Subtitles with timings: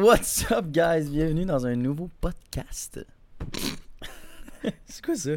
[0.00, 1.10] What's up, guys?
[1.10, 3.04] Bienvenue dans un nouveau podcast.
[4.86, 5.32] C'est quoi ça?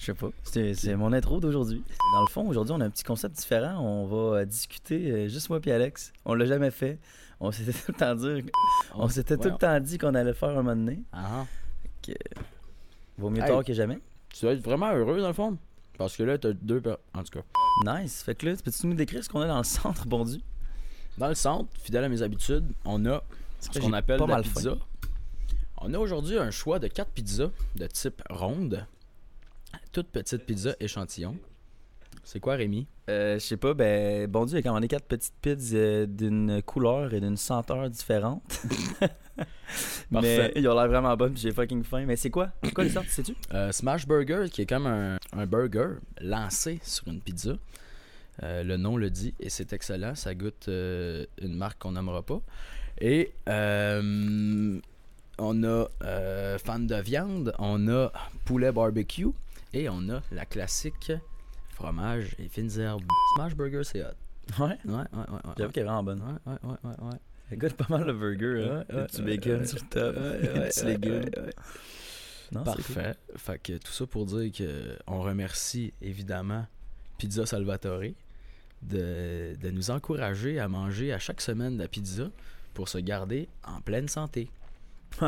[0.00, 0.28] Je sais pas.
[0.44, 1.82] C'est mon intro d'aujourd'hui.
[2.14, 3.78] Dans le fond, aujourd'hui, on a un petit concept différent.
[3.80, 6.14] On va euh, discuter, euh, juste moi et Alex.
[6.24, 6.98] On l'a jamais fait.
[7.38, 8.44] On s'était tout le temps dit,
[8.94, 11.02] on s'était tout le temps dit qu'on allait le faire un moment donné.
[11.12, 11.44] Ah,
[12.02, 12.12] Que...
[13.18, 13.48] Vaut mieux Hey.
[13.48, 13.98] tard que jamais.
[14.30, 15.58] tu vas être vraiment heureux dans le fond.
[15.98, 16.82] Parce que là, t'as deux.
[17.12, 18.00] En tout cas.
[18.00, 18.22] Nice.
[18.22, 20.40] Fait que là, peux-tu nous décrire ce qu'on a dans le centre, bon Dieu?
[21.18, 23.22] Dans le centre, fidèle à mes habitudes, on a
[23.60, 24.54] ce que qu'on appelle la faim.
[24.54, 24.76] pizza.
[25.78, 28.86] On a aujourd'hui un choix de quatre pizzas de type ronde.
[29.92, 31.36] Toutes petites pizzas échantillons.
[32.24, 32.86] C'est quoi, Rémi?
[33.08, 36.62] Euh, je sais pas, ben, bon Dieu, il a commandé quatre petites pizzas euh, d'une
[36.62, 38.42] couleur et d'une senteur différente.
[40.10, 42.04] Mais ils ont l'air vraiment bonnes, j'ai fucking faim.
[42.06, 42.50] Mais c'est quoi?
[42.62, 43.34] C'est quoi les sortes, sais-tu?
[43.54, 47.52] Euh, Smash Burger, qui est comme un, un burger lancé sur une pizza.
[48.42, 50.14] Euh, le nom le dit et c'est excellent.
[50.14, 52.40] Ça goûte euh, une marque qu'on n'aimera pas.
[53.00, 54.80] Et euh,
[55.38, 58.12] on a euh, fan de viande, on a
[58.44, 59.28] poulet barbecue
[59.72, 61.12] et on a la classique
[61.70, 63.04] fromage et fines herbes.
[63.36, 64.08] Smash Burger, c'est hot.
[64.58, 64.66] Ouais.
[64.66, 65.32] Ouais, ouais, ouais.
[65.32, 66.22] ouais, J'avoue qu'elle est vraiment bonne.
[66.22, 67.18] Ouais, ouais, ouais, ouais, ouais.
[67.50, 68.84] Ça goûte pas mal le burger, hein.
[68.92, 71.30] Ouais, bacon sur le top, ouais, petits légumes.
[72.52, 72.94] Non, c'est cool.
[72.94, 73.14] Parfait.
[73.36, 76.66] Fait que tout ça pour dire que on remercie évidemment
[77.18, 78.02] Pizza Salvatore
[78.82, 82.24] de, de nous encourager à manger à chaque semaine de la pizza
[82.78, 84.48] pour se garder en pleine santé.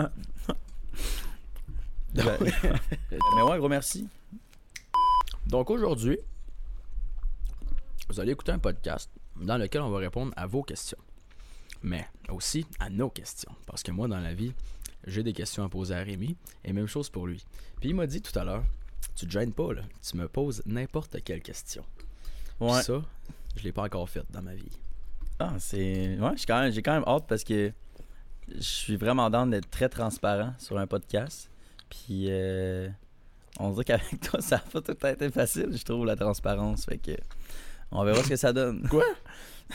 [2.12, 4.08] Ben, mais ouais, gros merci.
[5.46, 6.18] Donc aujourd'hui,
[8.08, 10.98] vous allez écouter un podcast dans lequel on va répondre à vos questions,
[11.82, 13.52] mais aussi à nos questions.
[13.66, 14.52] Parce que moi, dans la vie,
[15.06, 17.44] j'ai des questions à poser à Rémi, et même chose pour lui.
[17.80, 18.64] Puis il m'a dit tout à l'heure,
[19.14, 21.84] tu te gênes pas, là, tu me poses n'importe quelle question.
[22.58, 22.82] Puis Ouais.
[22.82, 23.02] Ça,
[23.56, 24.70] je l'ai pas encore fait dans ma vie.
[25.40, 26.18] Ah, c'est.
[26.18, 26.72] Ouais, j'ai quand, même...
[26.82, 27.72] quand même hâte parce que
[28.54, 31.50] je suis vraiment dans d'être très transparent sur un podcast.
[31.88, 32.88] Puis, euh,
[33.58, 36.84] on dirait qu'avec toi, ça a pas tout été facile, je trouve, la transparence.
[36.84, 37.12] Fait que.
[37.90, 38.86] On verra ce que ça donne.
[38.88, 39.02] Quoi?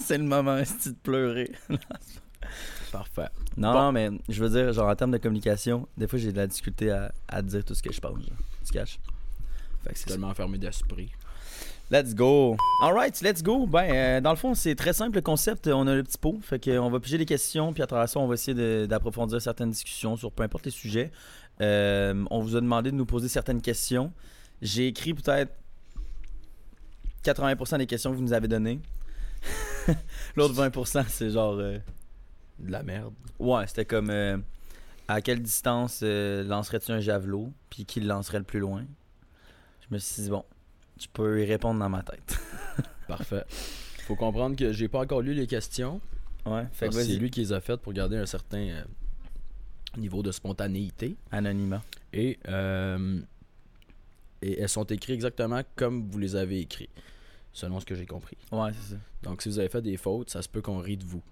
[0.00, 1.52] c'est le moment, de pleurer.
[2.92, 3.28] Parfait.
[3.56, 3.78] Non, Bon.
[3.82, 6.48] non, mais je veux dire, genre en termes de communication, des fois j'ai de la
[6.48, 8.18] difficulté à, à dire tout ce que je pense.
[8.18, 8.36] genre.
[8.64, 8.98] Tu caches?
[9.84, 10.06] Fait que c'est.
[10.06, 11.12] Tellement fermé d'esprit.
[11.90, 12.56] Let's go.
[12.82, 13.66] Alright, let's go.
[13.66, 15.66] Ben, euh, dans le fond, c'est très simple le concept.
[15.66, 16.38] On a le petit pot.
[16.40, 19.70] Fait qu'on va piger des questions, puis à travers ça, on va essayer d'approfondir certaines
[19.70, 21.10] discussions sur peu importe les sujets.
[21.60, 24.12] Euh, on vous a demandé de nous poser certaines questions.
[24.62, 25.52] J'ai écrit peut-être
[27.24, 28.80] 80% des questions que vous nous avez données.
[30.36, 31.54] L'autre 20%, c'est genre.
[31.58, 31.78] euh,
[32.60, 33.12] De la merde.
[33.40, 34.12] Ouais, c'était comme
[35.08, 38.84] à quelle distance lancerais-tu un javelot, puis qui le lancerait le plus loin?
[39.80, 40.44] Je me suis dit, bon,
[41.00, 42.38] tu peux y répondre dans ma tête.
[43.08, 43.44] Parfait.
[44.06, 46.00] Faut comprendre que j'ai pas encore lu les questions.
[46.46, 48.82] Ouais, fait que C'est lui qui les a faites pour garder un certain euh,
[49.96, 51.16] niveau de spontanéité.
[51.32, 51.82] anonymat.
[52.12, 53.20] Et, euh,
[54.42, 56.90] et elles sont écrites exactement comme vous les avez écrites,
[57.52, 58.36] selon ce que j'ai compris.
[58.52, 59.00] Ouais, c'est ça.
[59.22, 61.22] Donc si vous avez fait des fautes, ça se peut qu'on rit de vous.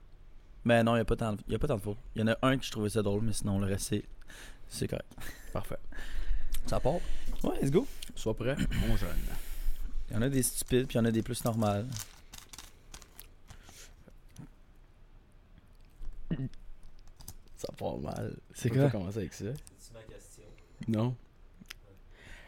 [0.65, 1.97] Mais non, il n'y a, pas tant de- y a pas tant de fautes.
[2.15, 4.05] Il y en a un que je trouvais ça drôle, mais sinon, le reste, c'est-
[4.69, 5.07] c'est correct.
[5.53, 5.79] Parfait.
[6.67, 6.95] Ça part?
[7.45, 7.87] Ouais, let's go.
[8.15, 8.57] Sois prêt,
[8.87, 9.09] mon jeune.
[10.11, 11.87] Il y en a des stupides, puis il y en a des plus normales.
[17.57, 18.37] Ça part mal.
[18.55, 18.91] C'est quoi?
[18.91, 19.47] commencer avec ça.
[20.87, 21.17] Non.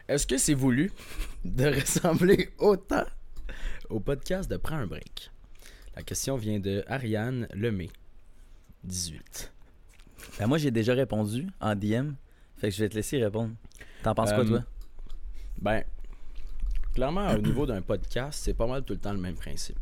[0.09, 0.93] Est-ce que c'est voulu
[1.45, 3.05] de ressembler autant
[3.89, 5.31] au podcast de Prends un break?
[5.97, 7.91] La question vient de Ariane Lemay,
[8.85, 9.53] 18.
[10.39, 12.13] Ben, moi, j'ai déjà répondu en DM.
[12.57, 13.55] Fait que je vais te laisser répondre.
[14.03, 14.65] T'en penses quoi, Euh, toi?
[15.61, 15.85] Ben,
[17.01, 19.79] clairement, au niveau d'un podcast, c'est pas mal tout le temps le même principe.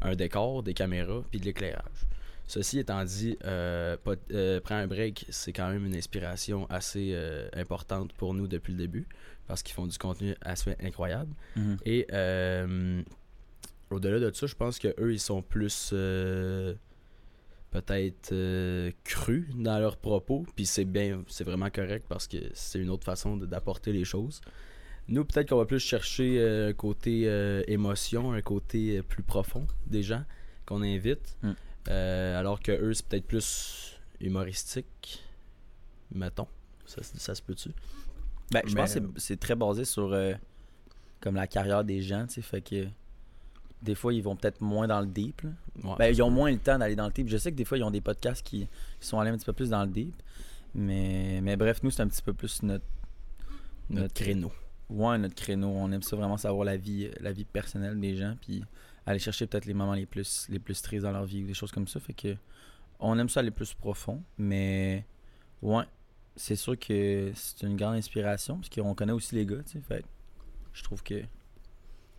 [0.00, 2.06] Un décor, des caméras, puis de l'éclairage.
[2.46, 3.96] Ceci étant dit, euh,
[4.32, 8.72] euh, Prends un break, c'est quand même une inspiration assez euh, importante pour nous depuis
[8.72, 9.06] le début,
[9.46, 11.32] parce qu'ils font du contenu assez incroyable.
[11.56, 11.76] Mhm.
[11.84, 13.02] Et euh,
[13.90, 15.92] au-delà de ça, je pense que eux ils sont plus
[17.72, 22.78] peut-être euh, crus dans leurs propos, puis c'est bien, c'est vraiment correct parce que c'est
[22.78, 24.40] une autre façon d'apporter les choses.
[25.08, 29.22] Nous, peut-être qu'on va plus chercher euh, un côté euh, émotion, un côté euh, plus
[29.22, 30.24] profond des gens
[30.66, 31.52] qu'on invite, Mm.
[31.88, 35.20] Alors que eux c'est peut-être plus humoristique,
[36.14, 36.46] mettons.
[36.86, 37.70] Ça, se- ça se peut-tu?
[38.52, 40.16] Ben, je pense que c'est- très basé sur
[41.20, 42.86] comme la carrière des gens, tu sais, fait que
[43.82, 45.42] des fois ils vont peut-être moins dans le deep.
[45.82, 47.28] Ouais, Ben, ils ont moins le temps d'aller dans le deep.
[47.28, 48.68] Je sais que des fois ils ont des podcasts qui,
[49.00, 50.14] qui sont allés un petit peu plus dans le deep,
[50.76, 52.84] mais mais bref, nous c'est un petit peu plus notre
[53.90, 54.52] Notre créneau.
[54.92, 55.68] Ouais, notre créneau.
[55.68, 58.62] On aime ça vraiment savoir la vie, la vie personnelle des gens, puis
[59.06, 61.54] aller chercher peut-être les moments les plus, les plus tristes dans leur vie ou des
[61.54, 61.98] choses comme ça.
[61.98, 62.36] Fait que
[63.00, 65.06] on aime ça aller plus profond, mais
[65.62, 65.84] ouais,
[66.36, 69.80] c'est sûr que c'est une grande inspiration parce qu'on connaît aussi les gars, tu sais.
[69.80, 70.04] Fait
[70.72, 71.22] je trouve que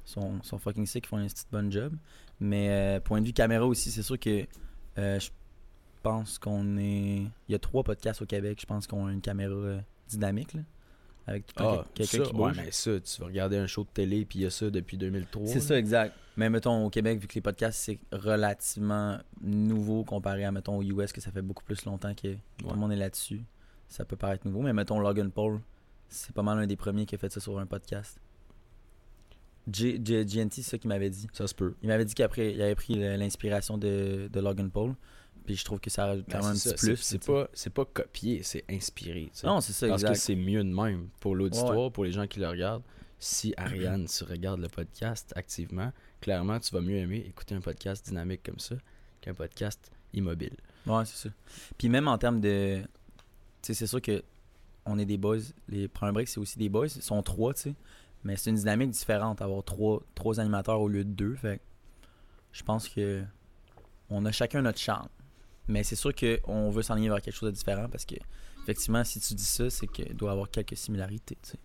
[0.04, 1.96] sont, sont fucking sick, ils font un petit bonne job.
[2.40, 4.46] Mais euh, point de vue caméra aussi, c'est sûr que
[4.98, 5.30] euh, je
[6.02, 7.22] pense qu'on est.
[7.48, 10.54] Il y a trois podcasts au Québec, je pense qu'on a une caméra euh, dynamique,
[10.54, 10.62] là.
[11.26, 13.68] Avec tout le temps Ah, quel- quelqu'un qui ouais, mais ça, tu vas regarder un
[13.68, 15.48] show de télé, puis il y a ça depuis 2003.
[15.48, 16.14] C'est ça, exact.
[16.36, 20.84] Mais mettons, au Québec, vu que les podcasts, c'est relativement nouveau comparé à, mettons, aux
[20.84, 23.42] US, que ça fait beaucoup plus longtemps que tout le monde est là-dessus.
[23.88, 24.62] Ça peut paraître nouveau.
[24.62, 25.62] Mais mettons, Logan Paul,
[26.10, 28.20] c'est pas mal un des premiers qui a fait ça sur un podcast.
[29.72, 31.28] J- GNT, c'est ça qu'il m'avait dit.
[31.32, 31.76] Ça se peut.
[31.82, 34.94] Il m'avait dit qu'après, il avait pris l'inspiration de, de Logan Paul.
[35.46, 36.96] Puis je trouve que ça rajoute quand même un petit plus.
[36.98, 39.30] C'est pas, c'est pas copié, c'est inspiré.
[39.44, 41.92] Non, c'est ça, Parce que c'est mieux de même pour l'auditoire, Ouais.
[41.92, 42.84] pour les gens qui le regardent.
[43.20, 48.06] Si Ariane, tu regardes le podcast activement, clairement, tu vas mieux aimer écouter un podcast
[48.06, 48.76] dynamique comme ça
[49.22, 50.56] qu'un podcast immobile.
[50.86, 51.34] Ouais, c'est ça.
[51.78, 52.82] Puis même en termes de.
[52.82, 52.88] Tu
[53.68, 54.22] sais, c'est sûr que
[54.86, 55.38] on est des boys.
[55.70, 56.88] Les premiers breaks, c'est aussi des boys.
[56.88, 57.76] Ils sont trois, tu sais.
[58.26, 61.36] Mais c'est une dynamique différente, avoir trois, trois animateurs au lieu de deux.
[61.36, 61.62] Fait
[62.52, 63.24] je pense que
[64.10, 65.08] on a chacun notre charme.
[65.68, 68.16] Mais c'est sûr qu'on veut s'enligner vers quelque chose de différent parce que,
[68.64, 71.58] effectivement, si tu dis ça, c'est qu'il doit y avoir quelques similarités, tu sais.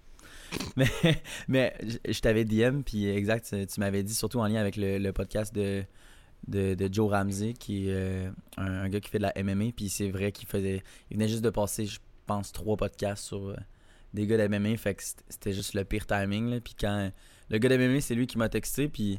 [0.77, 0.89] Mais,
[1.47, 1.75] mais
[2.07, 5.85] je- t'avais DM, puis exact, tu, m'avais dit, surtout en lien avec le, podcast de,
[6.47, 10.11] de, Joe Ramsey, qui est euh, un, gars qui fait de la MMA, puis c'est
[10.11, 10.83] vrai qu'il faisait.
[11.11, 13.57] Il venait juste de passer, je pense, trois podcasts sur euh,
[14.15, 16.61] des gars de MMA, fait que c'était- c'était juste le pire timing, là.
[16.61, 17.11] Puis quand.
[17.51, 19.19] Le gars de MMA, c'est lui qui m'a texté, puis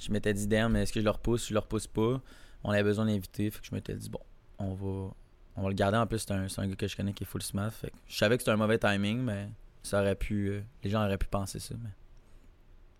[0.00, 2.22] je m'étais dit, damn, est-ce que je le repousse, je le repousse pas?
[2.64, 4.20] On avait besoin d'inviter, fait que je m'étais dit, bon,
[4.58, 5.14] on va.
[5.56, 5.98] On va le garder.
[5.98, 7.70] En plus, c'est un, un gars que je connais qui est full smart.
[7.70, 9.48] Fait que je savais que c'était un mauvais timing, mais
[9.82, 10.48] ça aurait pu.
[10.48, 11.74] euh, les gens auraient pu penser ça.
[11.82, 11.90] Mais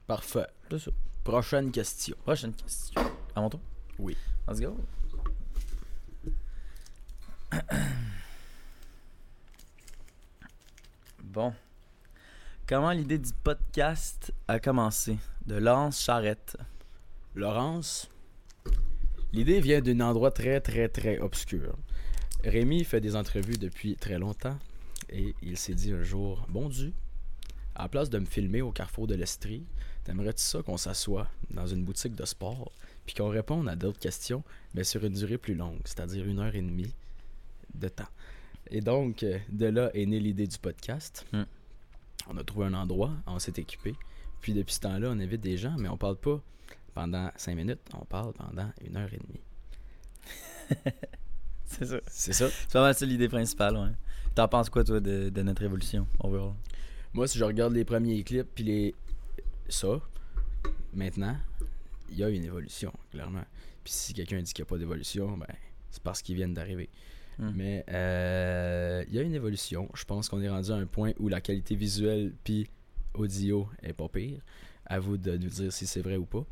[0.07, 0.47] Parfait.
[0.71, 0.91] c'est ça.
[1.23, 2.17] Prochaine question.
[2.25, 3.01] Prochaine question.
[3.35, 3.61] À mon tour?
[3.99, 4.17] Oui.
[4.49, 4.77] Let's go.
[11.23, 11.53] Bon.
[12.69, 15.19] Comment l'idée du podcast a commencé?
[15.47, 16.57] De Laurence Charrette.
[17.35, 18.09] Laurence,
[19.33, 21.77] l'idée vient d'un endroit très très très obscur.
[22.45, 24.59] Rémi fait des entrevues depuis très longtemps
[25.11, 26.93] et il s'est dit un jour Bon Dieu,
[27.75, 29.65] à la place de me filmer au carrefour de l'Estrie,
[30.05, 32.73] t'aimerais-tu ça qu'on s'assoie dans une boutique de sport
[33.07, 34.43] puis qu'on réponde à d'autres questions,
[34.75, 36.95] mais sur une durée plus longue, c'est-à-dire une heure et demie
[37.75, 38.09] de temps.
[38.71, 41.27] Et donc, de là est née l'idée du podcast.
[41.33, 41.45] Hmm.
[42.29, 43.95] On a trouvé un endroit, on s'est équipé.
[44.41, 46.41] Puis depuis ce temps-là, on invite des gens, mais on parle pas
[46.95, 49.41] pendant cinq minutes, on parle pendant une heure et demie.
[51.65, 52.01] C'est ça.
[52.09, 52.49] C'est ça.
[52.49, 53.91] C'est pas mal ça l'idée principale, ouais.
[54.35, 56.55] T'en penses quoi, toi, de, de notre évolution, overall
[57.13, 58.95] Moi, si je regarde les premiers clips, puis les.
[59.69, 60.01] Ça,
[60.93, 61.37] maintenant,
[62.11, 63.45] il y a une évolution, clairement.
[63.85, 65.47] Puis si quelqu'un dit qu'il n'y a pas d'évolution, ben,
[65.91, 66.89] c'est parce qu'ils viennent d'arriver.
[67.39, 67.53] Hmm.
[67.55, 69.89] Mais euh, il y a une évolution.
[69.95, 72.69] Je pense qu'on est rendu à un point où la qualité visuelle puis
[73.15, 74.41] audio est pas pire.
[74.87, 76.45] À vous de nous dire si c'est vrai ou pas.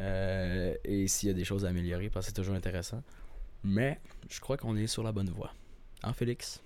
[0.00, 3.02] Euh, et s'il y a des choses à améliorer, parce que c'est toujours intéressant.
[3.62, 5.52] Mais je crois qu'on est sur la bonne voie.
[6.02, 6.60] Hein, Félix?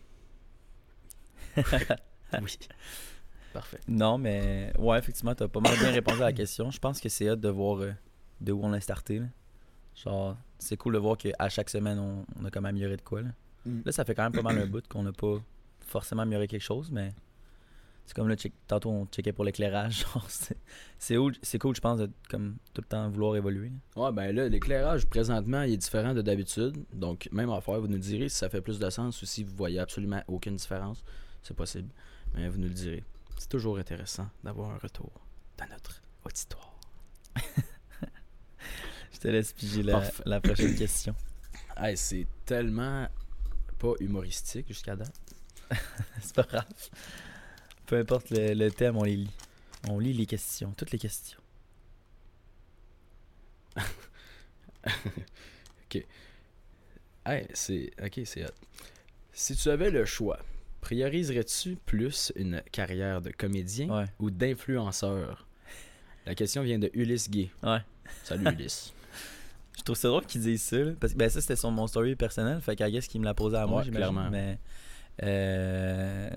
[2.42, 2.58] Oui.
[3.52, 3.78] Parfait.
[3.86, 6.72] Non, mais ouais, effectivement, t'as pas mal bien répondu à la question.
[6.72, 7.92] Je pense que c'est hâte de voir euh,
[8.40, 9.20] de où on a starté.
[9.20, 9.26] là.
[9.94, 13.22] Genre, c'est cool de voir qu'à chaque semaine, on, on a comme amélioré de quoi.
[13.22, 13.28] Là.
[13.66, 13.82] Mm.
[13.84, 15.37] là, ça fait quand même pas mal un bout qu'on n'a pas
[15.87, 17.12] forcément amélioré quelque chose, mais
[18.06, 20.04] c'est comme là, check- tantôt on checkait pour l'éclairage.
[20.14, 20.26] Genre,
[20.99, 23.73] c'est cool, je pense, de comme tout le temps vouloir évoluer.
[23.96, 26.84] Ouais, ben là, l'éclairage présentement il est différent de d'habitude.
[26.92, 29.54] Donc, même affaire, vous nous direz si ça fait plus de sens ou si vous
[29.56, 31.04] voyez absolument aucune différence.
[31.42, 31.88] C'est possible.
[32.34, 33.04] Mais vous nous le direz.
[33.38, 35.11] C'est toujours intéressant d'avoir un retour
[35.58, 36.75] dans notre auditoire.
[39.12, 41.14] Je te laisse piger la, la prochaine question.
[41.76, 43.08] Hey, c'est tellement
[43.80, 45.12] pas humoristique jusqu'à date.
[46.20, 46.64] c'est pas grave.
[47.87, 49.31] Peu importe le, le thème, on les lit.
[49.88, 51.38] On lit les questions, toutes les questions.
[57.26, 57.91] Hey, c'est.
[58.05, 58.49] Ok, c'est hot.
[59.33, 60.38] Si tu avais le choix,
[60.83, 65.47] prioriserais-tu plus une carrière de comédien Ouais, ou d'influenceur?
[66.26, 67.50] La question vient de Ulysse Gay.
[67.62, 67.79] ouais.
[68.25, 68.93] Salut Ulysse.
[69.79, 70.76] Je trouve ça drôle qu'ils disent ça.
[70.76, 72.61] là, parce que ben, ça, c'était sur mon story personnel.
[72.61, 74.11] Fait qu'à guess qu'il me l'a posé à moi, Ouais, j'imagine.
[74.12, 74.31] clairement.
[74.31, 74.59] Mais.
[75.23, 76.31] euh,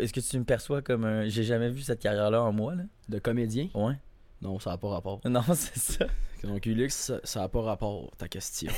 [0.00, 1.28] Est-ce que tu me perçois comme un.
[1.28, 2.84] J'ai jamais vu cette carrière-là en moi, là?
[3.08, 3.68] De comédien?
[3.74, 3.94] Ouais.
[4.42, 5.20] Non, ça n'a pas rapport.
[5.28, 6.06] Non, c'est ça.
[6.44, 8.72] Donc, Ulysse, ça n'a pas rapport, ta question.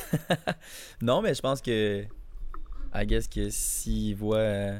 [1.02, 2.04] Non, mais je pense que.
[2.94, 4.78] I guess que s'ils voient euh,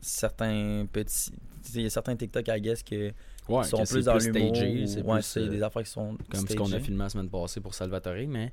[0.00, 1.32] certains petits.
[1.74, 3.12] Il y a certains TikTok, I guess, que
[3.48, 4.54] Ouais, sont que plus dans l'humour.
[4.54, 6.16] c'est Ouais, plus, c'est euh, des affaires qui sont.
[6.30, 8.52] comme ce qu'on a filmé la semaine passée pour Salvatore, mais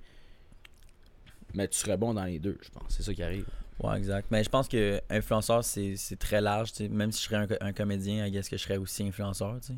[1.54, 2.86] Mais tu serais bon dans les deux, je pense.
[2.90, 3.46] C'est ça qui arrive.
[3.82, 4.28] Ouais, exact.
[4.30, 6.72] Mais je pense que influenceur, c'est très large.
[6.74, 6.90] tu sais.
[6.90, 9.60] Même si je serais un, un comédien, I guess que je serais aussi influenceur.
[9.62, 9.76] tu sais.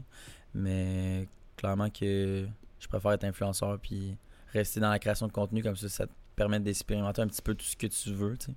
[0.53, 1.27] Mais
[1.57, 2.47] clairement que
[2.79, 4.17] je préfère être influenceur puis
[4.53, 7.53] rester dans la création de contenu comme ça, ça te permet d'expérimenter un petit peu
[7.53, 8.37] tout ce que tu veux.
[8.37, 8.53] tu sais.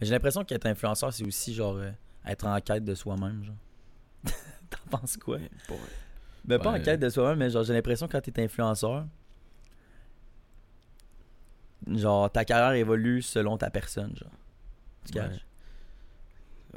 [0.00, 1.90] Mais j'ai l'impression qu'être influenceur, c'est aussi genre euh,
[2.26, 3.42] être en quête de soi-même.
[3.44, 3.56] genre.
[4.70, 5.38] T'en penses quoi?
[5.66, 5.78] Pour-
[6.44, 6.82] Ben, pas en Ouais.
[6.82, 9.06] quête de soi-même, mais genre, j'ai l'impression que quand t'es influenceur,
[11.90, 14.30] genre, ta carrière évolue selon ta personne, genre.
[15.12, 15.28] Tu Ouais.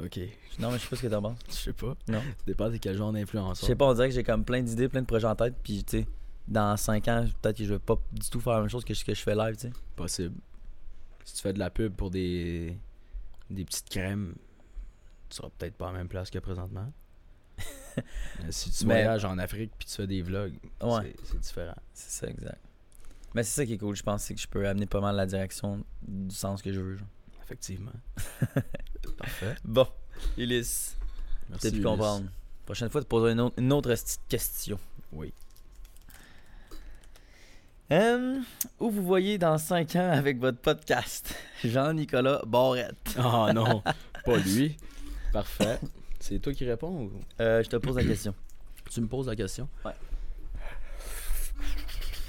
[0.04, 0.18] Ok.
[0.60, 1.38] Non, mais je sais pas ce que t'en penses.
[1.48, 1.96] Je sais pas.
[2.08, 2.20] Non.
[2.20, 3.66] Ça dépend de quel genre Je d'influenceur.
[3.66, 5.82] sais pas, on dirait que j'ai comme plein d'idées, plein de projets en tête, puis
[5.82, 6.06] tu sais,
[6.46, 8.94] dans 5 ans, peut-être que je vais pas du tout faire la même chose que
[8.94, 9.72] ce que je fais live, tu sais.
[9.96, 10.36] Possible.
[11.24, 12.78] Si tu fais de la pub pour des,
[13.50, 14.34] des petites crèmes,
[15.28, 16.92] tu seras peut-être pas à la même place que présentement.
[18.50, 21.00] Si tu Mais- voyages en Afrique puis tu fais des vlogs, Ouais.
[21.02, 21.74] c'est- c'est différent.
[21.92, 22.60] C'est ça, exact.
[23.34, 25.16] Mais c'est ça qui est cool, je pense, c'est que je peux amener pas mal
[25.16, 27.08] la direction du sens que je veux, genre.
[27.48, 27.92] Effectivement.
[29.16, 29.54] Parfait.
[29.64, 29.86] Bon,
[30.36, 30.98] Ulysse,
[31.48, 31.70] Merci.
[31.70, 32.26] t'as pu comprendre.
[32.66, 34.78] Prochaine fois, tu poseras une autre, une autre petite question.
[35.12, 35.32] Oui.
[37.90, 38.44] Hum,
[38.80, 41.34] où vous voyez dans 5 ans avec votre podcast?
[41.64, 43.16] Jean-Nicolas Barrette.
[43.18, 43.82] Oh non,
[44.26, 44.76] pas lui.
[45.32, 45.78] Parfait.
[46.20, 47.12] C'est toi qui réponds ou?
[47.40, 48.34] Euh, je te pose la question.
[48.90, 49.70] tu me poses la question?
[49.86, 49.92] Ouais.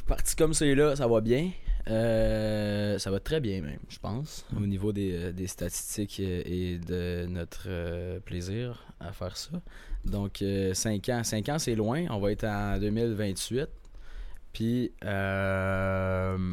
[0.07, 1.51] Parti comme c'est là, ça va bien?
[1.87, 6.43] Euh, ça va très bien même, je pense, au niveau des, euh, des statistiques euh,
[6.45, 9.61] et de notre plaisir à faire ça.
[10.05, 10.43] Donc
[10.73, 13.69] 5 ans, 5 ans c'est loin, on va être en 2028.
[14.53, 16.47] Puis ben,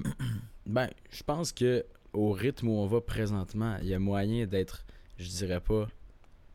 [0.66, 4.84] je pense que au rythme où on va présentement, il y a moyen d'être,
[5.18, 5.88] je dirais pas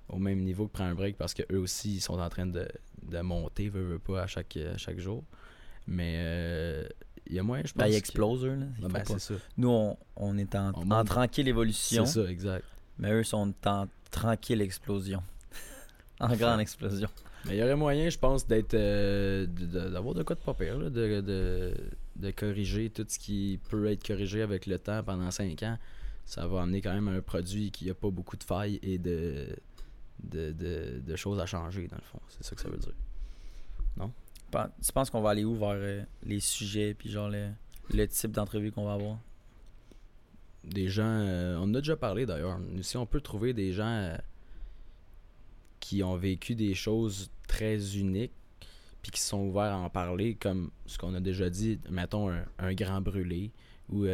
[0.10, 2.46] au même niveau que prend un break parce que eux aussi ils sont en train
[2.46, 2.68] de,
[3.04, 5.24] de monter, veut, veut pas à chaque, à chaque jour.
[5.88, 6.86] Mais
[7.28, 7.84] il y a moyen, je pense.
[7.84, 8.56] Ben, il explose, eux.
[8.56, 8.66] Là.
[8.80, 9.34] Ils ben, pas- c'est ça.
[9.58, 11.08] Nous, on, on est en, On en monte.
[11.08, 12.66] tranquille évolution, C'est ça, exact.
[12.98, 15.24] mais eux sont en tranquille explosion.
[16.20, 17.10] en grande explosion.
[17.46, 18.74] Mais il y aurait moyen, je pense, d'être.
[18.76, 21.74] euh, d'avoir de quoi de pas pire, là, de, de,
[22.18, 25.78] de corriger tout ce qui peut être corrigé avec le temps pendant 5 ans.
[26.26, 29.48] Ça va amener quand même un produit qui a pas beaucoup de failles et de,
[30.24, 32.20] de, de, de choses à changer, dans le fond.
[32.30, 32.94] C'est ça que ça veut dire.
[34.52, 37.50] Tu penses qu'on va aller où vers euh, les sujets, puis genre le,
[37.94, 39.18] le type d'entrevue qu'on va avoir?
[40.64, 41.04] Des gens.
[41.06, 42.60] euh, on en a déjà parlé d'ailleurs.
[42.82, 44.18] Si on peut trouver des gens euh,
[45.80, 48.34] qui ont vécu des choses très uniques
[49.02, 52.46] puis qui sont ouverts à en parler, comme ce qu'on a déjà dit, mettons un,
[52.60, 53.50] un grand brûlé
[53.90, 54.06] ou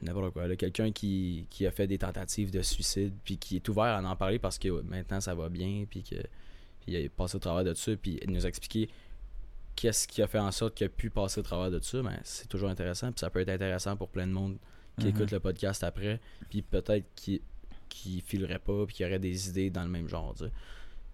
[0.00, 0.54] n'importe quoi.
[0.54, 4.14] Quelqu'un qui, qui a fait des tentatives de suicide puis qui est ouvert à en
[4.14, 6.16] parler parce que maintenant ça va bien puis que
[6.88, 8.88] il a passé au travers de ça puis nous expliquer
[9.76, 12.18] qu'est-ce qui a fait en sorte qu'il a pu passer au travers de ça, ben,
[12.24, 14.56] c'est toujours intéressant puis ça peut être intéressant pour plein de monde
[14.98, 15.10] qui Mhm.
[15.16, 17.40] écoute le podcast après, puis peut-être qui
[17.88, 20.34] qui filerait pas, puis qui aurait des idées dans le même genre.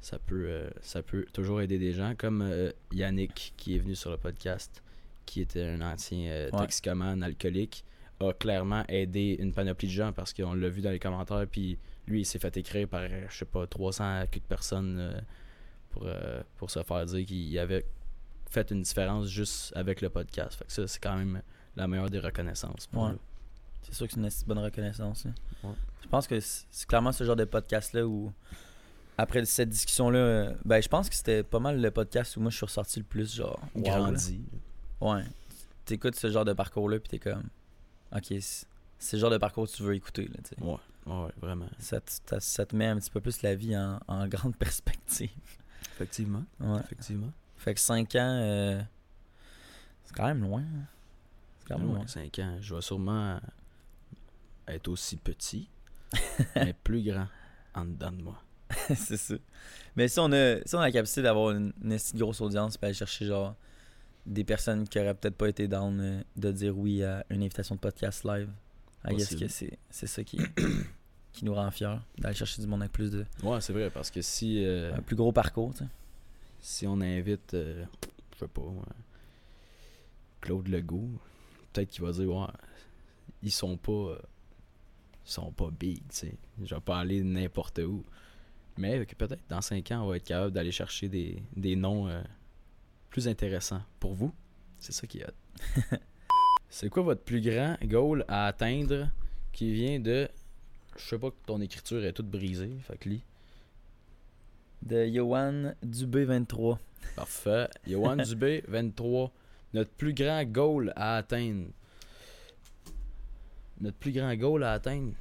[0.00, 3.94] Ça peut, euh, ça peut toujours aider des gens, comme euh, Yannick qui est venu
[3.94, 4.82] sur le podcast,
[5.24, 6.58] qui était un ancien euh, Ouais.
[6.58, 7.84] toxicomane alcoolique,
[8.20, 11.78] a clairement aidé une panoplie de gens parce qu'on l'a vu dans les commentaires, puis
[12.08, 15.20] lui il s'est fait écrire par, je sais pas, 300 quelques personnes euh,
[15.94, 17.86] pour, euh, pour se faire dire qu'il avait
[18.50, 20.56] fait une différence juste avec le podcast.
[20.58, 21.40] Fait que ça, c'est quand même
[21.76, 22.86] la meilleure des reconnaissances.
[22.86, 23.12] pour Ouais.
[23.12, 23.18] nous.
[23.82, 25.26] C'est sûr que c'est une bonne reconnaissance.
[25.26, 25.34] hein.
[25.62, 25.74] Ouais.
[26.02, 28.32] Je pense que c'est clairement ce genre de podcast-là où,
[29.18, 32.50] après cette discussion-là, euh, ben je pense que c'était pas mal le podcast où moi
[32.50, 33.90] je suis ressorti le plus, genre, wow, là.
[34.00, 34.40] grandi.
[35.00, 35.22] Ouais.
[35.84, 37.44] T'écoutes ce genre de parcours-là, puis t'es comme,
[38.14, 38.34] ok,
[38.98, 40.64] c'est le genre de parcours que tu veux écouter, là.
[40.66, 41.68] Ouais, ouais, vraiment.
[41.78, 44.56] Ça, te- ça- ça te met un petit peu plus la vie en, en grande
[44.56, 45.30] perspective.
[45.94, 46.44] Effectivement.
[46.60, 46.80] Ouais.
[46.80, 47.32] Effectivement.
[47.56, 48.82] Fait que 5 ans, euh,
[50.04, 50.60] c'est quand même loin.
[50.60, 50.86] hein.
[51.60, 52.06] C'est quand même loin.
[52.06, 53.40] 5 ans, je vais sûrement
[54.68, 55.68] être aussi petit,
[56.56, 57.28] mais plus grand
[57.74, 58.42] en dedans de moi.
[58.94, 59.34] c'est ça.
[59.94, 62.86] Mais si on a, si on a la capacité d'avoir une, une grosse audience, puis
[62.86, 63.54] aller chercher genre
[64.26, 67.74] des personnes qui auraient peut-être pas été down euh, de dire oui à une invitation
[67.76, 68.48] de podcast live,
[69.06, 70.38] I guess que c'est, c'est ça qui,
[71.34, 74.10] qui nous rend fiers, d'aller chercher du monde avec plus de, Ouais, c'est vrai, parce
[74.10, 75.90] que si, euh, un plus gros parcours, tu sais.
[76.60, 77.84] si on invite, euh,
[78.34, 78.62] je sais pas,
[80.40, 81.10] Claude Legault,
[81.72, 82.46] peut-être qu'il va dire, ouais,
[83.42, 84.18] ils sont pas, euh,
[85.26, 86.34] ils sont pas big, tu sais.
[86.62, 88.04] Je vais pas aller n'importe où.
[88.76, 92.08] Mais que peut-être dans 5 ans, on va être capable d'aller chercher des, des noms
[92.08, 92.22] euh,
[93.10, 94.32] plus intéressants pour vous.
[94.78, 95.96] C'est ça qui est hot.
[96.68, 99.08] C'est quoi votre plus grand goal à atteindre
[99.52, 100.28] qui vient de.
[100.96, 103.22] Je sais pas que ton écriture est toute brisée, fait que lis.
[104.82, 106.78] De Johan Dubé 23.
[107.16, 107.68] Parfait.
[107.86, 109.32] Yohan Dubé, 23.
[109.72, 111.66] Notre plus grand goal à atteindre.
[113.80, 115.12] notre plus grand goal à atteindre.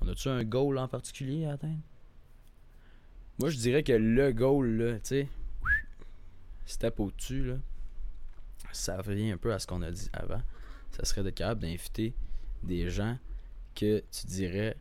[0.00, 1.80] On a-tu un goal en particulier à atteindre?
[3.38, 5.28] Moi, je dirais que le goal, là, tu sais,
[6.64, 7.56] step au-dessus, là,
[8.72, 10.40] ça revient un peu à ce qu'on a dit avant.
[10.92, 12.14] Ça serait de capable d'inviter
[12.62, 13.18] des gens
[13.74, 14.76] que tu dirais,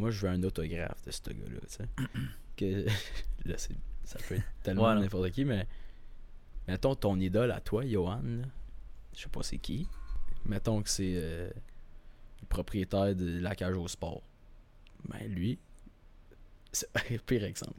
[0.00, 1.84] moi, je veux un autographe de ce gars-là, tu sais.
[2.56, 2.84] que,
[3.48, 5.66] là, c'est- ça peut être tellement Ouais, n'importe qui, mais
[6.66, 8.22] mettons ton idole à toi, Johan,
[9.14, 9.88] je sais pas c'est qui.
[10.46, 11.50] Mettons que c'est euh,
[12.40, 14.22] le propriétaire de la cage au sport.
[15.08, 15.58] Ben, lui,
[16.72, 16.88] c'est
[17.26, 17.74] pire exemple.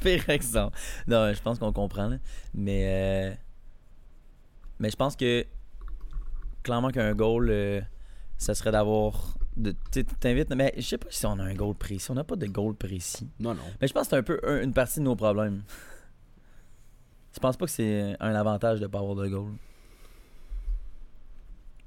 [0.00, 0.76] Pire exemple.
[1.06, 2.08] Non, je pense qu'on comprend.
[2.08, 2.18] là.
[2.54, 3.34] Mais, euh,
[4.78, 5.44] mais je pense que
[6.62, 7.80] clairement qu'un goal, euh,
[8.38, 9.36] ça serait d'avoir.
[10.20, 10.50] T'invites.
[10.54, 12.10] Mais je sais pas si on a un goal précis.
[12.10, 13.28] On n'a pas de goal précis.
[13.40, 13.62] Non, non.
[13.80, 15.62] Mais je pense que c'est un peu un- une partie de nos problèmes.
[17.34, 19.52] Je pense pas que c'est un avantage de pas avoir de goal.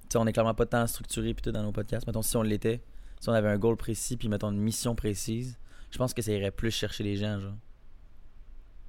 [0.02, 2.08] Tu sais, on est clairement pas tant structuré puis tout dans nos podcasts.
[2.08, 2.84] Mettons, si on l'était,
[3.20, 5.60] si on avait un goal précis puis mettons une mission précise,
[5.92, 7.54] je pense que ça irait plus chercher les gens, genre.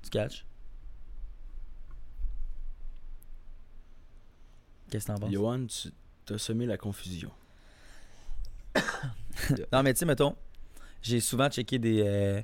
[0.02, 0.46] Tu catch?
[4.90, 5.30] Qu'est-ce que t'en penses?
[5.32, 5.88] Johan, tu
[6.24, 7.30] t'as semé la confusion.
[9.72, 10.34] Non, mais tu sais, mettons,
[11.02, 12.40] j'ai souvent checké des, euh,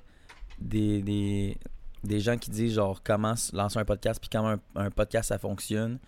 [0.59, 1.57] des, des,
[2.05, 5.39] des gens qui disent, genre, comment lancer un podcast, puis comment un, un podcast ça
[5.39, 5.99] fonctionne.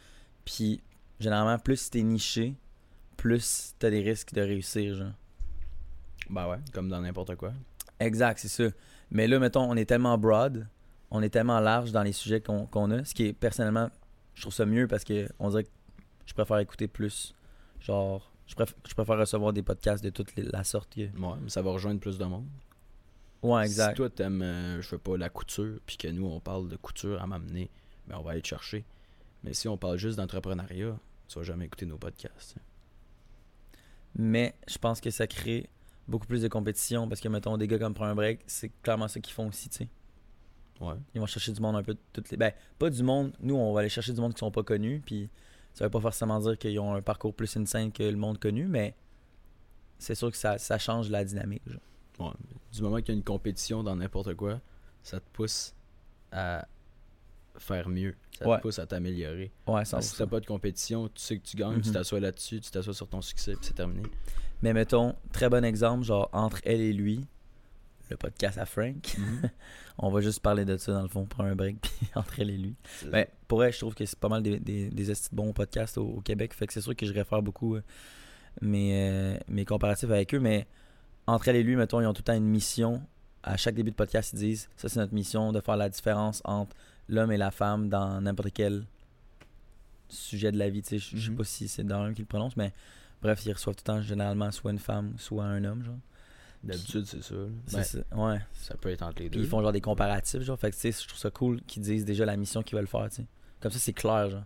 [0.45, 0.81] Puis,
[1.19, 2.54] généralement, plus t'es niché,
[3.16, 5.12] plus t'as des risques de réussir, genre.
[6.31, 7.52] Ben ouais, comme dans n'importe quoi.
[8.00, 8.64] Exact, c'est ça.
[9.11, 10.66] Mais là, mettons, on est tellement broad,
[11.11, 13.90] on est tellement large dans les sujets qu'on qu'on a, ce qui est personnellement,
[14.35, 15.71] je trouve ça mieux parce que on dirait que
[16.26, 17.35] je préfère écouter plus.
[17.81, 20.94] Genre, je préfère, je préfère recevoir des podcasts de toute les- la sorte.
[20.94, 22.46] que- Ouais, mais ça va rejoindre plus de monde.
[23.42, 23.96] Ouais, Si exact.
[23.96, 27.20] toi t'aimes, euh, je sais pas, la couture, puis que nous on parle de couture
[27.20, 27.70] à m'amener,
[28.06, 28.84] ben on va aller te chercher.
[29.42, 30.96] Mais si on parle juste d'entrepreneuriat,
[31.28, 32.56] tu vas jamais écouter nos podcasts.
[34.16, 35.68] Mais je pense que ça crée
[36.08, 39.08] beaucoup plus de compétition parce que, mettons, des gars comme Prends un break, c'est clairement
[39.08, 39.88] ça qu'ils font aussi, tu sais.
[40.80, 40.95] Ouais.
[41.14, 42.36] Ils vont chercher du monde un peu toutes les.
[42.36, 43.32] Ben, pas du monde.
[43.40, 45.28] Nous, on va aller chercher du monde qui sont pas connus, puis
[45.75, 48.67] ça veut pas forcément dire qu'ils ont un parcours plus insane que le monde connu,
[48.67, 48.95] mais
[49.99, 51.63] c'est sûr que ça, ça change la dynamique.
[51.67, 51.80] genre.
[52.28, 52.34] Ouais.
[52.73, 54.60] Du moment qu'il y a une compétition dans n'importe quoi,
[55.02, 55.75] ça te pousse
[56.32, 56.67] à
[57.58, 58.15] faire mieux.
[58.39, 58.56] Ça Ouais.
[58.56, 59.52] te pousse à t'améliorer.
[59.67, 61.95] Ouais, ça si t'as pas de compétition, tu sais que tu gagnes, tu Mhm.
[61.95, 64.02] t'assois là-dessus, tu t'assois sur ton succès, puis c'est terminé.
[64.63, 67.26] Mais mettons, très bon exemple, genre entre elle et lui,
[68.14, 69.16] le podcast à Frank.
[69.98, 72.50] On va juste parler de ça dans le fond, prendre un break, puis entre elle
[72.50, 72.74] et lui.
[73.10, 76.06] Ben, pour elle, je trouve que c'est pas mal des, des, des bons podcasts au,
[76.06, 76.54] au Québec.
[76.54, 77.82] Fait que c'est sûr que je réfère beaucoup euh,
[78.60, 80.40] mes, euh, mes comparatifs avec eux.
[80.40, 80.66] Mais
[81.26, 83.02] entre elle et lui, mettons, ils ont tout le temps une mission.
[83.42, 86.40] À chaque début de podcast, ils disent ça, c'est notre mission de faire la différence
[86.44, 86.74] entre
[87.08, 88.84] l'homme et la femme dans n'importe quel
[90.08, 90.82] sujet de la vie.
[90.82, 91.36] Tu sais, je sais Mhm.
[91.36, 92.72] pas si c'est dans un qui le prononce, mais
[93.22, 95.84] bref, ils reçoivent tout le temps généralement soit une femme, soit un homme.
[95.84, 95.98] genre.
[96.64, 97.34] D'habitude, c'est ça.
[97.72, 97.98] Ben, ça.
[98.16, 98.38] Ouais.
[98.54, 99.44] ça peut être entre les Puis deux.
[99.44, 100.58] ils font genre des comparatifs, genre.
[100.58, 102.86] Fait que, tu sais, je trouve ça cool qu'ils disent déjà la mission qu'ils veulent
[102.86, 103.26] faire, tu sais.
[103.60, 104.44] Comme ça, c'est clair, genre.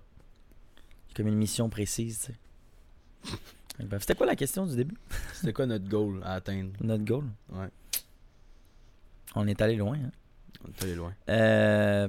[1.14, 3.38] Comme une mission précise, tu sais.
[4.00, 4.96] C'était quoi la question du début?
[5.34, 6.72] C'était quoi notre goal à atteindre?
[6.80, 7.24] Notre goal?
[7.50, 7.68] Ouais.
[9.36, 10.10] On est allé loin, hein.
[10.64, 11.14] On est allé loin.
[11.28, 12.08] Euh,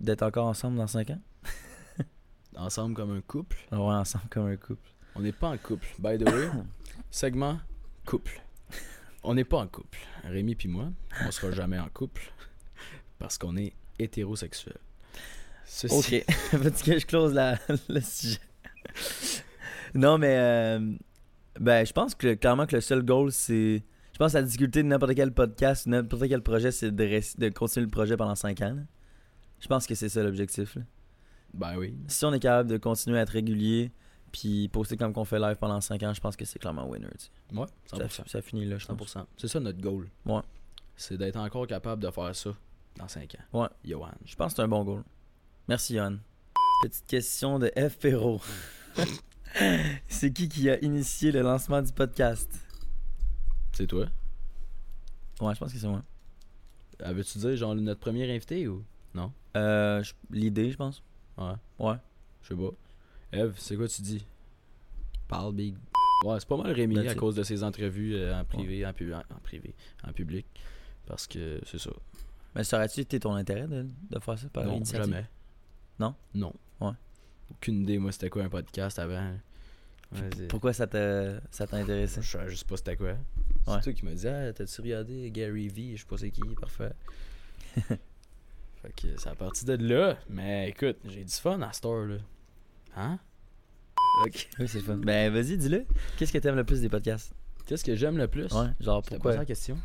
[0.00, 1.20] D'être encore ensemble dans 5 ans
[2.56, 3.56] Ensemble comme un couple?
[3.70, 4.88] Ouais, ensemble comme un couple.
[5.14, 5.86] On n'est pas en couple.
[6.00, 6.48] By the way,
[7.12, 7.60] segment
[8.04, 8.40] couple.
[9.22, 9.98] On n'est pas en couple.
[10.24, 10.90] Rémi puis moi,
[11.26, 12.32] on sera jamais en couple
[13.18, 14.76] parce qu'on est hétérosexuel.
[15.66, 16.24] Ceci, Ok.
[16.84, 18.38] Que je close la- le sujet
[19.94, 20.36] Non, mais.
[20.38, 20.92] euh,
[21.58, 23.82] ben, je pense que clairement que le seul goal, c'est.
[24.12, 27.86] Je pense que la difficulté de n'importe quel podcast, n'importe quel projet, c'est de, continuer
[27.86, 28.74] le projet pendant 5 ans.
[28.74, 28.82] là.
[29.60, 30.76] Je pense que c'est ça l'objectif.
[31.54, 31.94] Ben oui.
[32.08, 33.92] Si on est capable de continuer à être régulier,
[34.32, 37.08] puis poster comme qu'on fait live pendant 5 ans, je pense que c'est clairement winner.
[37.18, 37.56] tu sais.
[37.58, 38.28] Ouais, Ça, 100%.
[38.28, 39.14] ça finit là, je pense.
[39.16, 39.24] 100%.
[39.36, 40.08] C'est ça notre goal.
[40.26, 40.40] Ouais.
[40.96, 42.50] C'est d'être encore capable de faire ça
[42.96, 43.60] dans 5 ans.
[43.62, 43.68] Ouais.
[43.84, 44.10] Johan.
[44.24, 45.02] Je pense que c'est un bon goal.
[45.68, 46.20] Merci, Yann.
[46.82, 47.98] Petite question de F.
[47.98, 48.40] Perrault.
[50.08, 52.50] c'est qui qui a initié le lancement du podcast?
[53.72, 54.06] C'est toi.
[55.40, 56.02] Ouais, je pense que c'est moi.
[57.02, 58.84] Ah, Veux-tu dire genre notre premier invité ou?
[59.56, 61.02] Euh, je- L'idée, je pense.
[61.36, 61.54] Ouais.
[61.80, 61.96] Ouais.
[62.42, 62.70] Je sais pas.
[63.32, 64.26] Eve, c'est quoi tu dis?
[65.28, 65.74] Parle big.
[66.24, 67.18] Ouais, c'est pas mal Rémi That's à it.
[67.18, 69.74] cause de ses entrevues euh, en privé, en, pu- en- en privé,
[70.06, 70.46] en public.
[71.06, 71.90] Parce que c'est ça.
[72.54, 75.24] Mais ça aurait-tu été ton intérêt de, de faire ça par non, jamais.
[75.98, 76.14] Non?
[76.34, 76.52] Non.
[76.80, 76.92] Ouais.
[77.50, 79.32] Aucune idée, moi, c'était quoi un podcast avant.
[80.12, 82.20] Ouais, Pourquoi ça t'a ça intéressé?
[82.20, 83.10] Je savais juste pas c'était quoi.
[83.12, 83.16] Ouais.
[83.76, 85.92] C'est toi qui m'as dit, ah, t'as-tu regardé Gary V?
[85.96, 86.92] Je sais pas c'est qui, parfait.
[87.76, 90.18] fait que c'est à partir de là.
[90.28, 92.16] Mais écoute, j'ai du fun à cette heure, là.
[92.96, 93.18] Hein?
[94.24, 94.48] Ok.
[94.58, 94.96] Oui, c'est le fun.
[94.96, 95.86] Ben, vas-y, dis-le.
[96.16, 97.34] Qu'est-ce que t'aimes le plus des podcasts?
[97.66, 98.52] Qu'est-ce que j'aime le plus?
[98.52, 99.32] Ouais, genre pourquoi?
[99.32, 99.78] ça la question?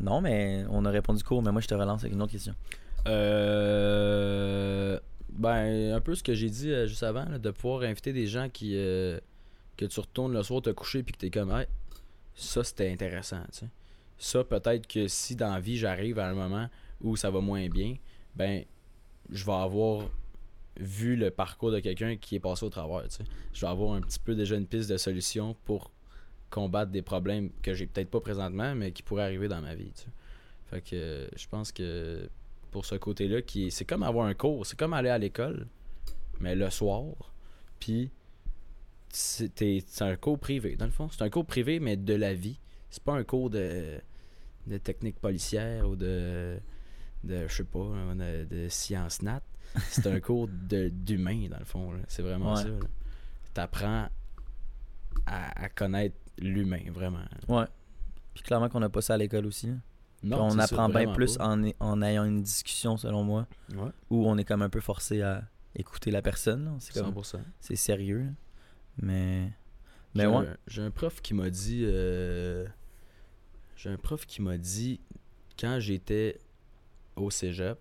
[0.00, 2.54] Non, mais on a répondu court, mais moi, je te relance avec une autre question.
[3.06, 4.98] Euh,
[5.30, 8.26] ben, un peu ce que j'ai dit euh, juste avant, là, de pouvoir inviter des
[8.26, 9.18] gens qui euh,
[9.76, 11.66] que tu retournes le soir te coucher puis que t'es comme, Hey,
[12.34, 13.68] ça c'était intéressant, tu sais.
[14.18, 16.68] Ça, peut-être que si dans la vie j'arrive à un moment
[17.00, 17.96] où ça va moins bien,
[18.34, 18.64] ben,
[19.30, 20.08] je vais avoir
[20.78, 23.04] vu le parcours de quelqu'un qui est passé au travers.
[23.52, 25.90] Je vais avoir un petit peu déjà une piste de solution pour
[26.50, 29.92] combattre des problèmes que j'ai peut-être pas présentement, mais qui pourraient arriver dans ma vie.
[30.70, 32.28] Fait que je pense que
[32.70, 35.66] pour ce côté-là, qui est- c'est comme avoir un cours, c'est comme aller à l'école,
[36.40, 37.04] mais le soir,
[37.80, 38.10] puis
[39.10, 41.08] c'est un cours privé, dans le fond.
[41.10, 42.58] C'est un cours privé, mais de la vie.
[42.90, 43.98] C'est pas un cours de,
[44.66, 46.58] de technique policière ou de,
[47.24, 47.78] de je sais pas,
[48.14, 49.42] de, de sciences nat.
[49.90, 51.92] C'est un cours de- d'humain, dans le fond.
[52.08, 52.62] C'est vraiment Ouais.
[52.62, 52.68] ça.
[52.68, 52.78] là.
[53.54, 54.08] T'apprends
[55.26, 57.24] à, à connaître l'humain, vraiment.
[57.48, 57.66] Ouais.
[58.34, 59.72] Puis clairement qu'on n'a pas ça à l'école aussi.
[60.22, 61.48] Non, on apprend bien plus pas.
[61.54, 65.22] en, en ayant une discussion, selon moi, Ouais, où on est comme un peu forcé
[65.22, 65.44] à
[65.76, 66.76] écouter la personne.
[66.80, 67.40] C'est comme 100%.
[67.60, 68.20] c'est sérieux.
[68.24, 68.30] là.
[69.00, 69.52] Mais.
[70.14, 70.46] Mais ouais.
[70.66, 71.82] J'ai un prof qui m'a dit.
[71.84, 72.66] euh,
[73.76, 75.00] J'ai un prof qui m'a dit
[75.58, 76.38] quand j'étais
[77.14, 77.78] au cégep,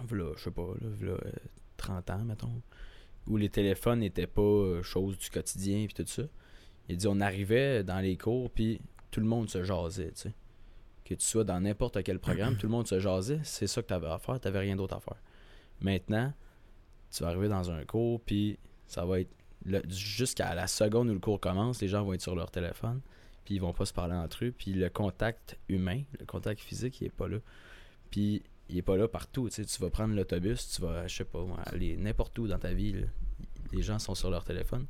[0.00, 0.66] voilà, je sais pas,
[1.00, 1.32] là, euh,
[1.76, 2.62] 30 ans, mettons,
[3.26, 6.22] où les téléphones n'étaient pas euh, chose du quotidien puis tout ça.
[6.88, 10.34] Il dit on arrivait dans les cours puis tout le monde se jasait, tu sais.
[11.04, 13.88] Que tu sois dans n'importe quel programme, tout le monde se jasait, c'est ça que
[13.88, 15.20] tu avais à faire, tu rien d'autre à faire.
[15.80, 16.32] Maintenant,
[17.10, 19.30] tu vas arriver dans un cours puis ça va être
[19.88, 23.00] jusqu'à la seconde où le cours commence, les gens vont être sur leur téléphone,
[23.44, 27.00] puis ils vont pas se parler entre eux, puis le contact humain, le contact physique,
[27.00, 27.38] il est pas là.
[28.10, 31.16] Puis il est pas là partout, tu sais, tu vas prendre l'autobus, tu vas, je
[31.16, 33.06] sais pas, aller n'importe où dans ta vie, là,
[33.72, 34.86] les gens sont sur leur téléphone.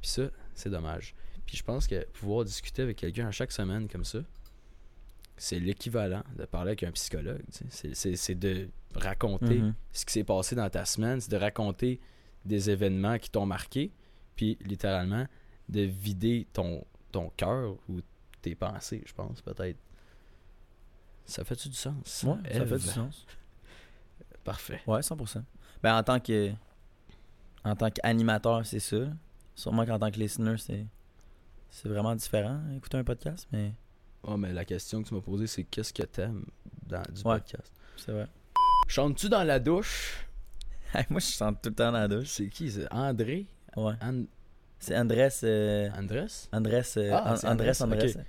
[0.00, 1.14] Puis ça, c'est dommage.
[1.46, 4.20] Puis je pense que pouvoir discuter avec quelqu'un à chaque semaine comme ça,
[5.36, 7.42] c'est l'équivalent de parler avec un psychologue.
[7.52, 8.14] tu sais.
[8.16, 9.74] C'est- de raconter Mhm.
[9.92, 12.00] ce qui s'est passé dans ta semaine, c'est de raconter
[12.44, 13.90] des événements qui t'ont marqué,
[14.34, 15.26] puis littéralement
[15.68, 18.00] de vider ton, ton cœur ou
[18.40, 19.78] tes pensées, je pense, peut-être.
[21.26, 22.22] Ça fait-tu du sens?
[22.24, 23.26] Ouais, ça fait du sens.
[24.44, 24.80] Parfait.
[24.86, 25.42] Ouais, 100%.
[25.82, 26.52] Ben, en tant que.
[27.64, 28.96] En tant qu'animateur, c'est ça.
[29.54, 30.86] Sûrement qu'en tant que listener, c'est.
[31.68, 33.72] C'est vraiment différent, écouter un podcast, mais
[34.22, 36.44] Oh, mais la question que tu m'as posée, c'est qu'est-ce que t'aimes
[36.86, 37.38] dans du Ouais.
[37.38, 37.72] podcast?
[37.96, 38.26] c'est vrai.
[38.88, 40.26] Chantes-tu dans la douche?
[41.10, 42.28] Moi, je chante tout le temps dans la douche.
[42.28, 42.70] C'est qui?
[42.70, 43.46] C'est André?
[43.76, 43.94] Ouais.
[44.78, 45.28] C'est Andrés.
[45.44, 46.26] euh, Andrés?
[46.52, 47.34] Andrés, euh, Ah.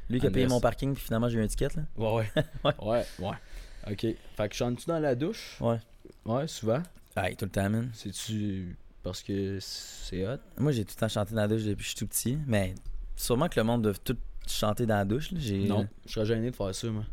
[0.10, 1.84] Lui qui a payé mon parking, puis finalement, j'ai eu un ticket, là.
[1.98, 2.32] Ouais, ouais.
[2.64, 2.74] Ouais.
[2.82, 3.92] ouais, ouais.
[3.92, 4.06] Ok.
[4.36, 5.58] Fait que chantes-tu dans la douche?
[5.60, 5.80] Ouais.
[6.26, 6.82] Ouais, souvent.
[7.16, 7.90] Hey, tout le temps, man.
[7.94, 10.38] C'est-tu parce que c'est hot?
[10.58, 12.38] Moi, j'ai tout le temps chanté dans la douche depuis que je suis tout petit,
[12.46, 12.76] mais
[13.16, 15.40] sûrement que le monde doit tout chanter dans la douche, là.
[15.68, 17.04] Non, je serais gêné de faire ça, moi.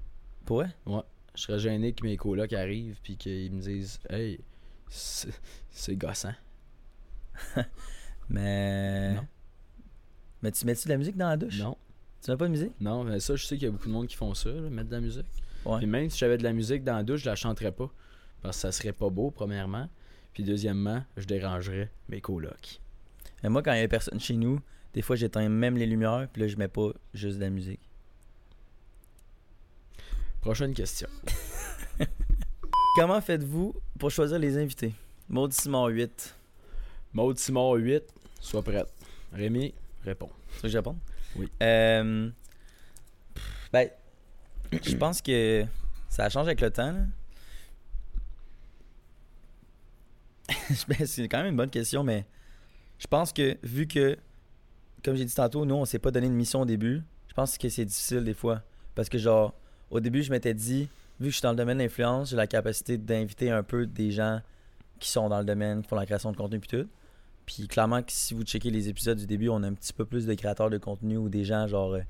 [0.44, 0.70] Pour vrai?
[1.36, 4.38] Je serais gêné que mes colocs arrivent puis qu'ils me disent Hey,
[4.88, 5.30] c'est
[5.70, 6.34] c'est gossant.
[8.28, 9.14] Mais.
[9.14, 9.26] Non.
[10.42, 11.58] Mais tu mets-tu de la musique dans la douche?
[11.58, 11.76] Non,
[12.22, 12.72] Tu mets pas de musique?
[12.80, 14.68] non, mais ça, je sais qu'il y a beaucoup de monde qui font ça, là,
[14.68, 15.26] mettre de la musique.
[15.64, 15.78] Ouais.
[15.78, 17.90] Puis même si j'avais de la musique dans la douche, je la chanterais pas.
[18.42, 19.88] Parce que ça serait pas beau, premièrement.
[20.34, 22.80] Puis deuxièmement, je dérangerais mes colocs.
[23.42, 24.60] Mais moi, quand il y a personne chez nous,
[24.92, 27.80] des fois, j'éteins même les lumières, puis là, je mets pas juste de la musique.
[30.42, 31.08] Prochaine question.
[32.96, 34.92] Comment faites-vous pour choisir les invités?
[35.28, 36.34] Maud Simon 8.
[37.14, 38.02] Mode Simon 8,
[38.40, 38.92] sois prête.
[39.32, 39.72] Rémi,
[40.04, 40.30] réponds.
[40.48, 40.98] Tu veux que je réponde?
[41.36, 41.48] Oui.
[41.62, 42.28] Euh,
[43.72, 43.88] ben,
[44.82, 45.64] je pense que
[46.08, 46.92] ça change avec le temps.
[46.92, 47.04] là.
[51.06, 52.26] C'est quand même une bonne question, mais
[52.98, 54.18] je pense que vu que,
[55.04, 57.58] comme j'ai dit tantôt, nous, on s'est pas donné une mission au début, je pense
[57.58, 58.62] que c'est difficile des fois.
[58.94, 59.54] Parce que, genre,
[59.90, 60.88] au début, je m'étais dit,
[61.20, 63.86] vu que je suis dans le domaine de l'influence, j'ai la capacité d'inviter un peu
[63.86, 64.40] des gens
[65.00, 66.88] qui sont dans le domaine, qui font la création de contenu puis tout.
[67.46, 70.04] Puis clairement que si vous checkez les épisodes du début, on a un petit peu
[70.06, 72.00] plus de créateurs de contenu ou des gens genre euh,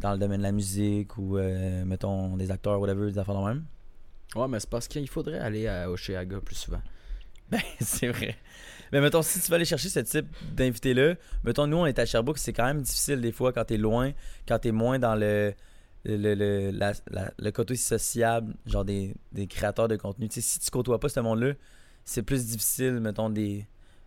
[0.00, 3.44] dans le domaine de la musique ou euh, mettons des acteurs, whatever, des affaires de
[3.46, 3.64] même.
[4.34, 6.80] Ouais, mais c'est parce qu'il faudrait aller à Oshéaga plus souvent.
[7.50, 8.36] Ben, c'est vrai.
[8.92, 11.14] Mais mettons, si tu veux aller chercher ce type d'invité-là,
[11.44, 14.12] mettons, nous, on est à Sherbrooke, c'est quand même difficile des fois quand t'es loin,
[14.48, 15.52] quand t'es moins dans le,
[16.04, 20.28] le, le, le- la- la- le côté sociable, genre des, des créateurs de contenu.
[20.28, 21.52] Tu sais, si tu côtoies pas ce monde-là,
[22.04, 23.66] c'est plus difficile, mettons, des,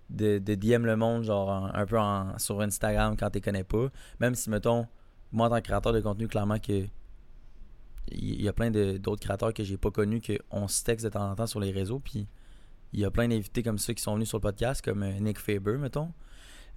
[0.10, 3.64] de, de DM le monde, genre en- un peu en- sur Instagram quand tu connais
[3.64, 3.88] pas.
[4.20, 4.88] Même si, mettons,
[5.32, 6.86] moi, en tant que créateur de contenu, clairement que
[8.10, 11.32] il y a plein d'autres créateurs que j'ai pas connus qu'on se texte de temps
[11.32, 12.28] en temps sur les réseaux, puis
[12.94, 15.20] il y a plein d'invités comme ça qui sont venus sur le podcast, comme euh,
[15.20, 16.14] Nick Faber, mettons.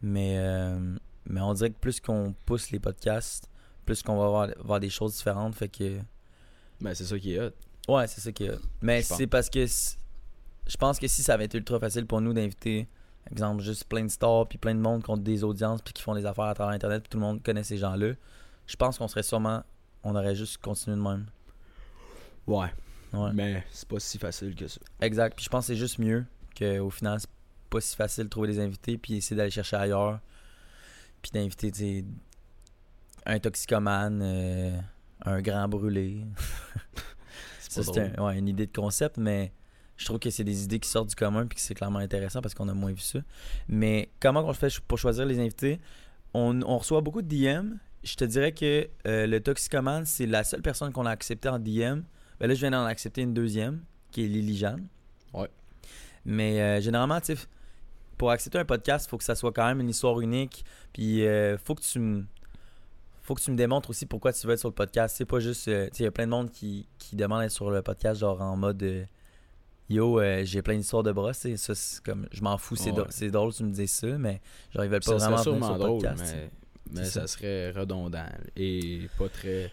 [0.00, 3.48] Mais, euh, mais on dirait que plus qu'on pousse les podcasts,
[3.84, 5.54] plus qu'on va voir, voir des choses différentes.
[5.54, 5.98] Fait que.
[6.80, 7.50] Ben, c'est ça qui est hot.
[7.88, 8.50] Ouais, c'est ça qui est.
[8.50, 8.60] hot.
[8.80, 12.32] Mais c'est parce que je pense que si ça avait été ultra facile pour nous
[12.32, 12.88] d'inviter,
[13.32, 16.14] exemple, juste plein de stars, puis plein de monde contre des audiences, puis qui font
[16.14, 18.12] des affaires à travers Internet, puis tout le monde connaît ces gens-là,
[18.66, 19.62] je pense qu'on serait sûrement.
[20.04, 21.26] On aurait juste continué de même.
[22.46, 22.72] Ouais.
[23.12, 23.30] Ouais.
[23.34, 24.80] Mais c'est pas si facile que ça.
[25.00, 25.34] Exact.
[25.34, 26.24] Puis je pense que c'est juste mieux
[26.56, 27.28] qu'au final, c'est
[27.70, 30.20] pas si facile de trouver des invités, puis essayer d'aller chercher ailleurs,
[31.22, 32.04] puis d'inviter,
[33.26, 34.78] un toxicomane, euh,
[35.24, 36.24] un grand brûlé.
[37.70, 39.52] C'est un- ouais, une idée de concept, mais
[39.98, 42.40] je trouve que c'est des idées qui sortent du commun puis que c'est clairement intéressant
[42.40, 43.18] parce qu'on a moins vu ça.
[43.68, 45.80] Mais comment on fait pour choisir les invités?
[46.32, 47.74] On, on reçoit beaucoup de DM.
[48.04, 51.58] Je te dirais que euh, le toxicomane, c'est la seule personne qu'on a accepté en
[51.58, 52.00] DM.
[52.40, 53.82] Ben là, je viens d'en accepter une deuxième,
[54.12, 54.86] qui est Lily Jeanne.
[55.34, 55.50] Ouais.
[56.24, 57.42] Mais euh, généralement, tu sais,
[58.16, 60.64] pour accepter un podcast, il faut que ça soit quand même une histoire unique.
[60.92, 62.24] Puis euh, faut que tu me
[63.22, 65.16] faut que tu me démontres aussi pourquoi tu veux être sur le podcast.
[65.18, 65.68] C'est pas juste.
[65.68, 67.82] euh, tu sais, il y a plein de monde qui, qui demande d'être sur le
[67.82, 69.04] podcast, genre en mode euh,
[69.90, 71.32] Yo, euh, j'ai plein d'histoires de bras.
[71.32, 72.26] sais, Ça, c'est comme.
[72.32, 72.96] Je m'en fous, c'est Ouais.
[72.96, 74.40] drôle, c'est drôle, tu me dis ça, mais
[74.74, 76.24] genre, ils veulent pas Ça vraiment venir sur le drôle, podcast.
[76.26, 76.34] sais.
[76.36, 76.50] mais,
[77.00, 77.20] mais C'est ça.
[77.22, 77.26] ça.
[77.26, 79.72] serait redondant et pas très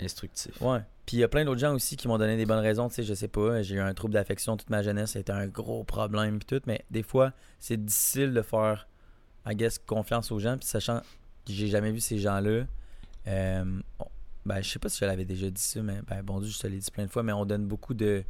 [0.00, 0.60] instructif.
[0.60, 0.80] Ouais.
[1.06, 2.88] Puis il y a plein d'autres gens aussi qui m'ont donné des bonnes raisons.
[2.88, 5.20] Tu sais, je sais pas, j'ai eu un trouble d'affection toute ma jeunesse, ça a
[5.20, 6.62] été un gros problème puis tout.
[6.66, 8.88] Mais des fois, c'est difficile de faire,
[9.46, 10.56] I guess, confiance aux gens.
[10.56, 11.00] Puis sachant
[11.46, 12.64] que j'ai jamais vu ces gens-là,
[13.26, 13.64] euh,
[14.46, 16.58] ben je sais pas si je l'avais déjà dit ça, mais ben bon Dieu, je
[16.58, 18.24] te l'ai dit plein de fois, mais on donne beaucoup de.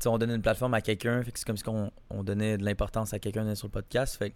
[0.00, 2.58] Tu on donne une plateforme à quelqu'un, fait que c'est comme si on, on donnait
[2.58, 4.16] de l'importance à quelqu'un sur le podcast.
[4.16, 4.34] Fait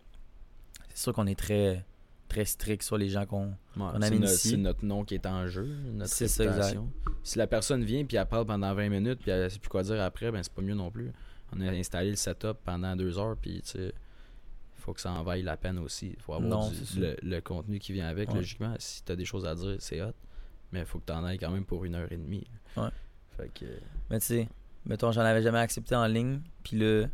[0.88, 1.84] c'est sûr qu'on est très
[2.28, 3.48] très strict sur les gens qu'on.
[3.48, 4.50] Ouais, c'est, amène no- ici.
[4.50, 6.56] c'est notre nom qui est en jeu, notre C'est ça, exact.
[6.62, 6.90] réputation.
[7.24, 9.82] Si la personne vient puis elle parle pendant 20 minutes puis elle sait plus quoi
[9.82, 11.12] dire après, ben c'est pas mieux non plus.
[11.52, 13.78] On a installé le setup pendant deux heures puis tu
[14.76, 16.14] faut que ça en vaille la peine aussi.
[16.16, 18.36] Il faut avoir Non, du- le, le contenu qui vient avec, Ouais.
[18.36, 18.74] logiquement.
[18.78, 20.14] Si t'as des choses à dire, c'est hot.
[20.72, 22.46] Mais il faut que t'en ailles quand même pour une heure et demie.
[22.78, 22.88] Ouais.
[23.36, 23.66] Fait que.
[24.08, 24.48] Mais tu sais,
[24.86, 26.40] mettons, j'en avais jamais accepté en ligne.
[26.62, 27.06] Puis là,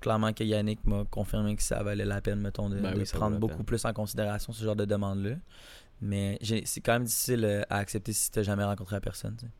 [0.00, 3.04] clairement que Yannick m'a confirmé que ça valait la peine, mettons, de, Ben de oui,
[3.12, 3.64] prendre beaucoup peine.
[3.66, 5.36] plus en considération ce genre de demande-là.
[6.02, 9.34] Mais c'est quand même difficile euh, à accepter si t'as jamais rencontré la personne.
[9.36, 9.52] tu sais.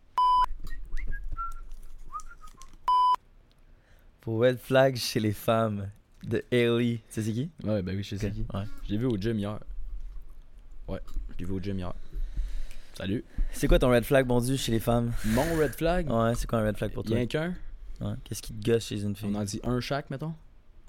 [4.20, 5.88] Pour red flag chez les femmes
[6.24, 6.96] de Haley.
[6.96, 7.50] Tu sais c'est qui?
[7.64, 8.44] Ouais, ben oui, je sais qui.
[8.52, 8.64] ouais.
[8.84, 9.58] Je l'ai vu au gym hier.
[10.88, 11.00] Ouais,
[11.32, 11.94] je l'ai vu au gym hier.
[12.96, 13.24] Salut.
[13.52, 15.12] C'est quoi ton red flag, bon Dieu, chez les femmes?
[15.26, 17.16] Mon red flag, Ouais, c'est quoi un red flag pour toi?
[17.16, 17.54] rien qu'un?
[18.00, 19.28] Ouais, Qu'est-ce qui te gosse chez une fille?
[19.30, 20.32] On en dit un chaque, mettons?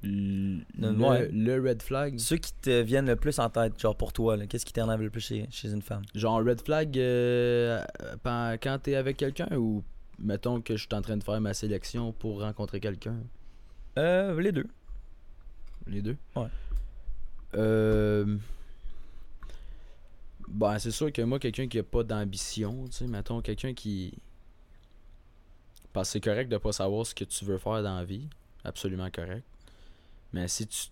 [0.04, 1.30] Le, Ouais.
[1.34, 2.18] le red flag?
[2.20, 5.02] Ceux qui te viennent le plus en tête, genre pour toi, là, qu'est-ce qui t'énerve
[5.02, 6.04] le plus chez, chez une femme?
[6.16, 7.84] Genre red flag euh,
[8.24, 9.84] quand t'es avec quelqu'un ou
[10.20, 13.16] mettons que je suis en train de faire ma sélection pour rencontrer quelqu'un?
[13.98, 14.68] Euh, les deux.
[15.88, 16.16] Les deux?
[16.36, 16.48] Ouais.
[17.56, 18.38] Euh...
[20.48, 24.18] Ben, c'est sûr que moi, quelqu'un qui a pas d'ambition, tu sais, mettons, quelqu'un qui.
[25.94, 28.28] Parce c'est correct de pas savoir ce que tu veux faire dans la vie.
[28.64, 29.46] Absolument correct.
[30.32, 30.88] Mais si tu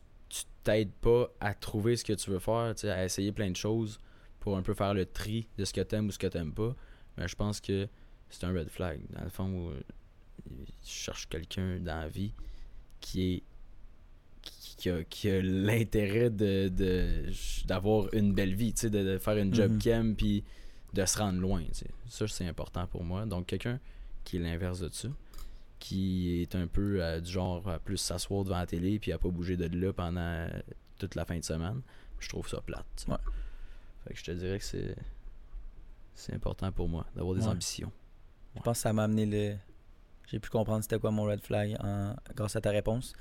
[0.63, 3.99] t'aides pas à trouver ce que tu veux faire, à essayer plein de choses
[4.39, 6.75] pour un peu faire le tri de ce que t'aimes ou ce que t'aimes pas,
[7.17, 7.87] ben, je pense que
[8.29, 9.01] c'est un red flag.
[9.11, 9.81] Dans le fond, où, euh,
[10.83, 12.33] je cherche quelqu'un dans la vie
[12.99, 13.43] qui est
[14.85, 16.69] qui, a, qui a l'intérêt de,
[17.65, 20.43] d'avoir une belle vie, de, de faire une job qu'il aime, puis
[20.93, 21.63] de se rendre loin.
[22.07, 23.25] Ça, c'est important pour moi.
[23.25, 23.79] Donc, quelqu'un
[24.23, 25.07] qui est l'inverse de ça,
[25.79, 29.17] qui est un peu euh, du genre à plus s'asseoir devant la télé, puis à
[29.17, 30.47] pas bouger de là pendant
[30.99, 31.81] toute la fin de semaine,
[32.19, 33.05] je trouve ça plate.
[33.07, 33.15] Ouais.
[34.07, 34.95] Fait que je te dirais que c'est,
[36.13, 37.47] c'est important pour moi d'avoir des Ouais.
[37.49, 37.91] ambitions.
[38.55, 39.55] Je pense que ça m'a amené le.
[40.27, 43.13] J'ai pu comprendre c'était quoi mon red flag en- grâce à ta réponse.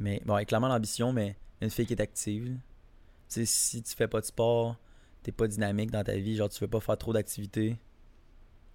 [0.00, 2.46] Mais bon, clairement l'ambition, mais une fille qui est active.
[2.46, 2.52] là.
[2.52, 2.60] Tu
[3.28, 4.76] sais, si tu fais pas de sport,
[5.22, 7.76] t'es pas dynamique dans ta vie, genre tu veux pas faire trop d'activités.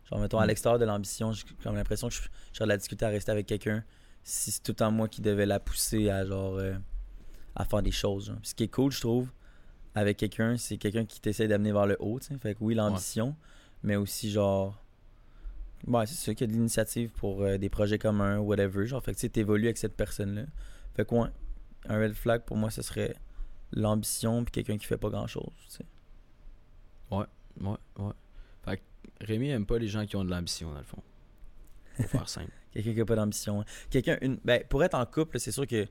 [0.09, 0.47] Genre, mettons, à Mm.
[0.49, 2.21] l'extérieur de l'ambition, j'ai comme l'impression que je-
[2.53, 3.83] j'aurais de la difficulté à rester avec quelqu'un
[4.23, 6.75] si c'est tout le temps moi qui devais la pousser à genre euh,
[7.55, 8.27] à faire des choses.
[8.27, 8.37] genre.
[8.37, 9.29] Puis ce qui est cool, je trouve,
[9.95, 12.37] avec quelqu'un, c'est quelqu'un qui t'essaie d'amener vers le haut, tu sais.
[12.37, 13.35] Fait que oui, l'ambition,
[13.81, 14.79] mais aussi genre
[15.87, 18.85] Ouais, c'est sûr qu'il y a de l'initiative pour euh, des projets communs, whatever.
[18.87, 20.43] Genre, fait que tu sais, t'évolues avec cette personne-là.
[20.95, 21.29] Fait que, ouais,
[21.87, 23.15] un red flag pour moi, ce serait
[23.71, 25.51] l'ambition puis quelqu'un qui fait pas grand-chose.
[25.67, 25.85] tu sais.
[27.11, 27.25] Ouais,
[27.97, 28.11] ouais.
[28.65, 28.81] Fait que
[29.25, 31.01] Rémi aime pas les gens qui ont de l'ambition, dans le fond.
[31.97, 32.51] Faut faire simple.
[32.73, 33.61] Quelqu'un qui a pas d'ambition.
[33.61, 33.65] hein.
[33.89, 34.37] Quelqu'un, une.
[34.43, 35.87] Ben, pour être en couple, c'est sûr que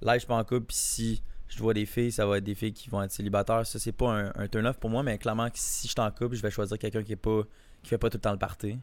[0.00, 2.44] là, je suis pas en couple, puis si je vois des filles, ça va être
[2.44, 3.64] des filles qui vont être célibataires.
[3.64, 6.10] Ça, c'est pas un, un turn-off pour moi, mais clairement, que si je suis en
[6.10, 7.42] couple, je vais choisir quelqu'un qui est pas.
[7.82, 8.78] qui fait pas tout le temps le party.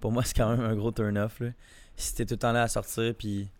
[0.00, 1.40] Pour moi, c'est quand même un gros turn-off.
[1.40, 1.50] là.
[1.96, 3.50] Si t'es tout le temps là à sortir, puis.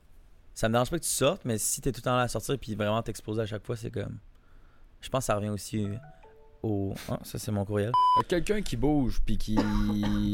[0.56, 2.28] Ça me dérange pas que tu sortes, mais si t'es tout le temps là à
[2.28, 4.16] sortir, puis vraiment t'exposer à chaque fois, c'est comme.
[5.02, 5.86] Je pense que ça revient aussi
[6.62, 6.94] au.
[7.10, 7.92] Ah, ça, c'est mon courriel.
[8.26, 9.54] Quelqu'un qui bouge puis qui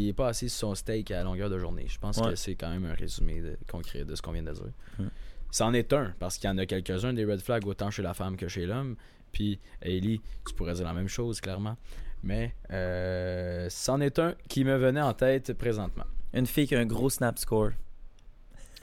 [0.09, 1.87] est pas assis sur son steak à longueur de journée.
[1.89, 2.31] Je pense Ouais.
[2.31, 4.63] que c'est quand même un résumé de- concret de ce qu'on vient de dire.
[4.99, 5.09] Hmm.
[5.51, 8.15] C'en est un, parce qu'il y en a quelques-uns des red flags autant chez la
[8.15, 8.95] femme que chez l'homme.
[9.33, 11.77] Puis, Ellie, tu pourrais dire la même chose, clairement.
[12.23, 16.05] Mais euh, c'en est un qui me venait en tête présentement.
[16.33, 17.71] Une fille qui a un gros snap score.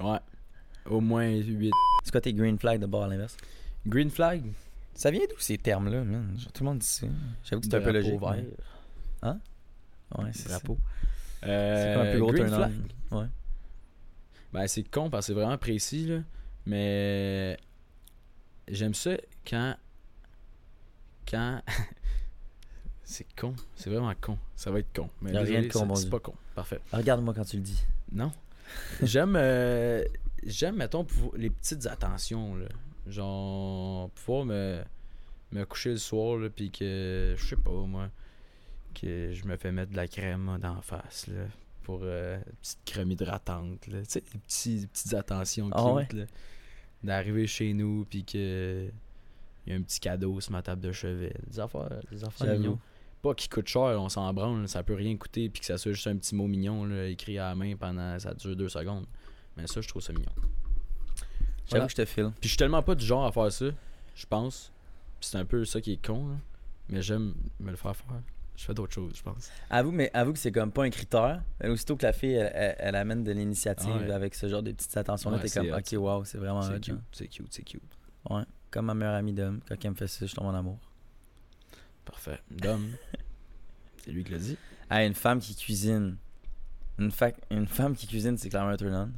[0.01, 0.19] Ouais.
[0.85, 1.71] Au moins 8.
[2.03, 3.35] C'est quoi tes green flags de bord à l'inverse?
[3.85, 4.43] Green flag,
[4.93, 6.37] Ça vient d'où ces termes-là, man?
[6.53, 7.07] Tout le monde dit ça.
[7.43, 8.19] J'avoue que c'est un peu logique.
[8.19, 9.29] vert, mais-
[10.17, 10.49] Ouais, c'est ça.
[10.57, 10.77] drapeau.
[11.41, 12.71] C'est Euh, comme un plus gros green flag?
[13.11, 13.25] Ouais.
[14.51, 16.19] Ben, c'est con parce que c'est vraiment précis, là.
[16.65, 17.57] Mais
[18.67, 19.11] j'aime ça
[19.47, 19.75] quand.
[21.29, 21.61] Quand.
[23.03, 23.55] c'est con.
[23.75, 24.37] C'est vraiment con.
[24.55, 25.09] Ça va être con.
[25.21, 26.33] Mais a rien désolé, de con, c'est- pas con.
[26.55, 26.79] Parfait.
[26.91, 27.83] Regarde-moi quand tu le dis.
[28.11, 28.31] Non.
[29.03, 29.35] J'aime.
[29.35, 30.03] euh,
[30.45, 32.67] J'aime, mettons, les petites attentions, là.
[33.07, 34.81] Genre, pouvoir me,
[35.51, 37.35] me coucher le soir, là, puis que.
[37.37, 38.09] Je sais pas, moi.
[38.93, 41.45] Que je me fais mettre de la crème la face, là.
[41.83, 43.99] Pour euh, une petite crème hydratante, là.
[44.01, 46.25] Tu sais, les petits, petites attentions Ah cute, là.
[47.03, 48.89] D'arriver chez nous, puis que.
[49.65, 51.33] Il y a un petit cadeau sur ma table de chevet.
[51.47, 52.79] Des affaires, des affaires mignons.
[53.21, 55.91] Pas qui coûte cher, on s'en branle, ça peut rien coûter, puis que ça soit
[55.91, 59.05] juste un petit mot mignon là, écrit à la main pendant ça dure deux secondes.
[59.59, 60.25] Mais ça, je trouve ça mignon.
[60.35, 60.45] J'avoue
[61.69, 61.85] Voilà.
[61.85, 62.31] que je te file.
[62.39, 63.65] Puis je suis tellement pas du genre à faire ça,
[64.15, 64.71] je pense.
[65.21, 66.35] C'est un peu ça qui est con, là.
[66.89, 68.21] mais j'aime me le faire faire.
[68.55, 69.49] Je fais d'autres choses, je pense.
[69.69, 71.41] Avoue, mais avoue que c'est comme pas un critère.
[71.61, 74.11] Mais aussitôt que la fille, elle, elle- elle amène de l'initiative Ah ouais.
[74.11, 76.93] avec ce genre de petites attentions-là, Ouais, t'es comme, ok, wow, c'est vraiment c'est cute,
[76.95, 77.01] hein.
[77.11, 77.81] c'est cute, c'est cute.
[78.29, 78.43] Ouais.
[78.71, 80.77] Comme ma meilleure amie d'homme, quand elle me fait ça, je tombe en amour.
[82.05, 82.39] Parfait.
[82.51, 82.85] Dom,
[84.03, 84.57] c'est lui qui l'a dit.
[84.89, 86.17] Ah, une femme qui cuisine.
[86.97, 89.09] Une, fa- une femme qui cuisine, c'est clairement un.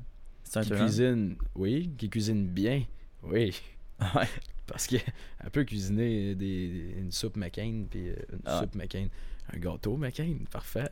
[0.61, 1.91] Qui cuisine, oui.
[1.97, 2.83] Qui cuisine bien,
[3.23, 3.53] oui.
[4.15, 4.27] Ouais.
[4.65, 5.01] Parce qu'elle
[5.51, 8.59] peut cuisiner des, une soupe McCain, puis euh, une Ah.
[8.61, 9.07] soupe McCain.
[9.53, 10.89] Un gâteau McCain, parfait.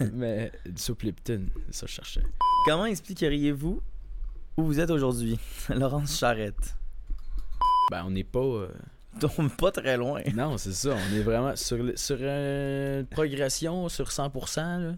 [0.12, 2.22] Mais une soupe Lipton, ça je cherchais.
[2.66, 3.80] Comment expliqueriez-vous
[4.56, 5.38] où vous êtes aujourd'hui?
[5.70, 6.76] Laurence Charrette.
[7.90, 8.40] Ben, on n'est pas.
[8.40, 8.68] euh,
[9.20, 10.20] Tombe pas très loin.
[10.34, 10.96] Non, c'est ça.
[10.96, 14.56] On est vraiment sur, sur une progression sur 100%.
[14.82, 14.94] Là,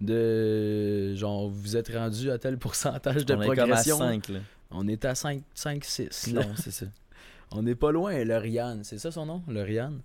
[0.00, 3.98] de genre, vous êtes rendu à tel pourcentage de On est comme à progression.
[3.98, 4.40] 5, là.
[4.70, 6.32] On est à 5, 5 6.
[6.32, 6.44] là.
[6.44, 6.86] Non, c'est ça.
[7.50, 8.24] On n'est pas loin.
[8.24, 10.00] Lauriane, c'est ça son nom Lauriane?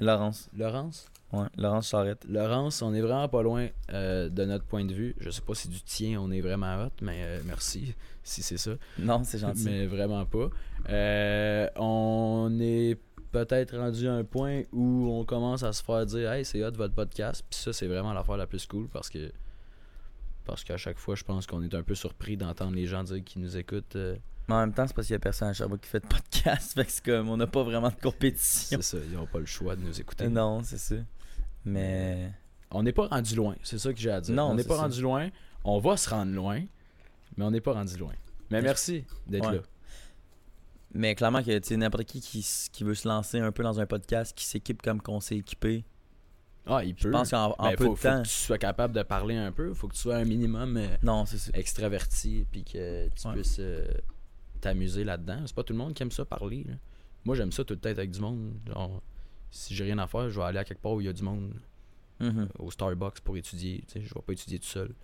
[0.00, 0.50] Laurence.
[0.56, 1.06] Laurence?
[1.32, 2.24] Ouais, Laurence Charrette.
[2.28, 5.14] Laurence, on est vraiment pas loin euh, de notre point de vue.
[5.20, 8.58] Je sais pas si du tien on est vraiment hot, mais euh, merci si c'est
[8.58, 8.72] ça.
[8.98, 9.64] Non, c'est gentil.
[9.64, 10.50] Mais vraiment pas.
[10.88, 12.98] Euh, on est
[13.44, 16.72] peut-être rendu à un point où on commence à se faire dire Hey, c'est hot
[16.72, 17.44] votre podcast.
[17.50, 19.30] Puis ça, c'est vraiment l'affaire la plus cool parce que.
[20.44, 23.22] Parce qu'à chaque fois, je pense qu'on est un peu surpris d'entendre les gens dire
[23.24, 23.96] qu'ils nous écoutent.
[23.96, 24.16] euh,
[24.48, 26.06] Mais en même temps, c'est parce qu'il y a personne à Sherbrooke qui fait de
[26.06, 26.72] podcast.
[26.74, 28.78] Fait que c'est comme, on n'a pas vraiment de compétition.
[28.80, 30.28] c'est ça, ils n'ont pas le choix de nous écouter.
[30.28, 30.94] Non, c'est ça.
[31.64, 32.32] Mais.
[32.70, 34.34] On n'est pas rendu loin, c'est ça que j'ai à dire.
[34.34, 34.82] Non, on n'est pas ça.
[34.82, 35.28] rendu loin.
[35.64, 36.62] On va se rendre loin,
[37.36, 38.12] mais on n'est pas rendu loin.
[38.50, 39.56] Mais Mais- merci d'être Ouais.
[39.56, 39.62] là.
[40.94, 44.36] Mais clairement que n'importe qui, qui qui veut se lancer un peu dans un podcast,
[44.36, 45.84] qui s'équipe comme qu'on s'est équipé,
[46.64, 47.10] Ah, il je peut.
[47.10, 48.22] pense qu'en en Ben, peu faut, de faut temps.
[48.22, 49.74] que tu sois capable de parler un peu.
[49.74, 53.34] faut que tu sois un minimum euh, Non, extraverti puis que tu Ouais.
[53.34, 53.86] puisses euh,
[54.60, 55.42] t'amuser là-dedans.
[55.46, 56.64] C'est pas tout le monde qui aime ça parler.
[56.64, 56.74] là.
[57.24, 58.54] Moi, j'aime ça tout le temps avec du monde.
[58.66, 59.02] Genre,
[59.50, 61.12] si j'ai rien à faire, je vais aller à quelque part où il y a
[61.12, 61.52] du monde.
[62.20, 62.48] Mhm.
[62.58, 63.84] Au Starbucks pour étudier.
[63.94, 64.94] Je vais pas étudier tout seul.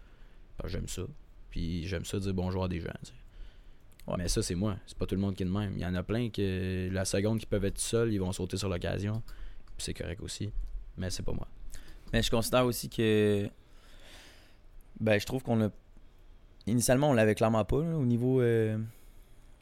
[0.64, 1.02] J'aime ça.
[1.50, 2.88] Puis j'aime ça dire bonjour à des gens.
[4.06, 4.14] Ouais.
[4.18, 4.76] Mais ça, c'est moi.
[4.86, 5.72] C'est pas tout le monde qui est de même.
[5.76, 8.56] Il y en a plein que la seconde qui peuvent être seuls, ils vont sauter
[8.56, 9.22] sur l'occasion.
[9.78, 10.52] C'est correct aussi.
[10.96, 11.46] Mais c'est pas moi.
[12.12, 13.48] Mais je considère aussi que.
[15.00, 15.68] Ben, je trouve qu'on a.
[16.66, 18.40] Initialement, on l'avait clairement pas, là, au niveau.
[18.40, 18.78] euh,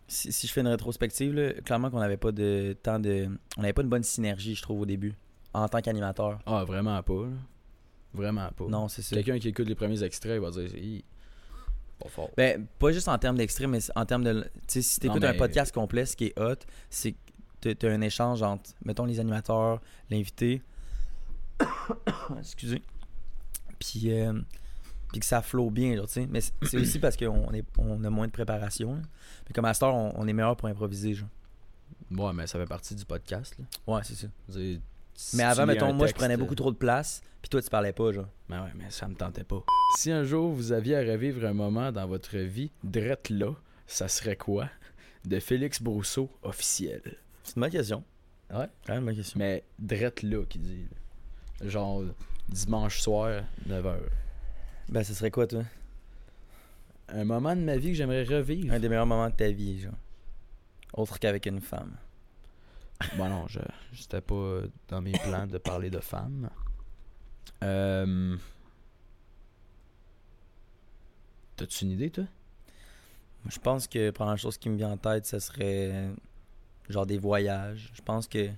[0.09, 3.29] Si, si je fais une rétrospective, là, clairement qu'on n'avait pas de temps de.
[3.57, 5.15] On n'avait pas une bonne synergie, je trouve, au début.
[5.53, 6.39] En tant qu'animateur.
[6.47, 7.25] Ah, vraiment pas.
[7.27, 7.37] là.
[8.13, 8.67] Vraiment pas.
[8.67, 9.15] Non, c'est ça.
[9.17, 10.69] Quelqu'un qui écoute les premiers extraits il va dire
[12.01, 12.31] pas fort.
[12.37, 14.43] Ben, pas juste en termes d'extrait, mais en termes de.
[14.43, 16.55] Tu sais, si t'écoutes Non, un mais- podcast complet, ce qui est hot,
[16.89, 17.13] c'est
[17.61, 20.63] que t'as- un échange entre, mettons, les animateurs, l'invité.
[22.39, 22.83] Excusez.
[23.79, 24.33] Puis, euh,
[25.13, 26.27] puis que ça flow bien, genre, tu sais.
[26.31, 28.95] Mais c'est aussi parce qu'on est, on a moins de préparation.
[28.95, 29.01] là.
[29.47, 31.29] Mais comme à on, on est meilleur pour improviser, genre.
[32.11, 33.57] Ouais, mais ça fait partie du podcast.
[33.59, 33.65] Là.
[33.95, 34.27] Ouais, c'est ça.
[35.35, 38.13] Mais avant, mettons, moi, je prenais beaucoup trop de place, puis toi, tu parlais pas,
[38.13, 38.29] genre.
[38.49, 39.65] Ben ouais, mais ça me tentait pas.
[39.97, 43.53] Si un jour vous aviez à revivre un moment dans votre vie, drette là,
[43.87, 44.69] ça serait quoi?
[45.25, 47.19] De Félix Brousseau officiel.
[47.43, 48.05] C'est une bonne question.
[48.51, 48.67] Ouais.
[48.87, 49.39] Quand même une bonne question.
[49.39, 50.87] Mais drette là, qui dit.
[51.63, 52.05] Genre
[52.49, 53.97] dimanche soir, 9h.
[54.89, 55.63] Ben, ce serait quoi, toi?
[57.09, 58.73] Un moment de ma vie que j'aimerais revivre.
[58.73, 59.93] Un des meilleurs moments de ta vie, genre.
[60.95, 61.97] Autre qu'avec une femme.
[63.17, 63.61] Bon, non, je
[63.93, 66.51] j'étais pas dans mes plans de parler de femmes.
[67.63, 68.37] Euh...
[71.57, 72.25] T'as-tu une idée, toi?
[73.49, 76.13] Je pense que la première chose qui me vient en tête, ce serait euh,
[76.89, 77.91] genre des voyages.
[77.95, 78.51] Je pense que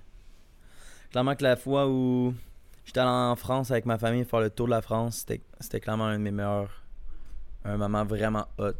[1.09, 2.33] clairement que la fois où
[2.85, 5.79] j'étais allé en France avec ma famille faire le tour de la France, c'était c'était
[5.79, 6.83] clairement un de mes meilleurs
[7.65, 8.73] un moment vraiment hot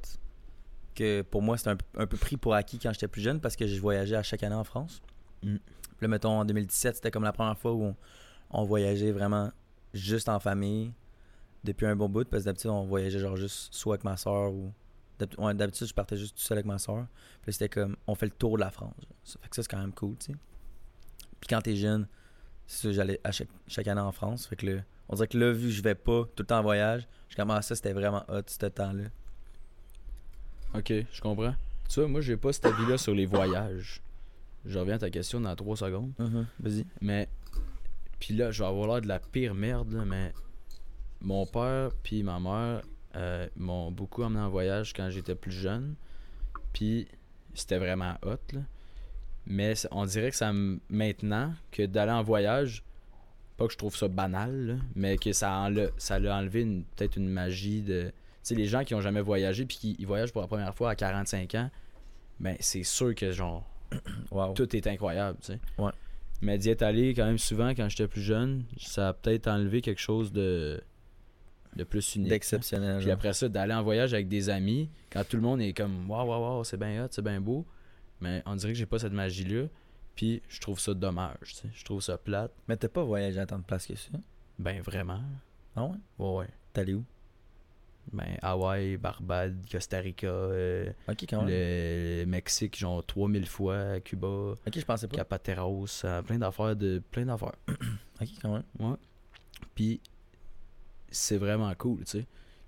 [0.93, 3.55] que pour moi c'était un, un peu pris pour acquis quand j'étais plus jeune parce
[3.55, 5.01] que je voyageais à chaque année en France.
[5.43, 5.57] Mm.
[6.01, 7.95] Là, mettons, en 2017, c'était comme la première fois où
[8.49, 9.51] on, voyageait vraiment
[9.93, 10.91] juste en famille
[11.63, 12.27] depuis un bon bout.
[12.27, 14.73] Parce que d'habitude, on voyageait genre juste soit avec ma soeur ou.
[15.53, 17.07] D'habitude, je partais juste tout seul avec ma soeur.
[17.43, 18.95] Puis c'était comme, on fait le tour de la France.
[19.23, 20.37] Ça fait que ça, c'est quand même cool, tu sais.
[21.39, 22.07] Puis quand t'es jeune,
[22.65, 24.47] c'est ça, j'allais à chaque, chaque année en France.
[24.47, 26.59] Fait que là, on dirait que là, vu que je vais pas tout le temps
[26.59, 29.05] en voyage, je commence ça, c'était vraiment hot, ce temps-là.
[30.75, 31.55] Ok, je comprends.
[31.87, 34.01] Tu vois, moi, j'ai pas cet avis-là sur les voyages.
[34.65, 36.13] Je reviens à ta question dans 3 secondes.
[36.19, 36.85] Mhm, Vas-y.
[37.01, 37.27] Mais,
[38.19, 40.33] puis là, je vais avoir l'air de la pire merde, là, mais
[41.21, 42.81] mon père puis ma mère
[43.15, 45.95] euh, m'ont beaucoup emmené en voyage quand j'étais plus jeune.
[46.73, 47.07] Puis
[47.53, 48.61] c'était vraiment hot, là.
[49.45, 50.51] Mais on dirait que ça.
[50.89, 52.81] Maintenant, que d'aller en voyage,
[53.57, 56.63] pas que je trouve ça banal, là, mais que ça enle- ça l'a enlevé
[56.95, 58.03] peut-être une magie de.
[58.05, 58.11] Tu
[58.43, 60.91] sais, les gens qui ont jamais voyagé puis qui ils voyagent pour la première fois
[60.91, 61.69] à 45 ans,
[62.39, 63.69] ben c'est sûr que genre
[64.31, 64.53] Wow.
[64.53, 65.59] tout est incroyable, tu sais.
[65.77, 65.91] Ouais.
[66.41, 69.81] Mais d'y être allé quand même souvent quand j'étais plus jeune, ça a peut-être enlevé
[69.81, 70.81] quelque chose de,
[71.75, 72.29] de plus unique.
[72.29, 72.97] D'exceptionnel.
[72.97, 73.13] Puis genre.
[73.13, 76.27] après ça, d'aller en voyage avec des amis, quand tout le monde est comme waouh,
[76.27, 77.65] waouh, waouh, c'est bien hot, c'est bien beau,
[78.19, 79.67] mais on dirait que j'ai pas cette magie-là.
[80.15, 81.69] Puis je trouve ça dommage, tu sais.
[81.73, 82.51] Je trouve ça plate.
[82.67, 84.09] Mais t'as pas voyagé à tant de places que ça?
[84.59, 85.21] Ben vraiment.
[85.75, 85.97] Ah ouais?
[86.19, 86.47] Ouais, ouais.
[86.71, 87.03] T'es allé où?
[88.11, 90.91] Ben Hawaï, Barbade, Costa Rica, euh,
[91.29, 94.27] quand le Mexique, genre 3000 fois, Cuba,
[94.67, 95.15] Ok, je pensais pas.
[95.17, 97.55] Capateros, euh, plein d'affaires de plein d'affaires.
[98.21, 98.63] Ok, quand même.
[98.79, 98.95] Ouais.
[99.75, 99.99] Puis
[101.09, 102.25] c'est vraiment cool, tu sais.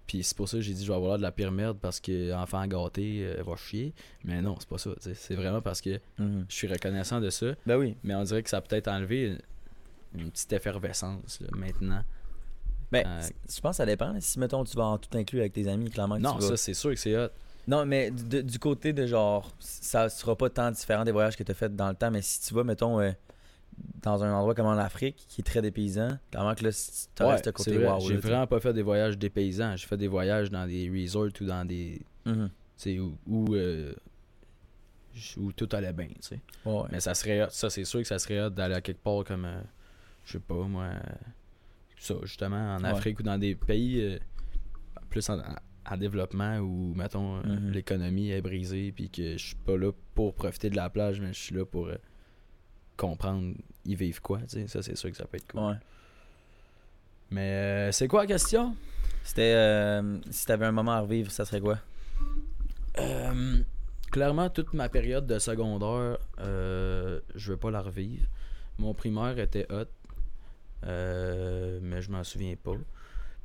[0.08, 2.00] Puis c'est pour ça que j'ai dit je vais avoir de la pire merde parce
[2.00, 3.94] que enfant gâté euh, va chier.
[4.24, 5.14] Mais non, c'est pas ça, tu sais.
[5.16, 6.46] C'est vraiment parce que Mhm.
[6.50, 7.48] je suis reconnaissant de ça.
[7.66, 7.96] Ben oui.
[8.04, 9.38] Mais on dirait que ça a peut-être enlevé
[10.14, 12.04] une, une petite effervescence là, maintenant.
[12.92, 14.14] Ben, Euh, je pense que ça dépend.
[14.20, 16.48] Si, mettons, tu vas en tout inclus avec tes amis, clairement que Non, tu vas-
[16.50, 17.30] ça c'est sûr que c'est hot.
[17.68, 21.44] Non, mais du, du côté de genre, ça sera pas tant différent des voyages que
[21.44, 23.12] tu as fait dans le temps, mais si tu vas, mettons, euh,
[24.04, 27.38] dans un endroit comme en Afrique, qui est très dépaysant, clairement que là, tu Ouais,
[27.38, 27.88] ce c'est côté vrai.
[27.88, 28.00] wow.
[28.02, 29.76] J'ai vraiment pas fait des voyages dépaysants.
[29.76, 32.02] J'ai fait des voyages dans des resorts ou dans des.
[32.24, 32.34] Tu
[32.78, 33.94] sais, où, où, euh,
[35.38, 36.40] où tout allait bien, tu sais.
[36.66, 36.84] Ouais.
[36.92, 37.48] Mais ça serait hot.
[37.50, 39.62] Ça, c'est sûr que ça serait hot d'aller à quelque part comme, euh,
[40.26, 40.90] je sais pas, moi,
[42.06, 42.90] ça, justement, en Ouais.
[42.90, 44.20] Afrique ou dans des pays euh,
[45.10, 45.40] plus en,
[45.90, 47.72] en développement où, mettons, euh, Mhm.
[47.72, 51.34] l'économie est brisée puis que je suis pas là pour profiter de la plage, mais
[51.34, 51.96] je suis là pour euh,
[52.98, 53.54] comprendre
[53.86, 54.68] ils vivent quoi, tu sais.
[54.68, 55.62] Ça, c'est sûr que ça peut être cool.
[55.62, 55.76] Ouais.
[57.32, 58.76] Mais euh, c'est quoi la question?
[59.24, 61.80] C'était, si t'avais un moment à revivre, ça serait quoi?
[64.12, 68.26] Clairement, toute ma période de secondaire, je veux pas la revivre.
[68.78, 69.86] Mon primaire était hot,
[70.86, 72.76] mais je m'en souviens pas.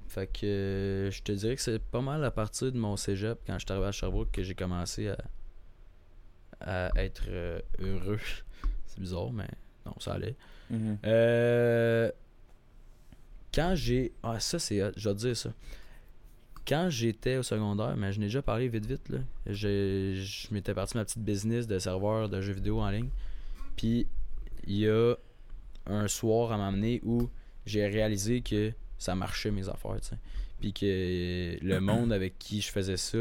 [0.09, 3.38] Fait que euh, je te dirais que c'est pas mal à partir de mon cégep,
[3.47, 5.16] quand je suis arrivé à Sherbrooke, que j'ai commencé à,
[6.61, 8.18] à être euh, heureux.
[8.86, 9.49] c'est bizarre, mais
[9.86, 10.34] non, ça allait.
[11.05, 12.11] Euh,
[13.55, 14.12] quand j'ai.
[14.22, 14.82] Ah, ça, c'est.
[14.82, 15.53] hot, Je vais te dire ça.
[16.66, 19.18] Quand j'étais au secondaire, mais je n'ai déjà parlé vite, vite, là.
[19.47, 23.09] j'ai- Je m'étais parti ma petite business de serveur de jeux vidéo en ligne.
[23.76, 24.07] Puis,
[24.66, 25.14] il y a
[25.87, 27.28] un soir à m'amener où
[27.66, 30.18] j'ai réalisé que ça marchait mes affaires, tu sais.
[30.61, 33.18] Puis que le monde avec qui je faisais ça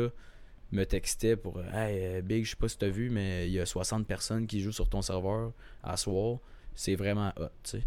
[0.71, 3.59] me textait pour Hey, euh, Big, je sais pas si t'as vu, mais il y
[3.59, 5.51] a 60 personnes qui jouent sur ton serveur
[5.83, 6.39] à soir
[6.79, 7.83] c'est vraiment hot, tu sais.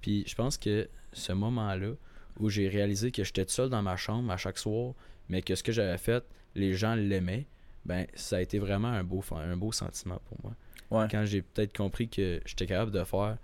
[0.00, 1.94] Puis je pense que ce moment-là
[2.38, 4.94] où j'ai réalisé que j'étais seul dans ma chambre à chaque soir,
[5.28, 6.24] mais que ce que j'avais fait,
[6.54, 7.46] les gens l'aimaient,
[7.84, 10.54] ben ça a été vraiment un beau, un beau sentiment pour moi.
[10.92, 11.08] Ouais.
[11.10, 13.36] Quand j'ai peut-être compris que j'étais capable de faire,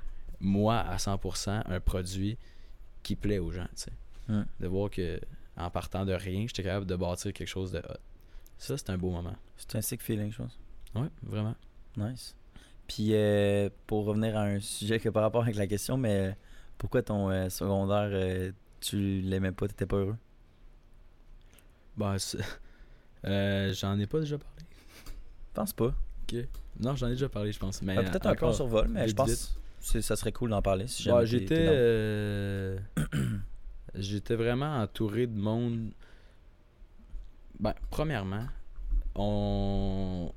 [0.43, 2.37] moi, à 100%, un produit
[3.03, 3.93] qui plaît aux gens, tu sais.
[4.29, 4.45] Mm.
[4.61, 5.21] De voir que
[5.57, 7.99] en partant de rien, j'étais capable de bâtir quelque chose de hot.
[8.59, 9.35] Ça, c'est un beau moment.
[9.57, 10.59] C'est un sick feeling, je pense.
[10.95, 11.55] Ouais, vraiment.
[11.97, 12.37] Nice.
[12.87, 16.31] Puis, euh, pour revenir à un sujet qui n'a pas rapport avec la question, mais
[16.31, 16.33] euh,
[16.79, 20.17] pourquoi ton euh, secondaire, euh, tu l'aimais pas, t'étais pas heureux?
[23.25, 24.63] Ben, j'en ai pas déjà parlé.
[25.07, 25.95] Je pense pas.
[26.81, 27.83] Non, j'en ai déjà parlé, je pense.
[27.83, 30.63] Mais Ah, Peut-être un peu en survol, mais je pense que ça serait cool d'en
[30.63, 32.79] parler si Ouais, t'es- j'étais euh,
[33.95, 35.91] j'étais vraiment entouré de monde.
[37.61, 38.47] Ben, premièrement,
[39.15, 40.33] on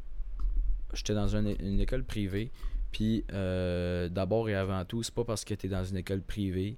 [0.94, 2.52] j'étais dans une, une école privée,
[2.92, 6.22] Puis euh, d'abord et avant tout, c'est pas parce que tu es dans une école
[6.22, 6.78] privée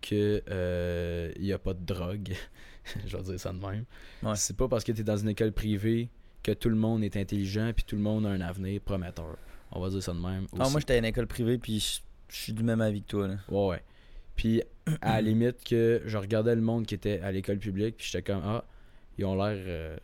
[0.00, 2.32] que euh, y a pas de drogue.
[3.06, 3.84] Je vais dire ça de même.
[4.22, 4.32] Ouais.
[4.36, 6.08] C'est pas parce que tu es dans une école privée
[6.42, 9.36] que tout le monde est intelligent puis tout le monde a un avenir prometteur.
[9.72, 10.46] On va dire ça de même.
[10.58, 13.28] Ah, moi, j'étais à une école privée, puis je suis du même avis que toi.
[13.28, 13.36] Là.
[13.48, 13.82] Ouais, ouais.
[14.36, 14.62] Puis,
[15.00, 18.22] à la limite, que je regardais le monde qui était à l'école publique, puis j'étais
[18.22, 18.64] comme, ah,
[19.18, 19.96] ils ont l'air euh,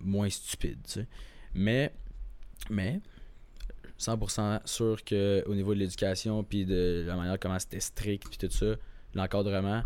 [0.00, 1.06] moins stupides, tu sais.
[1.54, 1.92] Mais,
[2.70, 3.00] mais,
[3.98, 8.38] 100% sûr que au niveau de l'éducation, puis de la manière comment c'était strict, puis
[8.38, 8.76] tout ça,
[9.14, 9.82] l'encadrement,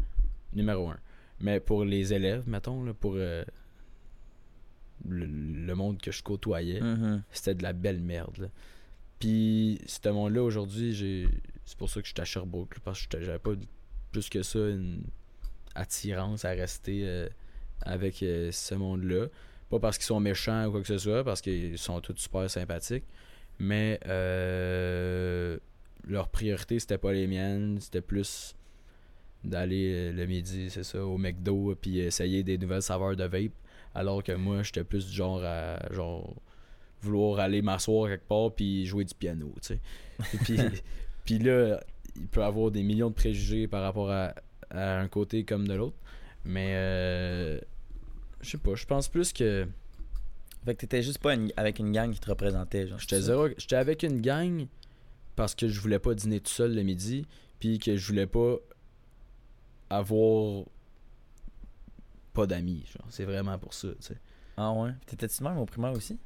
[0.52, 0.98] numéro un.
[1.40, 3.44] Mais pour les élèves, mettons, là, pour euh,
[5.08, 7.22] le, le monde que je côtoyais, Mhm.
[7.32, 8.36] c'était de la belle merde.
[8.38, 8.48] là.
[9.18, 11.28] Puis, ce monde-là, aujourd'hui, j'ai
[11.64, 13.52] c'est pour ça que je suis à Sherbrooke, parce que j'avais pas
[14.10, 15.02] plus que ça une
[15.74, 17.28] attirance à rester euh,
[17.82, 19.26] avec euh, ce monde-là.
[19.70, 22.50] Pas parce qu'ils sont méchants ou quoi que ce soit, parce qu'ils sont tous super
[22.50, 23.04] sympathiques,
[23.58, 25.56] mais euh,
[26.06, 28.54] leur priorité, c'était pas les miennes, c'était plus
[29.44, 33.52] d'aller le midi, c'est ça, au McDo, puis essayer des nouvelles saveurs de vape.
[33.94, 36.34] Alors que moi, j'étais plus du genre à genre
[37.02, 39.80] vouloir aller m'asseoir quelque part puis jouer du piano, tu sais.
[40.44, 40.56] Puis,
[41.24, 41.80] puis là,
[42.16, 44.34] il peut avoir des millions de préjugés par rapport à,
[44.70, 45.96] à un côté comme de l'autre.
[46.44, 47.58] Mais euh,
[48.40, 49.66] je sais pas, je pense plus que
[50.64, 52.86] Fait que t'étais juste pas une- avec une gang qui te représentait.
[52.86, 52.98] Genre,
[53.58, 54.66] j'étais avec une gang
[55.36, 57.26] parce que je voulais pas dîner tout seul le midi,
[57.58, 58.56] puis que je voulais pas
[59.90, 60.64] avoir
[62.32, 63.06] pas d'amis, genre.
[63.10, 64.16] C'est vraiment pour ça, tu sais.
[64.56, 64.90] Ah ouais?
[65.06, 66.18] T'étais-tu même au primaire aussi?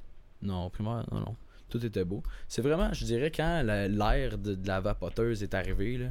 [0.42, 1.36] Non, primaire, non, non.
[1.68, 2.22] Tout était beau.
[2.48, 6.10] C'est vraiment, je dirais, quand l'ère de, de la vapoteuse est arrivée, là,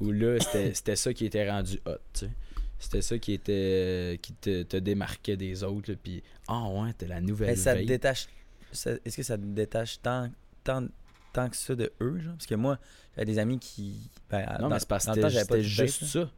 [0.00, 0.38] où là,
[0.74, 2.30] c'était ça qui était rendu hot, tu sais.
[2.78, 7.06] C'était ça qui était qui te, te démarquait des autres, là, puis ah ouais, t'es
[7.06, 8.26] la nouvelle Mais ça te détache.
[8.72, 10.28] Est-ce que ça te détache tant,
[10.64, 10.86] tant,
[11.32, 12.18] tant que ça de eux?
[12.18, 12.32] Genre?
[12.34, 12.78] Parce que moi,
[13.14, 14.10] j'avais des amis qui.
[14.28, 16.08] Ben, Non, dans- mais c'est parce que c'était juste là.
[16.08, 16.30] ça.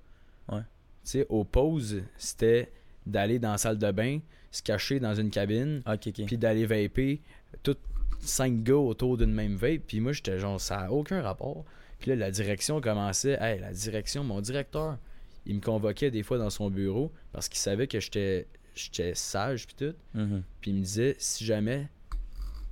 [0.55, 0.61] Ouais.
[0.61, 0.67] Tu
[1.05, 2.71] sais, aux pauses, c'était
[3.07, 4.19] d'aller dans la salle de bain,
[4.51, 6.27] se cacher dans une cabine, Ah, Ok, ok.
[6.27, 7.21] puis d'aller vaper,
[7.63, 7.77] tout
[8.21, 11.65] cinq gars autour d'une même vape, puis moi j'étais genre ça a aucun rapport.
[11.99, 14.99] Puis là la direction commençait, hey, la direction, mon directeur,
[15.47, 19.67] il me convoquait des fois dans son bureau parce qu'il savait que j'étais j'étais sage
[19.67, 20.43] puis tout, Mhm.
[20.61, 21.89] puis il me disait si jamais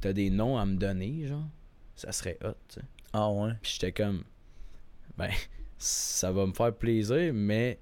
[0.01, 1.47] t'as des noms à me donner, genre,
[1.97, 2.87] ça serait hot, tu sais.
[3.13, 3.53] Ah ouais.
[3.63, 4.23] Puis j'étais comme,
[5.17, 5.31] ben,
[5.79, 7.79] ça va me faire plaisir, mais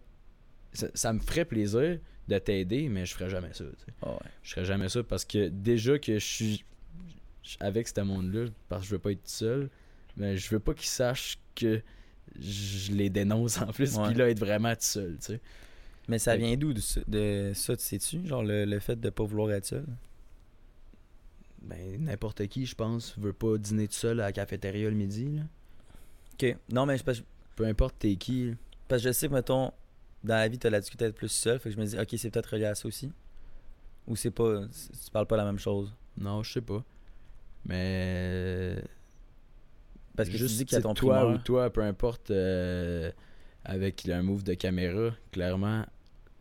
[0.73, 1.99] ça, ça me ferait plaisir
[2.41, 3.65] de t'aider, mais je ferais jamais ça.
[3.65, 3.93] tu sais.
[4.03, 4.19] Ah ouais.
[4.43, 6.65] Je ferais jamais ça parce que déjà que je suis
[7.43, 9.69] je- avec ce monde-là, parce que je veux pas être seul,
[10.17, 11.81] mais je veux pas qu'ils sachent que
[12.41, 15.41] je les dénonce en plus, puis là, être vraiment tout seul, tu sais.
[16.09, 18.27] Mais ça vient d'où de, ça- de ça, tu sais-tu?
[18.27, 19.87] Genre le, le fait de pas vouloir être seul?
[21.63, 25.29] Ben, n'importe qui, je pense, veut pas dîner tout seul à la cafétéria le midi,
[25.37, 25.43] là.
[26.35, 26.57] Ok.
[26.73, 27.23] Non, mais parce,
[27.55, 28.55] Peu importe t'es qui, là.
[28.89, 29.71] parce que je sais que, mettons,
[30.25, 31.59] dans la vie, t'as la difficulté d'être plus seul.
[31.59, 33.11] Fait que je me dis, ok, c'est peut-être relié à ça aussi.
[34.07, 34.63] Ou c'est pas.
[35.05, 35.93] Tu parles pas la même chose?
[36.19, 36.83] Non, je sais pas.
[37.65, 38.83] Mais
[40.17, 41.35] Parce que juste tu dis qu'il y a ton toi primaire.
[41.35, 43.11] ou toi, peu importe, euh,
[43.65, 45.85] avec un move de caméra, clairement,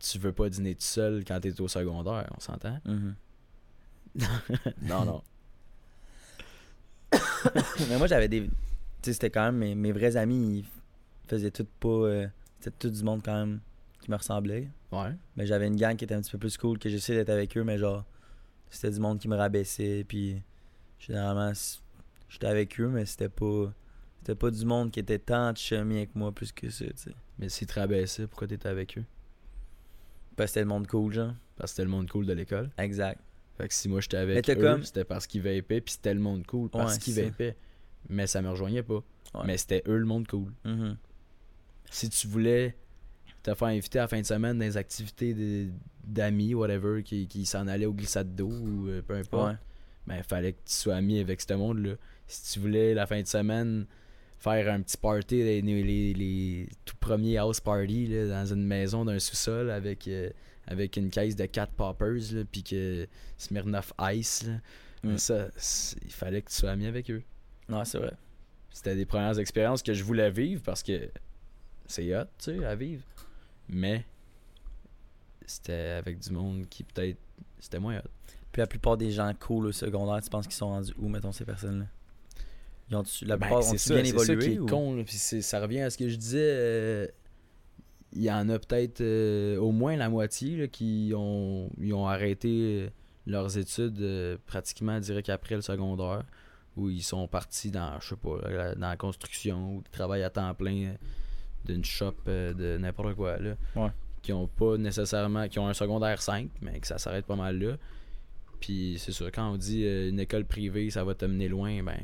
[0.00, 2.78] tu veux pas dîner tout seul quand t'es au secondaire, on s'entend?
[2.84, 3.14] Mhm.
[4.82, 5.22] non, non.
[7.88, 8.42] mais moi, j'avais des.
[8.42, 8.50] Tu
[9.02, 11.88] sais, c'était quand même mes, mes vrais amis, ils faisaient tout pas.
[11.88, 12.26] euh,
[12.60, 13.60] C'était tout du monde quand même
[14.02, 14.68] qui me ressemblait.
[14.90, 15.12] Ouais.
[15.36, 17.56] Mais j'avais une gang qui était un petit peu plus cool, que j'essayais d'être avec
[17.56, 18.04] eux, mais genre,
[18.68, 20.42] c'était du monde qui me rabaissait, puis
[20.98, 21.52] généralement,
[22.28, 23.72] j'étais avec eux, mais c'était pas.
[24.18, 27.10] C'était pas du monde qui était tant chummy avec moi plus que ça, tu sais.
[27.38, 29.04] Mais s'ils te rabaissaient, pourquoi t'étais avec eux?
[30.36, 31.34] Parce que c'était le monde cool, genre.
[31.56, 32.70] Parce que c'était le monde cool de l'école.
[32.78, 33.20] Exact.
[33.58, 36.20] Fait que si moi j'étais avec eux, comme- c'était parce qu'ils vapaient, puis c'était le
[36.20, 37.56] monde cool parce Ouais, qu'ils vapaient.
[38.08, 39.02] Mais ça me rejoignait pas.
[39.34, 39.42] Ouais.
[39.44, 40.52] Mais c'était eux le monde cool.
[40.64, 40.96] Mhm.
[41.90, 42.74] si tu voulais
[43.42, 45.68] te faire inviter à la fin de semaine dans des activités de-
[46.04, 49.58] d'amis, whatever, qui, qui s'en allaient au glissade d'eau ou euh, peu importe, Ouais.
[50.06, 51.94] ben il fallait que tu sois ami avec ce monde-là.
[52.26, 53.86] Si tu voulais la fin de semaine
[54.38, 59.04] faire un petit party, les, les, les- tout premiers house party là, dans une maison
[59.04, 60.30] d'un sous-sol avec, euh,
[60.66, 63.06] avec une caisse de 4 poppers, puis que
[63.38, 64.54] Smirnoff Ice, là,
[65.04, 65.18] Mm.
[65.18, 65.48] ça,
[66.04, 67.22] il fallait que tu sois ami avec eux.
[67.68, 68.12] Non, c'est vrai.
[68.70, 71.08] C'était des premières expériences que je voulais vivre parce que
[71.86, 73.02] c'est hot, tu sais, à vivre.
[73.68, 74.04] Mais
[75.46, 77.18] c'était avec du monde qui peut-être
[77.58, 78.08] c'était moins hot.
[78.52, 81.32] Puis la plupart des gens cool au secondaire, tu penses qu'ils sont rendus où, mettons,
[81.32, 81.86] ces personnes-là?
[82.90, 84.94] Ils ont La Ben, plupart ont ça, bien c'est ça évolué qui est ou- con,
[84.96, 86.38] là, puis ça revient à ce que je disais.
[86.52, 87.06] euh,
[88.14, 92.06] Il y en a peut-être euh, au moins la moitié là, qui ont, ils ont
[92.06, 92.90] arrêté euh,
[93.26, 96.24] leurs études euh, pratiquement direct après le secondaire.
[96.76, 100.22] où ils sont partis dans, je sais pas, la- dans la construction ou ils travaillent
[100.24, 100.94] à temps plein
[101.64, 103.54] d'une shop euh, de n'importe quoi, là.
[103.76, 103.90] Ouais.
[104.22, 107.58] Qui ont pas nécessairement, qui ont un secondaire 5, mais que ça s'arrête pas mal
[107.58, 107.76] là.
[108.60, 111.82] Puis c'est sûr, quand on dit euh, une école privée, ça va te mener loin,
[111.82, 111.98] ben,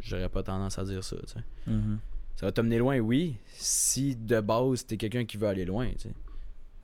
[0.00, 1.40] j'aurais pas tendance à dire ça, tu sais.
[1.66, 1.98] Mhm.
[2.36, 5.88] Ça va te mener loin, oui, si de base t'es quelqu'un qui veut aller loin,
[5.92, 6.14] tu sais.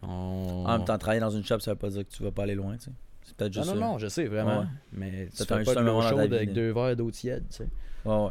[0.03, 0.65] On...
[0.67, 2.43] En même temps, travailler dans une shop, ça veut pas dire que tu vas pas
[2.45, 2.91] aller loin, tu sais.
[3.23, 3.87] C'est peut-être Non, juste non, ça.
[3.87, 4.61] non, je sais, vraiment.
[4.61, 4.67] Ouais.
[4.93, 7.69] Mais tu fais un- pas de l'eau chaude avec deux verres d'eau tiède, tu sais.
[8.05, 8.31] Ouais, ouais.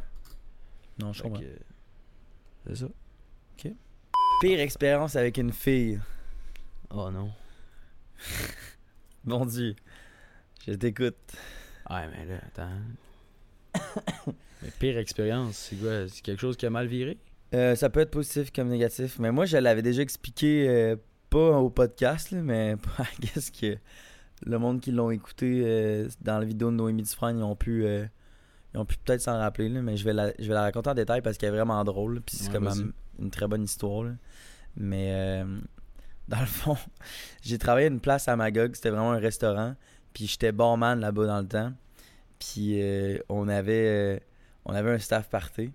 [0.99, 1.39] Non, je comprends.
[1.39, 1.45] que,
[2.67, 2.87] C'est ça.
[4.41, 5.99] Pire expérience avec une fille.
[6.91, 7.31] Oh non.
[9.25, 9.75] Mon Dieu.
[10.67, 11.15] Je t'écoute.
[11.89, 12.69] Ouais, mais là, attends.
[14.61, 16.07] mais pire expérience, c'est quoi?
[16.07, 17.17] C'est quelque chose qui a mal viré?
[17.53, 19.17] Euh, ça peut être positif comme négatif.
[19.19, 20.95] Mais moi, je l'avais déjà expliqué, euh,
[21.29, 22.75] pas au podcast, là, mais
[23.21, 23.77] qu'est-ce que
[24.45, 27.85] le monde qui l'ont écouté euh, dans la vidéo de Noémie Dufresne, ils ont pu,
[27.85, 30.89] ils ont pu peut-être s'en rappeler, là, mais je vais, la, je vais la raconter
[30.89, 32.21] en détail parce qu'elle est vraiment drôle.
[32.21, 34.03] Puis c'est Ouais, comme une très bonne histoire.
[34.03, 34.11] là.
[34.75, 35.43] Mais euh,
[36.27, 36.77] dans le fond,
[37.41, 39.75] j'ai travaillé à une place à Magog, c'était vraiment un restaurant.
[40.13, 41.73] Puis j'étais barman là-bas dans le temps.
[42.39, 44.19] Puis euh, on avait euh,
[44.65, 45.71] on avait un staff party.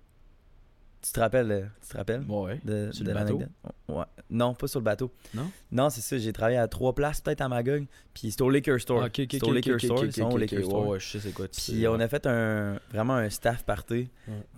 [1.01, 2.61] Tu te rappelles, tu te rappelles Ouais.
[2.63, 3.41] de, Sur de le bateau?
[3.89, 4.05] Ouais.
[4.29, 5.11] Non, pas sur le bateau.
[5.33, 5.51] Non?
[5.69, 6.17] Non, c'est ça.
[6.17, 7.85] J'ai travaillé à trois places, peut-être à Magog.
[8.13, 9.01] Puis c'était au Liquor Store.
[9.03, 9.99] Ah, ok, ok, C'était au ok, Liquor ok, Store.
[9.99, 10.63] ok, ils sont au ok, Liquor.
[10.63, 10.87] Store.
[10.87, 11.47] Ouais, je sais c'est quoi.
[11.49, 14.09] Puis on a fait un vraiment un staff party.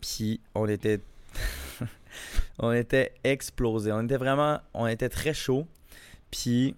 [0.02, 1.02] Puis on était
[2.59, 3.91] on était explosés.
[3.91, 5.68] On était vraiment on était très chaud.
[6.32, 6.76] Puis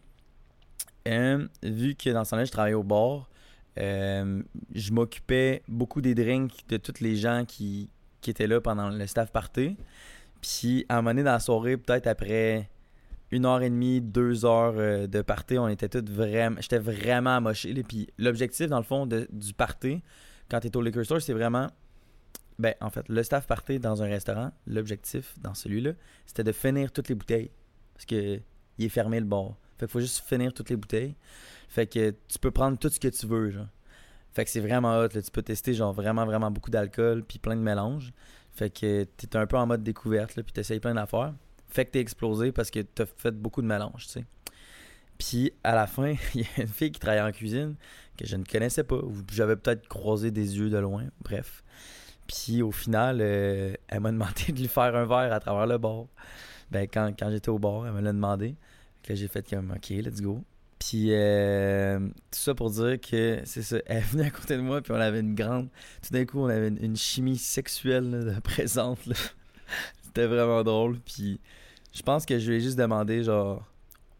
[1.07, 3.29] euh, vu que dans ce temps-là je travaillais au bar,
[3.79, 4.41] euh,
[4.73, 7.89] je m'occupais beaucoup des drinks de tous les gens qui,
[8.21, 9.77] qui étaient là pendant le staff party.
[10.41, 12.69] Puis à un moment donné dans la soirée, peut-être après
[13.31, 16.57] une heure et demie, deux heures euh, de party, on était tous vraiment.
[16.61, 17.73] J'étais vraiment amoché.
[17.73, 17.81] là.
[17.87, 20.01] Puis l'objectif, dans le fond, du party,
[20.49, 21.67] quand tu es au liquor store, c'est vraiment.
[22.59, 25.91] Ben, en fait, le staff party dans un restaurant, l'objectif dans celui-là,
[26.25, 27.51] c'était de finir toutes les bouteilles.
[27.93, 28.39] Parce que
[28.77, 29.55] il est fermé le bar.
[29.77, 31.15] Fait qu'il faut juste finir toutes les bouteilles.
[31.67, 33.67] Fait que tu peux prendre tout ce que tu veux, genre.
[34.31, 35.21] Fait que c'est vraiment hot, là.
[35.21, 38.13] Tu peux tester, genre, vraiment, vraiment beaucoup d'alcool, puis plein de mélanges.
[38.51, 41.33] Fait que t'es un peu en mode découverte, là, puis t'essayes plein d'affaires.
[41.69, 44.25] Fait que t'es explosé parce que t'as fait beaucoup de mélanges, tu sais.
[45.17, 47.75] Puis à la fin, il y a une fille qui travaillait en cuisine
[48.17, 48.99] que je ne connaissais pas,
[49.31, 51.63] j'avais peut-être croisé des yeux de loin, bref.
[52.27, 55.77] Puis au final, euh, elle m'a demandé de lui faire un verre à travers le
[55.77, 56.05] bar.
[56.71, 58.55] Ben, quand, quand j'étais au bar, elle me l'a demandé.
[59.03, 60.43] Que là, j'ai fait comme, OK, let's go.
[60.79, 64.81] Puis euh, tout ça pour dire que c'est ça, elle venait à côté de moi,
[64.81, 65.69] puis on avait une grande.
[66.03, 68.99] Tout d'un coup, on avait une, chimie sexuelle de présente.
[70.03, 70.99] C'était vraiment drôle.
[70.99, 71.39] Puis
[71.93, 73.65] je pense que je lui ai juste demandé, genre,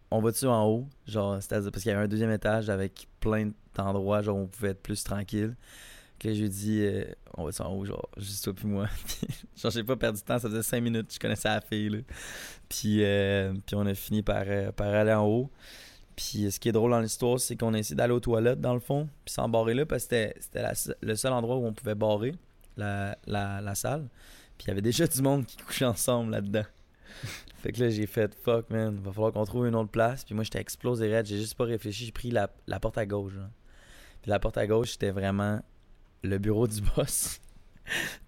[0.10, 0.88] on va-tu en haut?
[1.06, 4.48] Genre, c'est-à-dire, parce qu'il y avait un deuxième étage avec plein d'endroits, genre, où on
[4.48, 5.56] pouvait être plus tranquille.
[6.20, 7.06] Que je lui ai dit, euh,
[7.36, 8.88] on va-tu en haut, genre, juste toi puis moi.
[9.06, 11.90] Puis, genre, j'ai pas perdu de temps, ça faisait cinq minutes, je connaissais la fille,
[11.90, 11.98] là.
[12.68, 15.52] Puis, euh, puis on a fini par, euh, par aller en haut.
[16.16, 18.74] Puis ce qui est drôle dans l'histoire, c'est qu'on a essayé d'aller aux toilettes dans
[18.74, 22.34] le fond, puis s'embarrer là, parce que c'était- le seul endroit où on pouvait barrer
[22.76, 24.08] la, la, la salle.
[24.58, 26.64] Puis il y avait déjà du monde qui couchait ensemble là-dedans.
[27.62, 30.26] fait que là, j'ai fait fuck, man, va falloir qu'on trouve une autre place.
[30.26, 33.06] Puis moi, j'étais explosé raide, j'ai juste pas réfléchi, j'ai pris la, la porte à
[33.06, 33.34] gauche.
[34.24, 35.62] Puis la porte à gauche, c'était vraiment
[36.24, 37.40] le bureau du boss.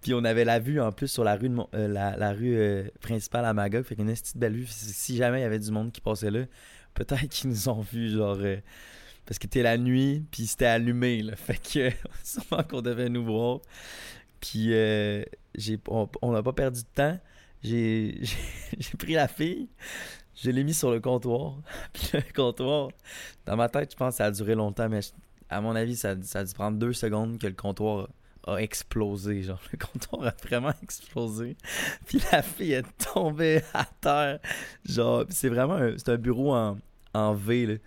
[0.00, 2.88] Puis on avait la vue en plus sur la rue, de euh, la, rue euh,
[3.00, 3.84] principale à Magog.
[3.84, 4.66] Fait qu'une petite belle vue.
[4.66, 6.44] Si jamais il y avait du monde qui passait là,
[6.94, 8.38] peut-être qu'ils nous ont vus, genre.
[8.40, 8.56] euh,
[9.26, 11.22] parce que c'était la nuit, puis c'était allumé.
[11.36, 11.90] Fait que
[12.24, 13.60] sûrement qu'on devait nous voir.
[14.40, 14.72] Puis
[15.88, 17.18] on n'a pas perdu de temps.
[17.62, 18.18] J'ai,
[18.98, 19.68] pris la fille,
[20.34, 21.58] je l'ai mis sur le comptoir.
[21.92, 22.88] Puis le comptoir,
[23.44, 25.00] dans ma tête, je pense que ça a duré longtemps, mais
[25.50, 28.08] à mon avis, ça, ça a dû prendre deux secondes que le comptoir
[28.46, 29.42] a explosé.
[29.42, 31.56] Genre, le comptoir a vraiment explosé.
[32.06, 34.38] Puis la fille est tombée à terre.
[34.84, 36.78] Genre, c'est vraiment un, c'est un bureau en,
[37.14, 37.74] en V, là.
[37.76, 37.82] Tu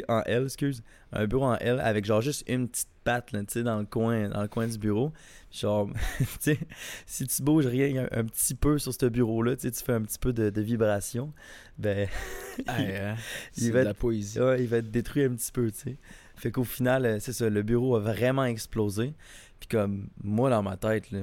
[0.00, 0.82] sais, en L, excuse.
[1.12, 3.86] Un bureau en L avec genre juste une petite patte, là, tu sais, dans le
[3.86, 5.12] coin, dans le coin du bureau.
[5.52, 5.88] Genre,
[6.18, 6.58] tu sais,
[7.06, 9.92] si tu bouges rien un, un petit peu sur ce bureau-là, tu sais, tu fais
[9.94, 11.32] un petit peu de, de vibration,
[11.78, 12.08] ben,
[12.68, 13.16] Hey, hein,
[13.56, 14.40] il va de la être- poésie.
[14.40, 15.96] Ouais, il va être détruit un petit peu, tu sais.
[16.38, 19.14] Fait qu'au final, euh, c'est ça, le bureau a vraiment explosé.
[19.58, 21.20] Puis comme, moi, dans ma tête, là,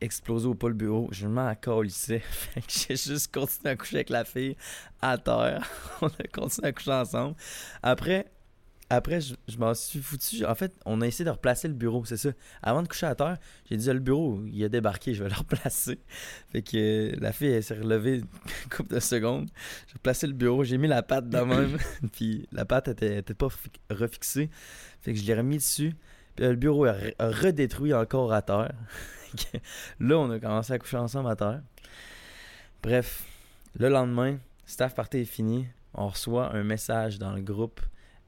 [0.00, 2.18] exploser ou pas le bureau, je m'en calissais.
[2.30, 4.56] Fait que j'ai juste continué à coucher avec la fille
[5.00, 5.66] à terre.
[6.02, 7.36] On a continué à coucher ensemble.
[7.82, 8.26] Après,
[8.90, 10.44] après je, je m'en suis foutu.
[10.44, 12.30] En fait, on a essayé de replacer le bureau, c'est ça.
[12.62, 15.30] Avant de coucher à terre, j'ai dit, Ah, le bureau, il a débarqué, je vais
[15.30, 15.98] le replacer.
[16.52, 18.26] Fait que euh, la fille, elle s'est relevée une
[18.70, 19.48] couple de secondes.
[19.88, 21.78] J'ai replacé le bureau, j'ai mis la patte de même.
[22.12, 24.50] puis la patte était, était pas fi- refixée.
[25.00, 25.94] Fait que je l'ai remis dessus.
[26.36, 28.72] Puis, euh, le bureau a, re- a redétruit encore à terre.
[30.00, 31.62] là, on a commencé à coucher ensemble à terre.
[32.82, 33.24] Bref,
[33.78, 35.66] le lendemain, staff party est fini.
[35.94, 37.80] On reçoit un message dans le groupe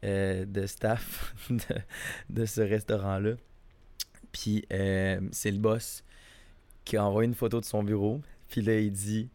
[0.07, 1.35] de staff
[2.31, 3.33] de, ce restaurant-là.
[4.33, 6.05] Puis euh, c'est le boss
[6.85, 8.21] qui a envoyé une photo de son bureau.
[8.49, 9.29] Puis là, il dit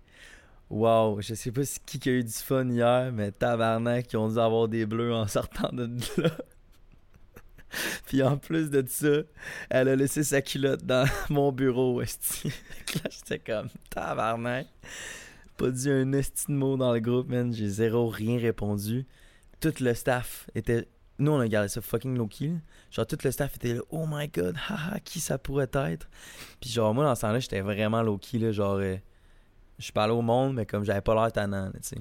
[0.70, 4.40] Wow, je sais pas qui a eu du fun hier, mais tabarnak, qui ont dû
[4.40, 5.90] avoir des bleus en sortant de
[6.22, 6.32] là.
[8.06, 9.24] Puis en plus de ça,
[9.70, 12.08] elle a laissé sa culotte dans mon bureau, là,
[13.10, 14.68] j'étais comme tabarnak.
[15.58, 17.54] Pas dit un esti de mot dans le groupe, man.
[17.54, 19.06] J'ai zéro rien répondu.
[19.62, 20.88] Tout le staff était.
[21.20, 22.54] Nous, on a gardé ça fucking low-key.
[22.90, 26.10] Genre, tout le staff était là, oh my god, haha, qui ça pourrait être?
[26.60, 28.52] Puis genre, moi, dans ce temps-là, j'étais vraiment low-key, là.
[28.52, 28.96] Genre, euh,
[29.78, 31.98] je parlais au monde, mais comme j'avais pas l'air tannant, tu sais.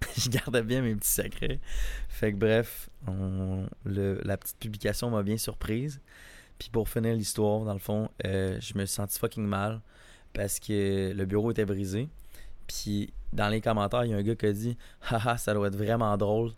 [0.16, 1.60] je gardais bien mes petits secrets.
[2.08, 2.88] Fait que bref,
[3.84, 6.00] la petite publication m'a bien surprise.
[6.58, 9.80] Puis pour finir l'histoire, dans le fond, euh, je me suis senti fucking mal
[10.32, 12.08] parce que le bureau était brisé.
[12.66, 14.76] Puis dans les commentaires, il y a un gars qui a dit
[15.10, 16.52] Haha, ça doit être vraiment drôle.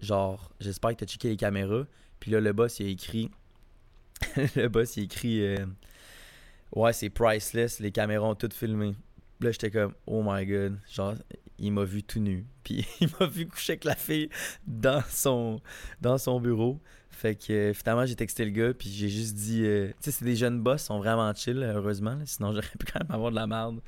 [0.00, 1.84] Genre, j'espère que t'as checké les caméras.
[2.18, 3.30] Puis là, le boss, il a écrit
[4.56, 5.66] Le boss, il a écrit euh,
[6.74, 8.94] Ouais, c'est priceless, les caméras ont tout filmé.
[9.40, 10.78] Là, j'étais comme Oh my god.
[10.90, 11.14] Genre,
[11.58, 12.46] il m'a vu tout nu.
[12.64, 14.30] Puis il m'a vu coucher avec la fille
[14.66, 15.60] dans son,
[16.00, 16.80] dans son bureau.
[17.10, 20.10] Fait que euh, finalement, j'ai texté le gars, puis j'ai juste dit, euh, tu sais,
[20.10, 23.30] c'est des jeunes boss, ils sont vraiment chill, heureusement, sinon j'aurais pu quand même avoir
[23.30, 23.80] de la merde.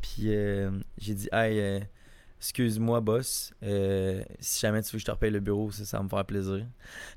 [0.00, 0.28] Puis
[0.98, 1.82] j'ai dit, hey,
[2.38, 5.96] excuse-moi, boss, euh, si jamais tu veux que je te repaye le bureau, ça, ça
[5.98, 6.66] va me faire plaisir.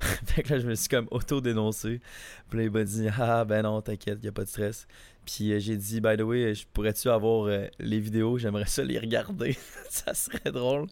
[0.00, 2.00] fait que là, je me suis comme auto-dénoncé.
[2.48, 4.86] Puis là, il m'a dit, ah, ben non, t'inquiète, y a pas de stress.
[5.26, 8.82] Puis euh, j'ai dit, by the way, je pourrais-tu avoir euh, les vidéos, j'aimerais ça
[8.82, 9.56] les regarder,
[9.90, 10.86] ça serait drôle.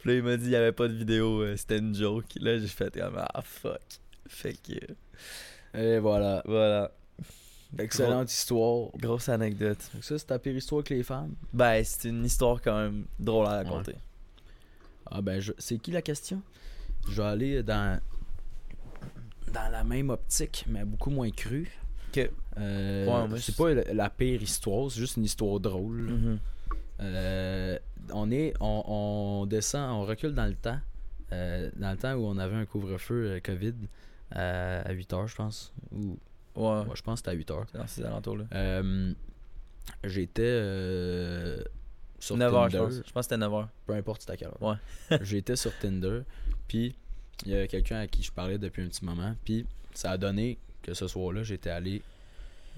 [0.00, 2.26] Puis là, il m'a dit, il y avait pas de vidéo, c'était une joke.
[2.40, 3.80] Là, j'ai fait comme, ah, fuck.
[4.26, 6.42] Fait que, Et voilà.
[6.46, 6.90] voilà.
[7.78, 8.90] Excellente histoire.
[8.96, 9.78] Grosse anecdote.
[9.92, 11.34] Que Ça, c'est ta pire histoire avec les femmes?
[11.52, 13.94] Ben, c'est une histoire quand même drôle à raconter.
[15.10, 15.52] Ah ben, je...
[15.58, 16.40] c'est qui la question?
[17.08, 18.00] Je vais aller dans
[19.52, 21.70] dans la même optique, mais beaucoup moins crue.
[22.08, 22.30] Ok.
[22.58, 26.10] Euh, Ouais, c'est pas la, la pire histoire, c'est juste une histoire drôle.
[26.10, 26.38] Mhm.
[27.00, 27.78] Euh,
[28.12, 30.78] on est, on, on descend, on recule dans le temps.
[31.32, 33.74] Euh, dans le temps où on avait un couvre-feu COVID
[34.30, 35.72] à 8 heures, je pense.
[35.92, 36.18] Ou,
[36.56, 37.66] Ouais, ouais, je pense que c'était à 8 heures.
[37.74, 38.44] dans ces alentours-là.
[38.52, 39.12] Euh,
[40.04, 41.62] J'étais euh,
[42.18, 42.78] sur 9h, je Tinder.
[42.78, 42.94] pense.
[43.06, 43.68] Je pense que c'était 9h.
[43.86, 44.62] Peu importe c'était à quelle heure.
[44.62, 45.18] Ouais.
[45.22, 46.20] J'étais sur Tinder,
[46.68, 46.94] puis
[47.44, 50.16] il y a quelqu'un à qui je parlais depuis un petit moment, puis ça a
[50.16, 52.02] donné que ce soir-là, j'étais allé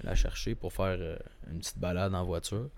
[0.03, 1.17] la chercher pour faire euh,
[1.51, 2.69] une petite balade en voiture.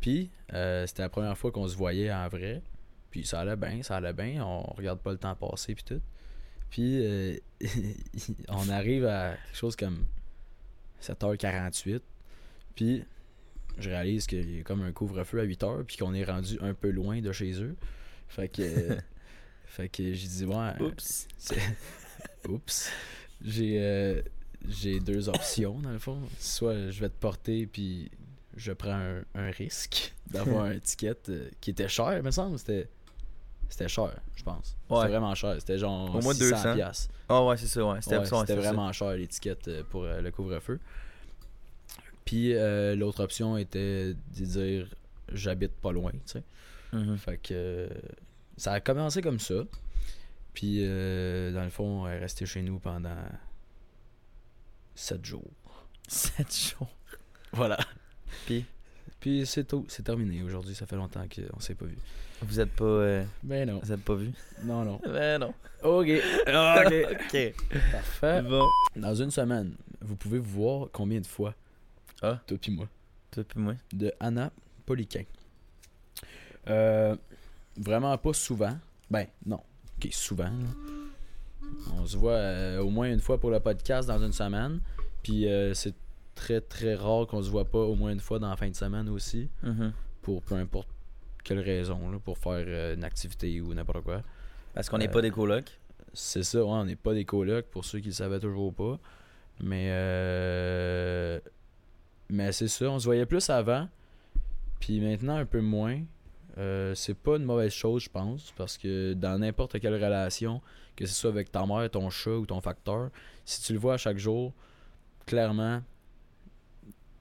[0.00, 2.62] Puis euh, c'était la première fois qu'on se voyait en vrai,
[3.10, 6.00] puis ça allait bien, ça allait bien, on regarde pas le temps passer puis tout.
[6.70, 7.36] Puis euh,
[8.48, 10.06] on arrive à quelque chose comme
[11.02, 12.00] 7h48,
[12.74, 13.04] puis
[13.78, 16.74] je réalise qu'il y a comme un couvre-feu à 8h, puis qu'on est rendu un
[16.74, 17.76] peu loin de chez eux.
[18.28, 18.96] Fait que.
[19.64, 20.72] fait que j'ai dit, ouais.
[22.48, 22.90] Oups.
[23.42, 24.22] J'ai euh,
[24.68, 26.20] j'ai deux options, dans le fond.
[26.38, 28.10] Soit je vais te porter, puis
[28.56, 32.58] je prends un, un risque d'avoir un ticket euh, qui était cher, il me semble.
[32.58, 32.88] C'était.
[33.70, 34.76] C'était cher, je pense.
[34.90, 34.98] Ouais.
[34.98, 35.54] C'était vraiment cher.
[35.58, 36.74] C'était genre Au moins 600 200.
[36.74, 37.14] piastres.
[37.28, 38.02] Ah ouais, c'est ça, ouais.
[38.02, 38.44] C'était Ouais, ça.
[38.56, 40.78] vraiment cher l'étiquette euh, pour euh, le couvre-feu.
[42.24, 44.86] Puis euh, l'autre option était de dire
[45.32, 46.42] j'habite pas loin, tu sais.
[46.92, 47.16] Mhm.
[47.16, 47.88] Fait que
[48.56, 49.62] ça a commencé comme ça.
[50.52, 53.16] Puis euh, dans le fond, elle est restée chez nous pendant
[54.94, 55.50] 7 jours.
[56.08, 56.90] 7 jours.
[57.52, 57.78] Voilà.
[58.46, 58.64] Puis,
[59.20, 61.96] Puis c'est tout, c'est terminé aujourd'hui, ça fait longtemps qu'on s'est pas vu.
[62.42, 62.84] Vous êtes pas.
[62.84, 63.80] euh, Ben non.
[63.82, 64.30] vous êtes pas vu?
[64.64, 65.00] Non, non.
[65.04, 65.54] Ben non.
[65.82, 66.08] Ok.
[66.46, 66.94] Ok.
[67.12, 67.54] ok.
[67.92, 68.42] Parfait.
[68.42, 68.66] Bon.
[68.96, 71.54] Dans une semaine, vous pouvez vous voir combien de fois?
[72.22, 72.38] Ah.
[72.46, 72.86] Toi puis moi.
[73.30, 73.74] Toi puis moi.
[73.92, 74.50] de Anna
[74.86, 75.24] Poliquin.
[76.68, 77.16] Euh,
[77.76, 78.76] vraiment pas souvent.
[79.10, 79.60] Ben, non.
[79.98, 80.44] Ok, souvent.
[80.44, 81.70] là.
[81.96, 84.80] On se voit euh, au moins une fois pour le podcast dans une semaine.
[85.22, 85.94] Puis euh, c'est
[86.34, 88.74] très très rare qu'on se voit pas au moins une fois dans la fin de
[88.74, 89.48] semaine aussi.
[89.62, 89.92] Mhm.
[90.22, 90.88] Pour peu importe
[91.42, 92.10] quelle raison.
[92.10, 94.22] là, pour faire euh, une activité ou n'importe quoi.
[94.74, 95.78] Parce qu'on n'est Euh, pas des colocs.
[96.12, 98.98] C'est ça, ouais, on n'est pas des colocs pour ceux qui le savaient toujours pas.
[99.62, 101.40] Mais euh,
[102.28, 103.88] mais c'est ça, on se voyait plus avant.
[104.80, 106.00] Puis maintenant un peu moins.
[106.58, 110.60] Euh, c'est pas une mauvaise chose, je pense, parce que dans n'importe quelle relation,
[110.96, 113.10] que ce soit avec ta mère, ton chat ou ton facteur,
[113.44, 114.52] si tu le vois à chaque jour,
[115.26, 115.80] clairement,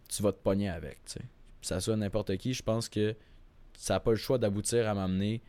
[0.09, 1.03] tu vas te pogner avec.
[1.05, 1.19] tu sais.
[1.19, 3.15] Puis ça soit n'importe qui, je pense que
[3.79, 5.41] ça n'a pas le choix d'aboutir à m'amener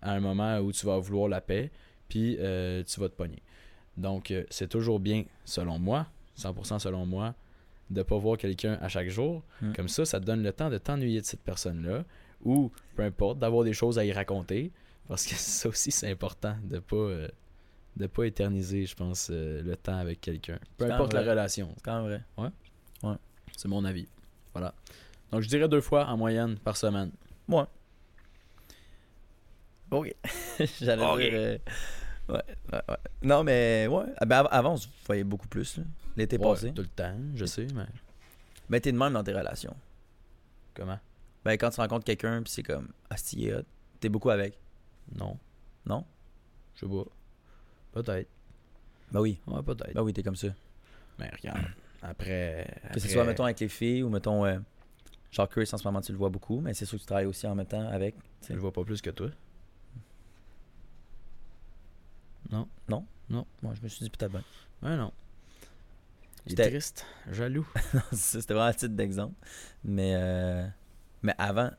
[0.00, 1.72] à un moment où tu vas vouloir la paix,
[2.08, 3.42] puis euh, tu vas te pogner.
[3.96, 6.06] Donc, euh, c'est toujours bien, selon moi,
[6.38, 7.34] 100% selon moi,
[7.90, 9.42] de pas voir quelqu'un à chaque jour.
[9.60, 9.72] Mm.
[9.72, 12.04] Comme ça, ça te donne le temps de t'ennuyer de cette personne-là,
[12.44, 14.70] ou peu importe, d'avoir des choses à y raconter.
[15.08, 17.28] Parce que ça aussi, c'est important de pas, euh,
[17.96, 20.60] de pas éterniser, je pense, le temps avec quelqu'un.
[20.78, 21.72] Peu importe la relation.
[21.74, 22.50] C'est quand même vrai.
[23.56, 24.06] C'est mon avis.
[24.52, 24.74] Voilà.
[25.32, 27.10] Donc, je dirais deux fois en moyenne par semaine.
[29.90, 30.14] Ok.
[30.80, 31.18] J'allais Ok.
[31.20, 31.30] dire.
[31.34, 31.58] euh,
[32.28, 32.42] ouais,
[32.72, 32.96] ouais, ouais.
[33.22, 34.04] Non, mais ouais.
[34.16, 35.78] Ah, ben, av- avant, on se voyait beaucoup plus.
[35.78, 35.84] là.
[36.16, 36.72] L'été Ouais, passé.
[36.72, 37.86] Tout le temps, je sais, mais
[38.68, 39.76] Mais t'es de même dans tes relations.
[40.74, 40.98] comment?
[41.44, 43.62] Ben, quand tu rencontres quelqu'un, puis c'est comme, ah, est hot.
[44.00, 44.58] T'es beaucoup avec?
[45.14, 45.38] Non.
[45.86, 46.04] Non?
[46.74, 47.04] Je sais pas.
[47.92, 48.28] Peut-être.
[49.12, 49.38] Ben oui.
[49.46, 49.92] Ouais, peut-être.
[49.94, 50.48] Ben oui, t'es comme ça.
[51.18, 51.60] Mais regarde,
[52.02, 52.66] après.
[52.92, 54.58] Que ce soit, mettons, avec les filles ou, mettons, euh,
[55.34, 57.26] genre Chris, en ce moment, tu le vois beaucoup, mais c'est sûr que tu travailles
[57.26, 58.14] aussi en même temps avec.
[58.40, 58.52] tu.
[58.54, 59.28] Je vois pas plus que toi.
[63.64, 64.44] Moi, je me suis dit peut-être bien.
[64.82, 65.12] Ouais, non.
[66.46, 67.66] C'était- triste, jaloux.
[68.12, 69.34] C'était vraiment un titre d'exemple.
[69.82, 70.66] Mais, euh,
[71.22, 71.70] mais avant,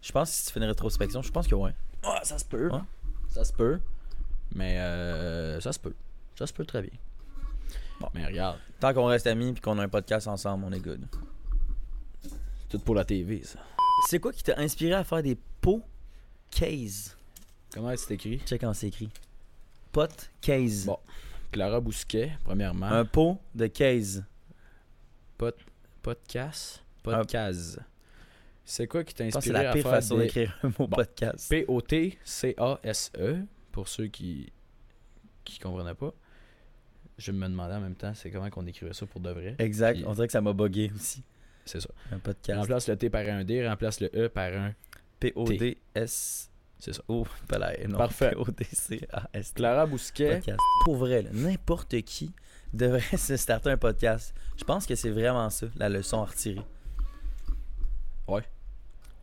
[0.00, 1.74] je pense que si tu fais une rétrospection, je pense que ouais.
[2.04, 2.70] Ouais, ça se peut.
[3.28, 3.80] Ça se peut.
[4.54, 5.94] Mais euh, ça se peut.
[6.38, 6.98] Ça se peut très bien.
[8.00, 8.08] Bon.
[8.14, 11.06] Mais regarde, Tant qu'on reste amis puis qu'on a un podcast ensemble, on est good.
[12.78, 13.58] Tout pour la TV, ça.
[14.08, 15.82] C'est quoi qui t'a inspiré à faire des pots
[16.50, 17.16] case
[17.72, 18.40] Comment c'est écrit?
[18.44, 19.08] Check comment c'est écrit.
[19.92, 20.84] Pot case.
[20.86, 20.98] Bon.
[21.52, 22.86] Clara Bousquet, premièrement.
[22.86, 24.24] Un pot de case.
[26.02, 26.82] Podcast.
[27.02, 27.78] Podcast.
[28.64, 30.24] C'est quoi qui t'a inspiré la à pire faire façon des...
[30.24, 30.88] d'écrire un mot Bon.
[30.88, 31.48] podcast.
[31.50, 33.38] P-O-T-C-A-S-E,
[33.72, 34.52] pour ceux qui
[35.44, 36.12] qui comprenaient pas.
[37.18, 39.54] Je me demandais en même temps, c'est comment qu'on écrivait ça pour de vrai?
[39.58, 39.94] Exact.
[39.96, 41.22] Puis- On dirait que ça m'a bugué aussi.
[41.64, 41.88] C'est ça.
[42.12, 42.58] Un podcast.
[42.60, 44.72] Remplace le T par un D, remplace le E par un.
[45.20, 46.50] P-O-D-S.
[46.78, 47.02] C'est ça.
[47.08, 47.72] Oh, pas là.
[47.88, 47.96] Non.
[47.96, 48.30] Parfait.
[48.32, 49.52] P-O-D-C-A-S.
[49.54, 50.34] Clara Bousquet.
[50.36, 50.58] podcast.
[50.84, 52.32] Pour vrai, n'importe qui
[52.72, 54.34] devrait se starter un podcast.
[54.56, 56.60] Je pense que c'est vraiment ça, la leçon à retirer.
[58.28, 58.42] Ouais.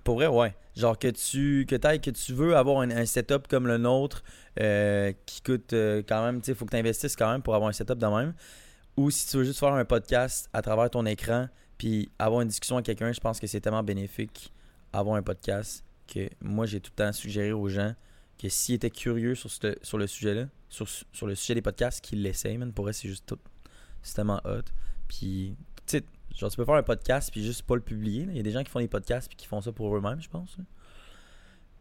[0.04, 0.56] Pour vrai, ouais.
[0.76, 4.24] Genre que tu que t'ailles- que tu veux avoir un, un setup comme le nôtre
[4.60, 7.54] euh, qui coûte euh, quand même, tu sais, faut que tu investisses quand même pour
[7.56, 8.34] avoir un setup de même.
[8.98, 11.48] Ou si tu veux juste faire un podcast à travers ton écran
[11.82, 14.54] puis avoir une discussion avec quelqu'un, je pense que c'est tellement bénéfique
[14.94, 17.96] avoir un podcast que moi j'ai tout le temps suggéré aux gens
[18.38, 22.22] que s'ils étaient curieux sur, sur le sujet-là, sur, sur le sujet des podcasts, qu'ils
[22.22, 22.60] l'essayent.
[22.76, 23.40] Pour eux, c'est juste tout.
[24.04, 24.62] C'est tellement hot.
[25.08, 25.56] Puis,
[25.88, 26.04] tu sais,
[26.36, 28.28] genre, tu peux faire un podcast puis juste pas le publier.
[28.30, 30.22] Il y a des gens qui font des podcasts puis qui font ça pour eux-mêmes,
[30.22, 30.58] je pense.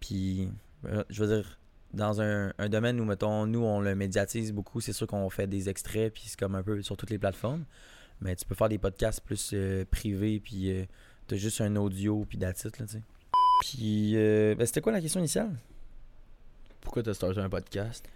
[0.00, 0.48] Puis,
[0.86, 1.58] euh, je veux dire,
[1.92, 5.46] dans un, un domaine où, mettons, nous, on le médiatise beaucoup, c'est sûr qu'on fait
[5.46, 7.66] des extraits puis c'est comme un peu sur toutes les plateformes.
[8.20, 10.84] Mais tu peux faire des podcasts plus euh, privés puis euh,
[11.26, 13.02] t'as juste un audio puis it, là, tu sais.
[13.60, 15.54] Puis, euh, ben, c'était quoi la question initiale?
[16.80, 18.08] Pourquoi t'as starté un podcast?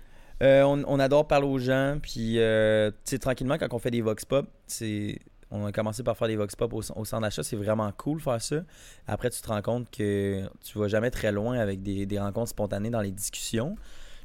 [0.42, 3.90] Euh, on, on adore parler aux gens, puis euh, tu sais, tranquillement, quand on fait
[3.90, 5.18] des vox pop, c'est
[5.50, 8.20] on a commencé par faire des vox pop au, au centre d'achat, c'est vraiment cool
[8.20, 8.64] faire ça.
[9.06, 12.50] Après, tu te rends compte que tu vas jamais très loin avec des, des rencontres
[12.50, 13.76] spontanées dans les discussions.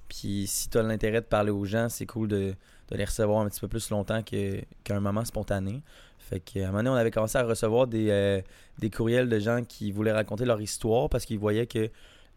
[0.07, 2.55] Puis si tu as l'intérêt de parler aux gens, c'est cool de,
[2.89, 5.81] de les recevoir un petit peu plus longtemps qu'un moment spontané.
[6.17, 8.41] Fait qu'à un moment donné, on avait commencé à recevoir des, euh,
[8.79, 11.89] des courriels de gens qui voulaient raconter leur histoire parce qu'ils voyaient que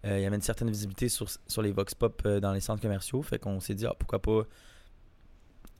[0.04, 2.60] euh, il y avait une certaine visibilité sur, sur les Vox Pop euh, dans les
[2.60, 3.22] centres commerciaux.
[3.22, 4.42] Fait qu'on s'est dit, ah, pourquoi pas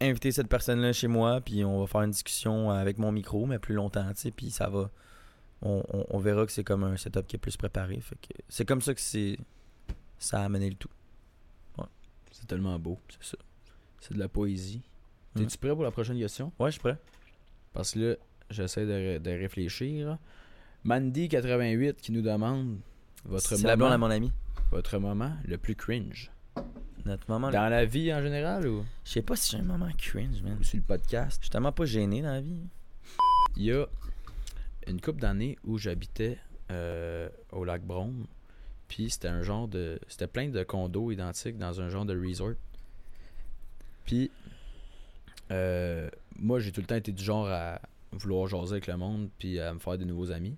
[0.00, 3.58] inviter cette personne-là chez moi, puis on va faire une discussion avec mon micro, mais
[3.58, 4.90] plus longtemps, tu sais, puis ça va.
[5.64, 8.00] On, on- verra que c'est comme un setup qui est plus préparé.
[8.00, 9.00] Fait que c'est comme ça que
[10.18, 10.88] ça a amené le tout.
[12.32, 12.98] C'est tellement beau.
[13.10, 13.38] C'est ça.
[14.03, 14.82] C'est de la poésie.
[15.34, 15.40] Mm.
[15.40, 16.53] T'es-tu prêt pour la prochaine question?
[16.59, 16.98] Ouais, je suis prêt.
[17.72, 18.14] Parce que là,
[18.50, 20.18] j'essaie de, de réfléchir.
[20.84, 22.78] Mandy88 qui nous demande
[23.24, 24.32] votre C'est la blonde à mon ami.
[24.70, 26.30] votre moment le plus cringe.
[27.05, 27.50] Notre moment.
[27.50, 30.57] Dans la vie en général ou, Je sais pas si j'ai un moment cringe, man.
[30.61, 32.61] ou sur le podcast Je suis tellement pas gêné dans la vie.
[33.57, 33.86] Il y a
[34.86, 36.38] une couple d'années où j'habitais
[36.70, 38.26] euh, au lac Brome.
[38.88, 39.98] Puis c'était un genre de.
[40.09, 42.55] C'était plein de condos identiques dans un genre de resort.
[44.05, 44.30] Puis
[45.50, 47.80] euh, moi, j'ai tout le temps été du genre à
[48.12, 50.57] vouloir jaser avec le monde puis à me faire des nouveaux amis.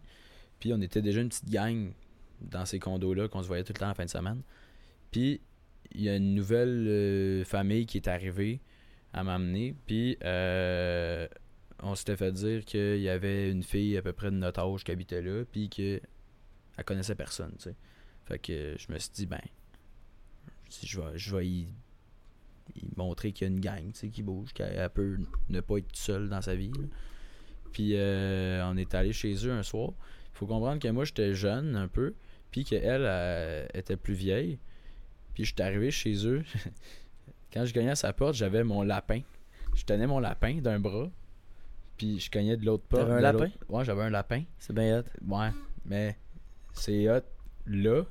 [0.61, 1.93] Puis on était déjà une petite gang
[2.41, 4.43] dans ces condos-là qu'on se voyait tout le temps la fin de semaine.
[5.11, 5.41] Puis
[5.93, 8.61] il y a une nouvelle euh, famille qui est arrivée
[9.13, 9.75] à m'amener.
[9.87, 11.27] Puis euh,
[11.83, 14.85] on s'était fait dire qu'il y avait une fille à peu près de notre âge
[14.85, 16.01] qui habitait là, puis qu'elle
[16.85, 17.55] connaissait personne.
[18.25, 19.41] Fait que je me suis dit, ben,
[20.69, 21.69] si je vais, je vais y
[22.97, 26.43] montrer qu'il y a une gang, qui bouge, qu'elle peut ne pas être seule dans
[26.43, 26.73] sa vie.
[26.73, 26.87] là.
[27.73, 29.91] Puis euh, on est allé chez eux un soir.
[30.33, 32.15] Il faut comprendre que moi, j'étais jeune un peu,
[32.51, 34.59] puis qu'elle elle, était plus vieille.
[35.35, 36.45] Puis j'étais arrivé chez eux.
[37.53, 39.21] Quand je gagnais à sa porte, j'avais mon lapin.
[39.75, 41.11] Je tenais mon lapin d'un bras.
[41.97, 43.03] puis je cognais de l'autre porte.
[43.03, 43.51] T'avais un lapin?
[43.69, 44.45] Ouais, j'avais un lapin.
[44.59, 45.05] C'est bien hot.
[45.27, 45.51] Ouais,
[45.85, 46.17] mais
[46.73, 47.25] c'est hot
[47.67, 48.03] là.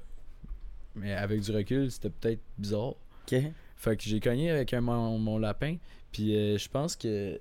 [0.95, 2.95] Mais avec du recul, c'était peut-être bizarre.
[3.25, 3.35] Ok.
[3.83, 5.75] Fait que j'ai cogné avec un- mon, mon lapin,
[6.13, 7.37] puis euh, je pense que.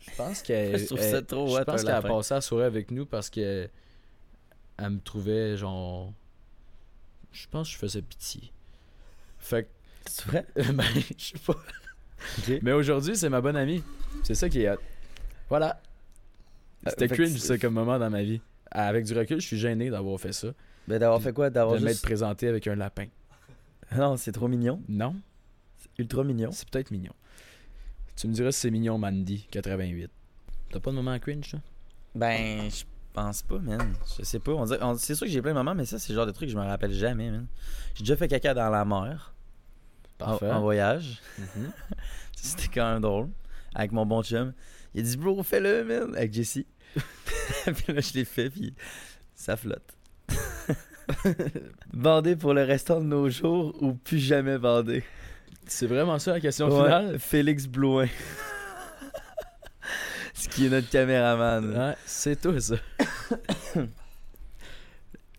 [0.00, 0.76] Je pense qu'elle.
[0.80, 3.30] Je trouve ça elle- trop Je pense qu'elle a passé la soirée avec nous parce
[3.30, 3.68] que.
[4.78, 6.12] Elle me trouvait genre.
[7.30, 8.50] Je pense que je faisais pitié.
[9.38, 9.68] Fait
[10.06, 10.44] C'est vrai?
[10.56, 10.62] que.
[10.72, 10.84] ben,
[11.16, 11.54] je sais pas.
[12.62, 13.84] Mais aujourd'hui, c'est ma bonne amie.
[14.24, 14.78] C'est ça qui est hot.
[15.48, 15.80] Voilà.
[16.86, 18.40] C'était Euh, fait que cringe, ça, comme moment dans ma vie.
[18.72, 20.48] Avec du recul, je suis gêné d'avoir fait ça.
[20.88, 21.48] Ben d'avoir fait quoi?
[21.48, 22.04] D'avoir de m'être juste...
[22.04, 23.06] présenté avec un lapin.
[23.96, 24.82] Non, c'est trop mignon.
[24.88, 25.14] Non,
[25.98, 26.50] ultra mignon.
[26.52, 27.12] c'est peut-être mignon.
[28.16, 30.10] Tu me diras si c'est mignon, Mandy, 88.
[30.70, 31.60] T'as pas de moment cringe, toi?
[32.14, 33.94] Ben, je pense pas, man.
[34.18, 34.52] Je sais pas.
[34.52, 36.48] On c'est sûr que j'ai plein de moments, mais ça, c'est le genre de truc
[36.48, 37.46] que je me rappelle jamais, man.
[37.94, 39.34] J'ai déjà fait caca dans la mer.
[40.20, 40.50] En, Parfait.
[40.50, 41.20] en voyage.
[41.38, 41.72] Mhm.
[42.36, 43.30] C'était quand même drôle.
[43.74, 44.52] Avec mon bon chum.
[44.94, 46.14] Il a dit, bro, fais-le, man.
[46.14, 46.66] Avec Jessie.
[46.94, 48.74] puis là, je l'ai fait, puis
[49.34, 49.96] ça flotte.
[51.92, 55.02] bander pour le restant de nos jours ou plus jamais bander?
[55.66, 57.18] C'est vraiment ça la question Ouais, finale?
[57.18, 58.06] Félix Blouin.
[60.34, 61.76] Ce qui est notre caméraman.
[61.76, 62.76] Ouais, c'est toi, ça.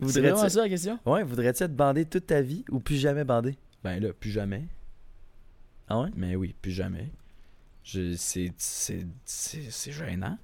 [0.02, 0.98] C'est vraiment ça la question?
[1.06, 3.56] Ouais, voudrais-tu être bandé toute ta vie ou plus jamais bandé?
[3.82, 4.64] Ben là, plus jamais.
[5.88, 6.10] Ah ouais?
[6.14, 7.10] Mais oui, plus jamais.
[7.82, 10.36] Je, c'est, c'est, c'est, c'est gênant.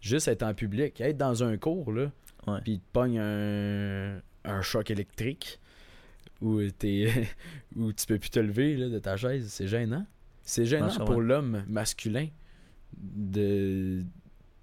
[0.00, 2.12] Juste être en public, être dans un cours, là,
[2.62, 5.58] puis te pogne un, un choc électrique
[6.44, 7.28] où, t'es,
[7.76, 10.06] où tu peux plus te lever là, de ta chaise, c'est gênant.
[10.42, 12.28] C'est gênant Non, pour l'homme masculin
[12.96, 14.02] de,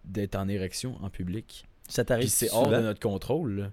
[0.06, 1.68] d'être en érection en public.
[1.88, 2.62] Ça t'arrive Puis c'est souvent?
[2.64, 3.72] hors de notre contrôle.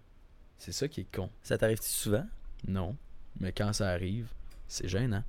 [0.57, 1.31] C'est ça qui est con.
[1.43, 2.27] Ça t'arrive souvent?
[2.67, 2.97] Non.
[3.41, 4.29] Mais quand ça arrive,
[4.67, 5.23] c'est gênant.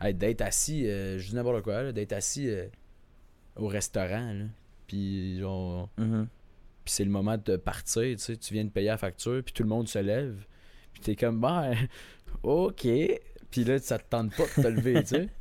[0.00, 2.66] Hey, d'être assis, euh, je dis n'importe quoi, d'être assis euh,
[3.56, 4.44] au restaurant, là,
[4.86, 6.26] puis genre, Mhm.
[6.84, 9.52] puis c'est le moment de partir, tu sais, tu viens de payer la facture, puis
[9.52, 10.46] tout le monde se lève,
[11.00, 11.74] puis t'es comme, ben,
[12.42, 12.86] ok,
[13.50, 15.28] puis là, ça te tente pas de te lever, tu sais.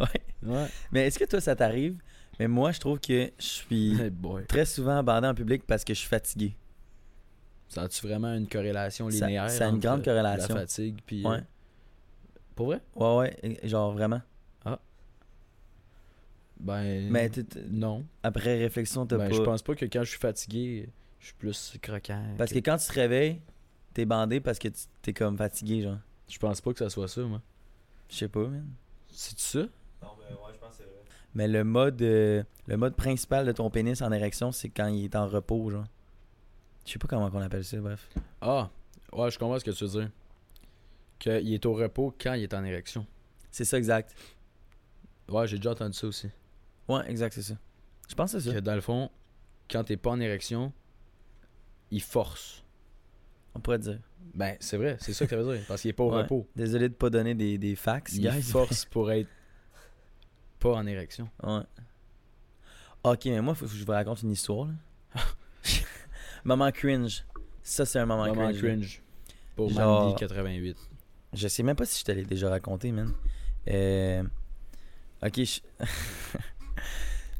[0.00, 0.06] Ouais.
[0.42, 0.66] Ouais.
[0.90, 1.96] Mais est-ce que toi, ça t'arrive?
[2.40, 4.10] Mais moi, je trouve que je suis Hey
[4.48, 6.56] très souvent bandé en public parce que je suis fatigué.
[7.68, 10.54] Ça a-tu vraiment une corrélation linéaire ça a une grande corrélation.
[10.54, 11.24] La fatigue, puis...
[11.24, 11.36] Ouais.
[11.36, 11.40] euh,
[12.56, 12.80] Pour vrai?
[12.96, 14.20] Ouais, ouais, genre vraiment.
[16.60, 17.10] Ben...
[17.10, 17.30] Mais
[17.70, 18.04] non.
[18.22, 19.34] après réflexion, t'as Ben, pas...
[19.36, 20.88] je pense pas que quand je suis fatigué,
[21.18, 22.22] je suis plus croquant.
[22.38, 23.40] Parce que quand tu te réveilles,
[23.94, 25.98] t'es bandé parce que tu- t'es comme fatigué, genre.
[26.28, 27.40] Je pense pas que ça soit ça, moi.
[28.10, 28.66] Je sais pas, man.
[29.08, 29.60] C'est ça?
[30.02, 31.02] Non, mais ouais, je pense que c'est vrai.
[31.34, 35.04] Mais le mode, euh, le mode principal de ton pénis en érection, c'est quand il
[35.04, 35.84] est en repos, genre.
[36.86, 38.08] Je sais pas comment on appelle ça, bref.
[38.40, 38.70] Ah,
[39.12, 40.10] ouais, je comprends ce que tu veux dire.
[41.18, 43.06] Qu'il est au repos quand il est en érection.
[43.50, 44.14] C'est ça, exact.
[45.28, 46.28] Ouais, j'ai déjà entendu ça aussi.
[46.88, 47.54] Ouais, exact, c'est ça.
[48.08, 48.54] Je pense que c'est ça.
[48.56, 49.10] Que dans le fond,
[49.70, 50.72] quand t'es pas en érection,
[51.90, 52.63] il force.
[53.54, 53.98] On pourrait dire.
[54.34, 55.64] Ben, c'est vrai, c'est ça que ça veut dire.
[55.68, 56.22] Parce qu'il est pas au Ouais.
[56.22, 56.48] repos.
[56.56, 58.42] Désolé de pas donner des, des facts, Il guys.
[58.42, 59.28] force pour être
[60.58, 61.28] pas en érection.
[61.42, 61.60] Ouais.
[63.04, 64.66] Ok, mais moi, faut que je vous raconte une histoire.
[64.66, 65.22] Là.
[66.44, 67.24] moment cringe.
[67.62, 68.58] Ça, c'est un moment, Vraiment cringe.
[68.62, 69.02] cringe.
[69.56, 70.76] Pour Genre- Mandy 88.
[71.32, 73.12] Je sais même pas si je te l'ai déjà raconté, man.
[73.68, 74.22] Euh,
[75.22, 75.60] Ok, je...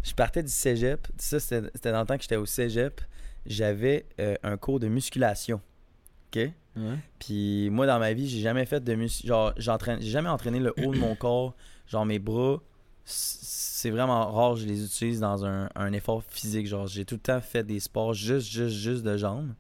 [0.03, 1.07] je partais du cégep.
[1.19, 3.01] Ça, c'était c'était dans le temps que j'étais au cégep.
[3.47, 5.61] J'avais euh, un cours de musculation.
[6.35, 6.51] OK?
[6.77, 6.99] Ouais.
[7.19, 9.29] Puis moi, dans ma vie, j'ai jamais fait de musculation.
[9.29, 10.01] Genre, j'entraîne...
[10.01, 11.55] j'ai jamais entraîné le haut de mon corps.
[11.87, 12.61] Genre, mes bras,
[13.05, 16.67] c'est vraiment rare je les utilise dans un, un effort physique.
[16.67, 19.53] Genre, j'ai tout le temps fait des sports juste, juste, juste de jambes.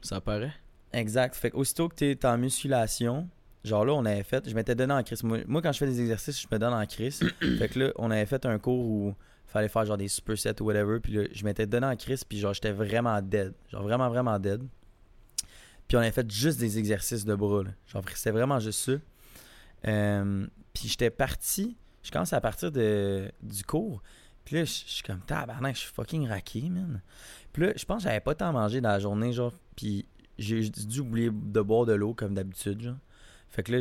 [0.00, 0.52] Ça paraît?
[0.92, 1.34] Exact.
[1.34, 3.28] Fait que aussitôt que tu es en musculation,
[3.64, 5.22] genre là, on avait fait, je m'étais donné en crise.
[5.22, 7.20] Moi, moi, quand je fais des exercices, je me donne en crise.
[7.58, 9.14] fait que là, on avait fait un cours où
[9.46, 11.00] fallait faire genre des supersets ou whatever.
[11.00, 13.52] Puis là, je m'étais donné en crise, puis genre, j'étais vraiment dead.
[13.70, 14.62] Genre vraiment, vraiment dead.
[15.88, 17.64] Puis on avait fait juste des exercices de bras.
[17.86, 18.92] Genre, c'était vraiment juste ça.
[19.86, 24.02] Euh, puis j'étais parti, je commence à partir de, du cours.
[24.44, 27.00] Puis là, je suis comme, tabarnak, je suis fucking raqué, man.
[27.52, 29.52] Puis là, je pense que j'avais pas tant mangé dans la journée, genre.
[29.76, 30.06] Puis
[30.38, 32.98] j'ai dû oublier de boire de l'eau comme d'habitude, genre.
[33.48, 33.80] Fait que là,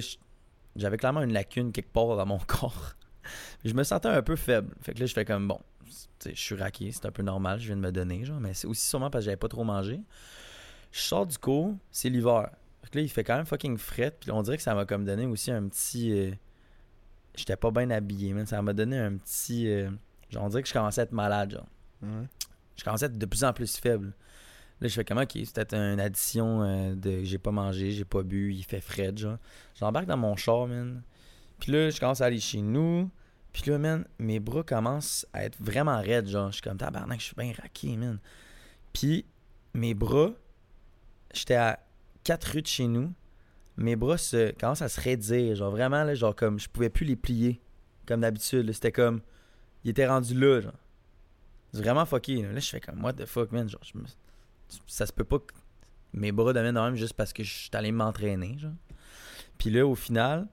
[0.77, 2.95] j'avais clairement une lacune quelque part dans mon corps.
[3.65, 4.73] Je me sentais un peu faible.
[4.81, 5.59] Fait que là, je fais comme, bon,
[6.25, 8.39] je suis raqué, c'est un peu normal, je viens de me donner, genre.
[8.39, 9.99] Mais c'est aussi sûrement parce que j'avais pas trop mangé.
[10.91, 12.49] Je sors du cours, c'est l'hiver.
[12.83, 14.15] Fait que là, il fait quand même fucking fret.
[14.19, 16.11] Puis on dirait que ça m'a comme donné aussi un petit.
[16.11, 16.31] euh,
[17.35, 18.45] J'étais pas bien habillé, man.
[18.47, 19.67] Ça m'a donné un petit.
[19.69, 19.89] euh,
[20.29, 21.67] Genre, on dirait que je commençais à être malade, genre.
[22.75, 24.13] Je commençais à être de plus en plus faible.
[24.79, 28.05] Là, je fais comment, ok, c'est peut-être une addition euh, de j'ai pas mangé, j'ai
[28.05, 29.37] pas bu, il fait frais, genre.
[29.75, 31.01] J'embarque dans mon char, man.
[31.59, 33.09] Puis là, je commence à aller chez nous.
[33.53, 36.49] Puis là, man, mes bras commencent à être vraiment raides, genre.
[36.49, 38.19] Je suis comme, tabarnak, je suis bien raqué, man.
[38.93, 39.25] Puis
[39.73, 40.31] mes bras,
[41.37, 41.79] j'étais à
[42.23, 43.13] 4 rues de chez nous.
[43.77, 47.05] Mes bras se, commencent à se raidir, genre vraiment, là, genre comme, je pouvais plus
[47.05, 47.61] les plier,
[48.07, 48.71] comme d'habitude.
[48.71, 49.21] C'était comme,
[49.83, 50.73] il était rendu là, genre.
[51.71, 52.41] C'est vraiment fucké.
[52.41, 53.69] Là, je fais comme, what the fuck, man.
[53.69, 53.81] Genre,
[54.87, 55.53] ça se peut pas que
[56.13, 58.73] mes bras deviennent de même juste parce que je suis allé m'entraîner, genre.
[59.57, 60.47] Puis là, au final,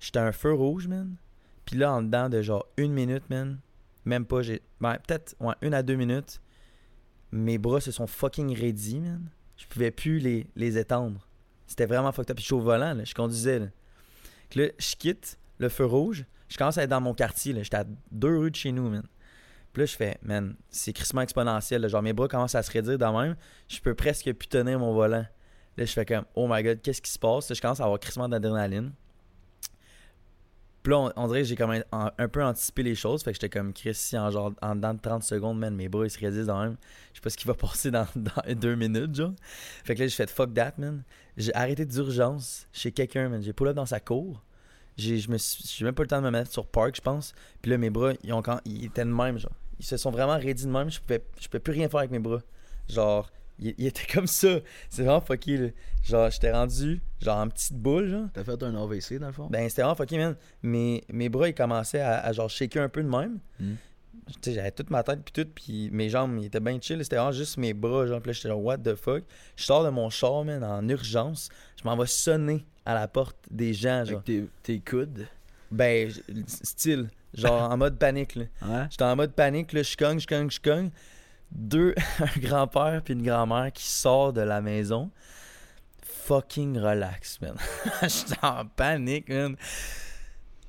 [0.00, 1.16] j'étais un feu rouge, man.
[1.64, 3.58] Puis là, en dedans de genre une minute, man,
[4.04, 4.62] même pas, j'ai.
[4.80, 6.40] Ben, peut-être, ouais, une à deux minutes,
[7.32, 9.28] mes bras se sont fucking raidis, man.
[9.56, 11.26] Je pouvais plus les, étendre.
[11.66, 12.36] C'était vraiment fucked up.
[12.36, 13.66] Puis je suis au volant, je conduisais, là.
[14.54, 16.24] Là, je quitte le feu rouge.
[16.48, 17.52] Je commence à être dans mon quartier.
[17.62, 19.02] J'étais à deux rues de chez nous, man.
[19.72, 21.86] Puis là, je fais, man, c'est crissement exponentiel.
[21.88, 23.36] Genre, mes bras commencent à se raidir dans même.
[23.68, 25.26] Je peux presque plus tenir mon volant.
[25.76, 27.48] Là, je fais comme, oh my god, qu'est-ce qui se passe?
[27.48, 28.92] Là, je commence à avoir crissement d'adrénaline.
[30.86, 33.24] Puis là, on, dirait que j'ai comme un, un- peu anticipé les choses.
[33.24, 35.88] Fait que j'étais comme, Chris, si en genre, en dedans de 30 secondes, man, mes
[35.88, 36.76] bras, ils se raidissent dans même.
[37.12, 38.06] Je sais pas ce qui va passer dans,
[38.54, 39.32] deux minutes, genre.
[39.82, 41.02] Fait que là, j'ai fait fuck that, man.
[41.36, 43.42] J'ai arrêté d'urgence chez quelqu'un, man.
[43.42, 44.44] J'ai pull dans sa cour.
[44.96, 45.28] J'ai je
[45.84, 47.34] même pas le temps de me mettre sur park, je pense.
[47.62, 49.56] Puis là, mes bras, ils, ont quand, ils étaient de même, genre.
[49.80, 50.88] Ils se sont vraiment raidis de même.
[50.88, 52.42] Je pouvais, je plus rien faire avec mes bras.
[52.88, 53.28] Genre,
[53.58, 54.58] ils étaient comme ça.
[54.90, 55.68] C'est vraiment fucké, là.
[56.04, 58.28] Genre, j'étais rendu, genre, en petite boule, genre.
[58.32, 59.48] T'as fait un AVC dans le fond?
[59.50, 60.36] Ben, c'était vraiment fucké, man.
[60.62, 63.38] Mes, mes bras, ils commençaient à, à genre shaker un peu de même.
[63.58, 63.74] Hmm.
[64.26, 67.02] Tu sais, j'avais toute ma tête, puis tout, puis mes jambes, ils étaient bien chill.
[67.02, 69.24] C'était vraiment juste mes bras, genre, puis là, j'étais genre, what the fuck?
[69.56, 71.48] Je sors de mon char, man, en urgence.
[71.76, 74.16] Je m'en vais sonner à la porte des gens, genre.
[74.16, 75.26] Avec tes, tes coudes?
[75.70, 76.10] Ben,
[76.46, 78.44] style, genre, en mode panique, là.
[78.62, 78.86] Ouais.
[78.90, 80.90] J'étais en mode panique, là, je cogne, je cogne, je cogne.
[81.52, 85.10] Deux, un grand-père puis une grand-mère qui sort de la maison.
[86.02, 87.56] Fucking relax, man.
[88.02, 89.56] J'étais en panique, man.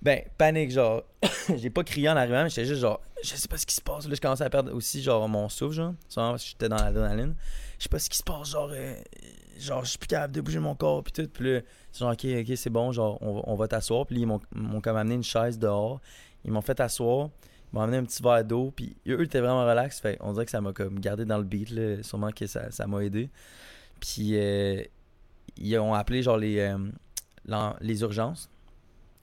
[0.02, 1.04] Ben, panique, genre.
[1.58, 3.82] J'ai pas crié en arrivant, mais j'étais juste genre, je sais pas ce qui se
[3.82, 4.08] passe.
[4.08, 5.94] Là, je commençais à perdre aussi, genre, mon souffle, genre.
[6.36, 7.36] Que j'étais dans l'adrénaline.
[7.80, 8.96] Je sais pas ce qui se passe, genre, euh,
[9.58, 11.28] genre, je suis plus capable de bouger mon corps, puis tout.
[11.28, 11.62] Puis là,
[11.92, 14.06] c'est genre, ok, ok, c'est bon, genre, on va, on va t'asseoir.
[14.06, 16.00] Puis ils m'ont m'ont comme amené une chaise dehors.
[16.46, 17.30] Ils m'ont fait asseoir.
[17.74, 18.72] M'ont amené un petit verre d'eau.
[18.76, 20.00] Puis eux, étaient vraiment relax.
[20.00, 22.02] Fait on dirait que ça m'a comme gardé dans le beat, là.
[22.04, 23.30] Sûrement que ça ça m'a aidé.
[24.00, 24.84] Puis euh,
[25.58, 28.50] ils ont appelé, genre, les, euh, les urgences.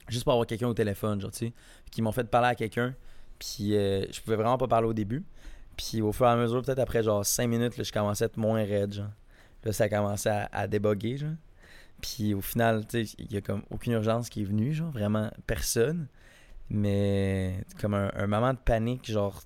[0.07, 1.51] Juste pour avoir quelqu'un au téléphone, genre, tu
[1.97, 2.93] ils m'ont fait parler à quelqu'un.
[3.39, 5.23] Puis euh, je pouvais vraiment pas parler au début.
[5.77, 8.27] Puis au fur et à mesure, peut-être après genre 5 minutes, là, je commençais à
[8.27, 9.09] être moins raide, genre.
[9.63, 11.31] Là, ça a commencé à, à déboguer, genre.
[12.01, 15.31] Puis au final, tu il y a comme aucune urgence qui est venue, genre, vraiment
[15.47, 16.07] personne.
[16.69, 19.41] Mais comme un, un moment de panique, genre,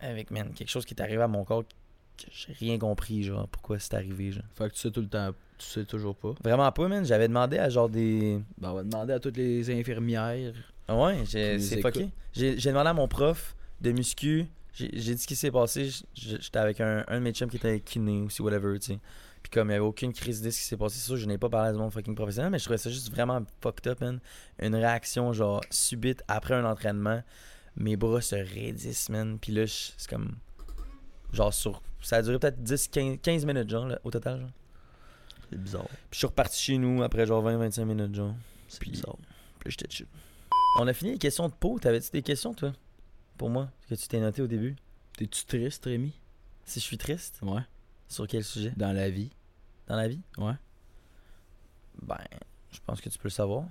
[0.00, 3.48] avec, man, quelque chose qui est arrivé à mon corps que j'ai rien compris, genre,
[3.48, 4.42] pourquoi c'est arrivé, genre.
[4.54, 6.34] Fait que tu sais tout le temps, tu sais toujours pas.
[6.42, 7.04] Vraiment pas, man.
[7.04, 8.40] J'avais demandé à genre des.
[8.58, 10.54] Ben, on va demander à toutes les infirmières.
[10.88, 12.10] Ouais, c'est fucké.
[12.32, 14.46] J'ai demandé à mon prof de muscu.
[14.72, 15.90] J'ai dit ce qui s'est passé.
[16.14, 18.98] J'étais avec un, un de mes chums qui était kiné aussi, whatever, tu sais.
[19.42, 21.16] Puis comme il n'y avait aucune crise d'idée de ce qui s'est passé, c'est sûr,
[21.16, 23.40] je n'ai pas parlé à du monde fucking professionnel, mais je trouvais ça juste vraiment
[23.62, 24.20] fucked up, man.
[24.60, 27.22] Une réaction, genre, subite après un entraînement.
[27.76, 29.38] Mes bras se raidissent, man.
[29.38, 30.36] Puis là, c'est comme.
[31.32, 31.82] Genre, sur.
[32.00, 34.50] Ça a duré peut-être 10, 15, 15 minutes, genre, là, au total, genre.
[35.50, 35.86] C'est bizarre.
[35.88, 38.34] Puis je suis reparti chez nous après genre 20-25 minutes, genre.
[38.68, 39.16] C'est Puis- bizarre.
[39.60, 40.06] Puis j'étais chill.
[40.78, 41.78] On a fini les questions de peau.
[41.78, 42.72] T'avais-tu des questions, toi?
[43.38, 44.76] Pour moi, que tu t'es noté au début?
[45.16, 46.12] T'es-tu triste, Rémi?
[46.64, 47.38] Si je suis triste?
[47.42, 47.62] Ouais.
[48.08, 48.72] Sur quel sujet?
[48.76, 49.30] Dans la vie?
[49.86, 50.20] Dans la vie?
[50.38, 50.54] Ouais.
[52.02, 52.18] Ben,
[52.72, 53.64] je pense que tu peux le savoir.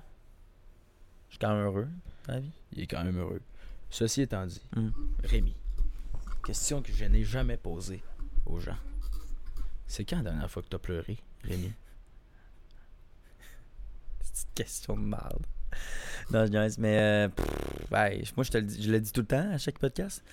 [1.27, 1.87] Je suis quand même heureux
[2.27, 2.51] dans la vie.
[2.73, 3.41] Il est quand même heureux.
[3.89, 4.89] Ceci étant dit, Hmm.
[5.23, 5.55] Rémi,
[6.45, 8.03] question que je n'ai jamais posée
[8.45, 8.77] aux gens.
[9.87, 11.71] C'est quand la dernière fois que t'as pleuré, Rémi?
[14.21, 15.45] C'est une question de merde.
[16.31, 17.45] Non, je niaise, mais euh, pff,
[17.89, 20.23] ben, moi je te le dis, je le dis tout le temps à chaque podcast.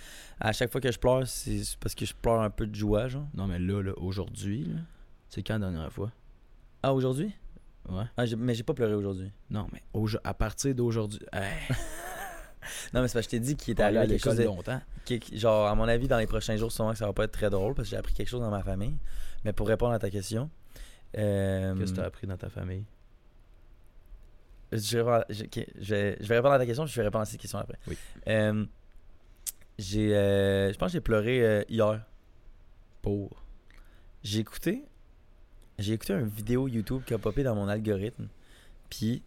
[0.41, 3.09] À chaque fois que je pleure, c'est parce que je pleure un peu de joie,
[3.09, 3.27] genre.
[3.35, 4.81] Non, mais là, là aujourd'hui, là,
[5.29, 6.11] c'est quand la dernière fois?
[6.83, 7.33] Ah, aujourd'hui?
[7.89, 8.05] Ouais.
[8.17, 9.31] ah, Mais j'ai pas pleuré aujourd'hui.
[9.51, 11.21] Non, mais aujo- à partir d'aujourd'hui.
[11.33, 11.53] Hey,
[12.95, 14.37] Non, mais c'est parce que je t'ai dit qu'il est t'es allé arrivé à l'école
[14.37, 14.81] de, longtemps.
[15.33, 17.51] Genre, à mon avis, dans les prochains jours, sûrement que ça va pas être très
[17.51, 18.97] drôle parce que j'ai appris quelque chose dans ma famille.
[19.45, 20.51] Mais pour répondre à ta question,
[21.19, 22.85] euh, Qu'est-ce que t'as appris dans ta famille?
[24.75, 27.07] Je, vais répondre à- je- vais, je vais répondre à ta question puis je vais
[27.07, 27.79] répondre à cette question après.
[27.87, 27.97] Oui.
[28.29, 28.65] Euh,
[29.79, 32.05] j'ai, euh, je pense que j'ai pleuré euh, hier.
[33.03, 33.43] Pour?
[34.23, 34.83] J'ai écouté,
[35.79, 38.29] j'ai écouté une vidéo YouTube qui a popé dans mon algorithme.
[38.89, 39.23] Puis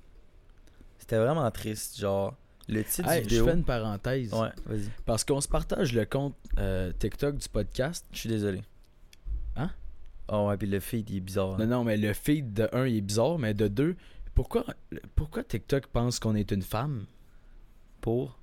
[0.97, 2.35] c'était vraiment triste, genre
[2.67, 4.33] le titre Hey, du je fais une parenthèse.
[4.33, 4.89] Ouais, vas-y.
[5.05, 6.35] Parce qu'on se partage le compte
[6.99, 8.05] TikTok du podcast.
[8.11, 8.61] Je suis désolé.
[9.55, 9.71] Hein?
[10.29, 11.57] Oh ouais, puis le feed il est bizarre.
[11.57, 13.95] Non, non, mais le feed de un, il est bizarre, mais de deux,
[14.37, 14.65] pourquoi,
[15.15, 17.07] pourquoi TikTok pense qu'on est une femme?
[18.01, 18.37] Pour?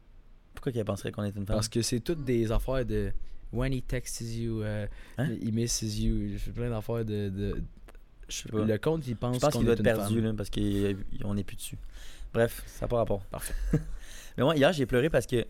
[0.52, 1.54] Pourquoi qu'elle penserait qu'on est une femme?
[1.54, 3.12] Parce que c'est toutes des affaires de
[3.52, 4.88] when he texts you, euh,
[5.18, 5.28] Hein?
[5.40, 6.36] he misses you.
[6.52, 7.62] Plein d'affaires de.
[8.52, 10.50] Le compte, il pense Je pense qu'on qu'il doit est être une perdu là, parce
[10.50, 11.78] qu'on n'est plus dessus.
[12.32, 13.24] Bref, ça n'a pas rapport.
[13.26, 13.54] Parfait.
[14.36, 15.46] Mais moi, hier, j'ai pleuré parce que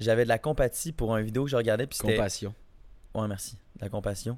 [0.00, 1.86] j'avais de la compatie pour une vidéo que je regardais.
[1.86, 2.00] Puis.
[2.00, 2.52] Compassion.
[3.14, 3.54] Ouais, merci.
[3.76, 4.36] De la compassion.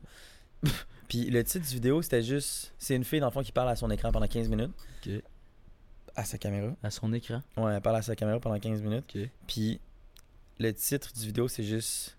[1.13, 2.73] puis le titre du vidéo, c'était juste.
[2.79, 4.73] C'est une fille, dans le fond, qui parle à son écran pendant 15 minutes.
[6.17, 6.75] À sa caméra.
[6.83, 7.43] À son écran.
[7.59, 9.15] Ouais, elle parle à sa caméra pendant 15 minutes.
[9.47, 9.79] Puis
[10.59, 12.17] le titre du vidéo, c'est juste.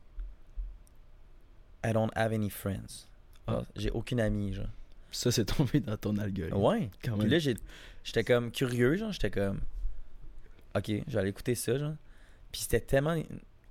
[1.83, 3.07] I don't have any friends.
[3.47, 3.63] Ah.
[3.75, 4.67] J'ai aucune amie, genre.
[5.11, 6.55] Ça, c'est tombé dans ton algorithme.
[6.57, 6.91] Ouais.
[7.03, 7.29] Quand Puis même.
[7.31, 7.57] là, j'ai-
[8.03, 9.11] j'étais comme curieux, genre.
[9.11, 9.59] J'étais comme.
[10.75, 11.95] Ok, je vais aller écouter ça, genre.
[12.51, 13.15] Puis c'était tellement.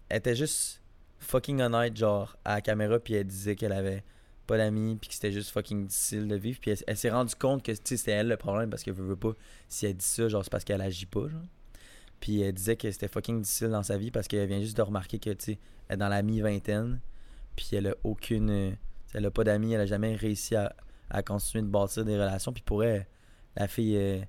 [0.09, 0.83] Elle était juste
[1.21, 4.03] fucking honnête, genre, à la caméra, puis elle disait qu'elle avait
[4.47, 6.59] pas d'amis, puis que c'était juste fucking difficile de vivre.
[6.61, 9.33] Puis elle, s'est rendue compte que, c'était elle le problème, parce qu'elle veut, veut pas.
[9.69, 11.43] Si elle dit ça, genre, c'est parce qu'elle agit pas, genre.
[12.21, 14.83] Puis elle disait que c'était fucking difficile dans sa vie parce qu'elle vient juste de
[14.83, 15.57] remarquer que, elle
[15.91, 17.01] est dans la mi-vingtaine,
[17.57, 18.77] puis elle a aucune.
[19.13, 20.75] Elle a pas d'amis, elle a jamais réussi à,
[21.11, 22.53] à continuer de bâtir des relations.
[22.53, 23.07] Puis pour elle,
[23.57, 24.21] la fille, euh,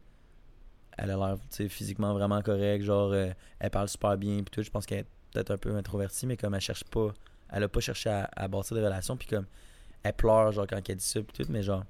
[0.97, 1.37] elle a l'air
[1.69, 2.83] physiquement vraiment correcte.
[2.83, 3.29] Genre, euh,
[3.59, 4.37] elle parle super bien.
[4.37, 7.13] Puis tout, je pense qu'elle est peut-être un peu introvertie, mais comme elle cherche pas,
[7.49, 9.15] elle a pas cherché à, à bâtir des relations.
[9.15, 9.45] Puis comme,
[10.03, 11.21] elle pleure, genre, quand elle dit ça.
[11.21, 11.83] Puis tout, mais genre,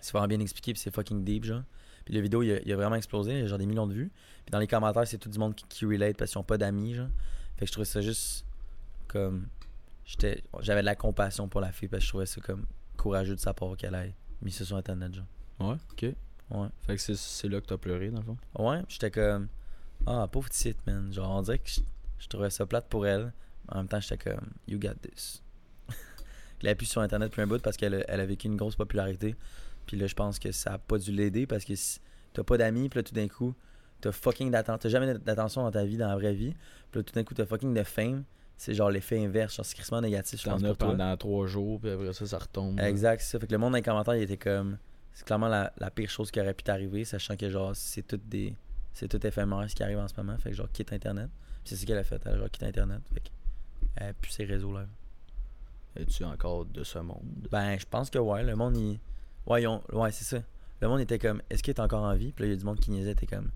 [0.00, 0.72] c'est vraiment bien expliqué.
[0.72, 1.62] Puis c'est fucking deep, genre.
[2.04, 3.32] Puis la vidéo, il a, il a vraiment explosé.
[3.32, 4.10] Il y a genre des millions de vues.
[4.44, 6.58] Puis dans les commentaires, c'est tout du monde qui, qui relate parce qu'ils ont pas
[6.58, 7.08] d'amis, genre.
[7.56, 8.44] Fait que je trouvais ça juste
[9.08, 9.46] comme.
[10.04, 12.64] j'étais J'avais de la compassion pour la fille parce que je trouvais ça comme
[12.96, 15.26] courageux de sa part qu'elle ait mis ça sur internet, genre.
[15.60, 16.14] Ouais, ok.
[16.50, 16.68] Ouais.
[16.86, 18.36] Fait que c'est- c'est là que t'as pleuré, dans le fond?
[18.58, 19.48] Ouais, j'étais comme.
[20.06, 21.12] Ah, pauvre petite, man.
[21.12, 21.80] Genre, on dirait que je,
[22.18, 23.32] je trouvais ça plate pour elle.
[23.68, 25.42] En même temps, j'étais comme, you got this.
[26.62, 28.56] Elle a pu sur Internet plus un bout parce qu'elle a- elle a vécu une
[28.56, 29.34] grosse popularité.
[29.86, 32.00] Puis là, je pense que ça a pas dû l'aider parce que si
[32.32, 33.54] t'as pas d'amis, puis là, tout d'un coup,
[34.00, 34.78] t'as fucking d'attention.
[34.78, 36.54] T'as jamais d'attention dans ta vie, dans la vraie vie.
[36.90, 38.24] Puis là, tout d'un coup, t'as fucking de fame.
[38.56, 39.56] C'est genre l'effet inverse.
[39.56, 42.38] Genre, c'est crissement négatif, je pense, T'en as pendant trois jours, puis après ça, ça
[42.38, 42.78] retombe.
[42.80, 43.38] Exact, c'est ça.
[43.40, 44.76] Fait que le monde dans les commentaires, il était comme.
[45.12, 48.20] C'est clairement la, la pire chose qui aurait pu t'arriver, sachant que genre, c'est tout
[48.22, 48.54] des.
[48.92, 50.36] C'est tout éphémère ce qui arrive en ce moment.
[50.38, 51.28] Fait que genre, quitte Internet.
[51.64, 52.20] Puis c'est ce qu'elle a fait.
[52.26, 53.00] Elle a genre, quitté Internet.
[53.14, 53.28] Fait que.
[53.96, 54.86] Elle a plus ses réseaux là.
[55.96, 57.22] Es-tu encore de ce monde?
[57.50, 58.42] Ben, je pense que ouais.
[58.44, 58.98] Le monde, il.
[59.46, 60.42] Ouais, ils ont- ouais c'est ça.
[60.80, 62.32] Le monde était comme, est-ce qu'il est encore en vie?
[62.32, 63.50] Puis là, il y a du monde qui niaisait, était comme,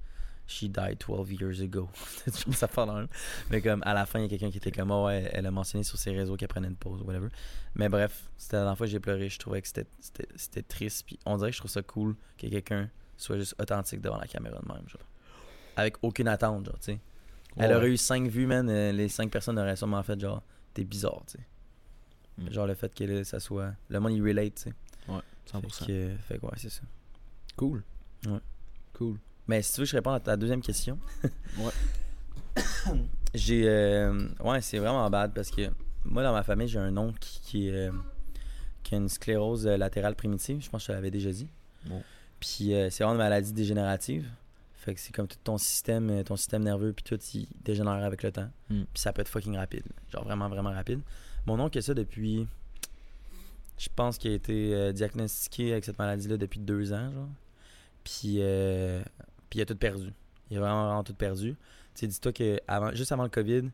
[0.46, 1.88] she died 12 years ago.
[1.94, 3.06] C'était toujours ça faire dans
[3.50, 5.46] Mais comme, à la fin, il y a quelqu'un qui était comme, oh, ouais, elle
[5.46, 7.28] a mentionné sur ses réseaux qu'elle prenait une pause ou whatever.
[7.76, 9.28] Mais bref, c'était la dernière fois que j'ai pleuré.
[9.28, 11.04] Je trouvais que c'était- triste.
[11.06, 14.26] Puis on dirait que je trouve ça cool que quelqu'un soit juste authentique devant la
[14.26, 15.00] caméra de même, genre.
[15.76, 17.00] Avec aucune attente, genre, tu sais.
[17.56, 17.76] Elle Ouais.
[17.76, 18.68] aurait eu 5 vues, man.
[18.68, 20.42] euh, les 5 personnes auraient sûrement fait, genre,
[20.74, 21.44] t'es bizarre, tu sais.
[22.38, 22.50] Mm.
[22.50, 23.72] Genre le fait que ça soit.
[23.88, 24.74] Le monde, il relate, tu sais.
[25.52, 25.60] 100%.
[25.60, 26.82] Fait que, fait que ouais, c'est ça.
[27.56, 27.82] Cool.
[28.26, 28.40] Ouais.
[28.94, 29.18] Cool.
[29.46, 30.98] Mais si tu veux, je réponds à ta deuxième question.
[31.58, 31.72] Ouais.
[33.34, 33.68] J'ai.
[33.68, 35.70] euh, ouais, c'est vraiment bad parce que
[36.04, 37.90] moi, dans ma famille, j'ai un oncle qui, qui, euh,
[38.82, 40.62] qui a une sclérose euh, latérale primitive.
[40.62, 41.48] Je pense que je te l'avais déjà dit.
[41.86, 42.02] Bon.
[42.40, 44.28] Puis euh, c'est vraiment une maladie dégénérative.
[44.74, 48.22] Fait que c'est comme tout ton système, ton système nerveux, puis tout, il dégénère avec
[48.22, 48.50] le temps.
[48.68, 48.82] Mm.
[48.92, 49.86] Puis ça peut être fucking rapide.
[50.12, 51.00] Genre vraiment, vraiment rapide.
[51.46, 52.46] Mon oncle a ça depuis.
[53.78, 57.28] Je pense qu'il a été euh, diagnostiqué avec cette maladie-là depuis deux ans, genre.
[58.04, 59.02] Puis, euh,
[59.50, 60.12] puis il a tout perdu.
[60.50, 61.50] Il a vraiment, vraiment tout perdu.
[61.94, 63.70] Tu sais, dis-toi que avant, juste avant le COVID,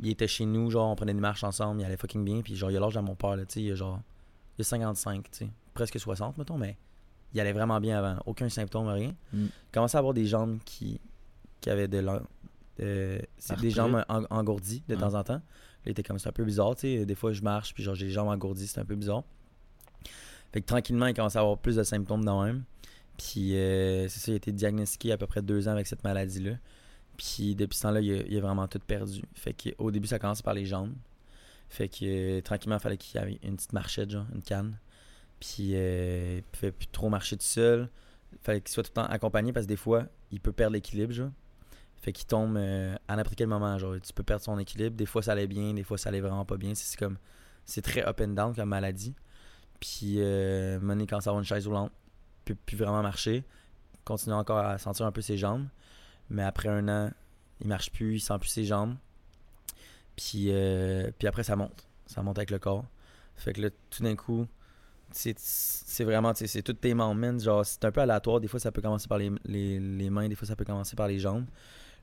[0.00, 2.40] il était chez nous, genre, on prenait des marches ensemble, il allait fucking bien.
[2.42, 4.00] Puis, genre, il a l'âge de mon père, là, tu sais, il a genre.
[4.56, 5.48] Il a 55, tu sais.
[5.74, 6.76] Presque 60, mettons, mais
[7.34, 8.20] il allait vraiment bien avant.
[8.26, 9.14] Aucun symptôme, rien.
[9.32, 9.44] Mm.
[9.46, 11.00] Il commençait à avoir des jambes qui,
[11.60, 12.00] qui avaient de
[12.78, 15.42] de- c'est des jambes en- engourdies de temps en temps.
[15.88, 17.06] Il était comme c'est un peu bizarre, tu sais.
[17.06, 19.24] Des fois, je marche, puis genre, j'ai les jambes engourdies, c'est un peu bizarre.
[20.52, 22.64] Fait que tranquillement, il commençait à avoir plus de symptômes dans même.
[23.18, 26.04] Puis euh, c'est ça, il a été diagnostiqué à peu près deux ans avec cette
[26.04, 26.52] maladie-là.
[27.16, 29.22] Puis depuis ce temps-là, il, a- vraiment tout perdu.
[29.34, 30.92] Fait que au début, ça commence par les jambes.
[31.68, 31.96] Fait que
[32.38, 34.78] euh, tranquillement, il fallait qu'il y ait une petite marchette, genre, une canne.
[35.40, 37.88] Puis euh, il pouvait plus trop marcher tout seul.
[38.42, 41.12] Fallait qu'il soit tout le temps accompagné parce que des fois, il peut perdre l'équilibre,
[41.12, 41.30] genre.
[42.00, 43.96] Fait qu'il tombe euh, à n'importe quel moment, genre.
[44.00, 44.96] Tu peux perdre son équilibre.
[44.96, 46.74] Des fois, ça allait bien, des fois, ça allait vraiment pas bien.
[46.74, 47.18] C'est comme.
[47.64, 49.14] C'est très up and down comme maladie.
[49.80, 51.92] Puis, euh, quand ça va une chaise roulante,
[52.44, 53.44] peut plus vraiment marcher.
[54.04, 55.66] Continue encore à sentir un peu ses jambes.
[56.30, 57.10] Mais après un an,
[57.60, 58.96] il marche plus, il sent plus ses jambes.
[60.16, 61.86] Puis, euh, puis après, ça monte.
[62.06, 62.84] Ça monte avec le corps.
[63.36, 64.46] Fait que là, tout d'un coup,
[65.10, 67.38] c'est vraiment, c'est tous tes membres.
[67.40, 68.40] Genre, c'est un peu aléatoire.
[68.40, 70.96] Des fois, ça peut commencer par les, les, les mains, des fois, ça peut commencer
[70.96, 71.46] par les jambes.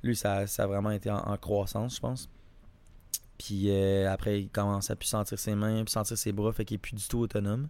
[0.03, 2.29] Lui, ça, ça a vraiment été en, en croissance, je pense.
[3.37, 6.65] Puis euh, après, il commence à plus sentir ses mains, plus sentir ses bras, fait
[6.65, 7.67] qu'il est plus du tout autonome.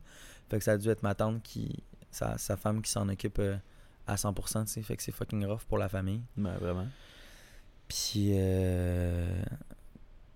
[0.49, 1.83] Fait que ça a dû être ma tante qui.
[2.11, 3.57] sa, sa femme qui s'en occupe euh,
[4.07, 4.81] à 100%, tu sais.
[4.83, 6.21] Fait que c'est fucking rough pour la famille.
[6.37, 6.87] Ben, vraiment.
[7.87, 9.43] Puis, euh,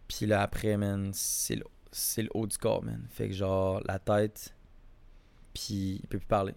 [0.08, 3.06] puis là, après, man, c'est le, c'est le haut du corps, man.
[3.10, 4.54] Fait que genre, la tête,
[5.54, 6.56] puis il peut plus parler.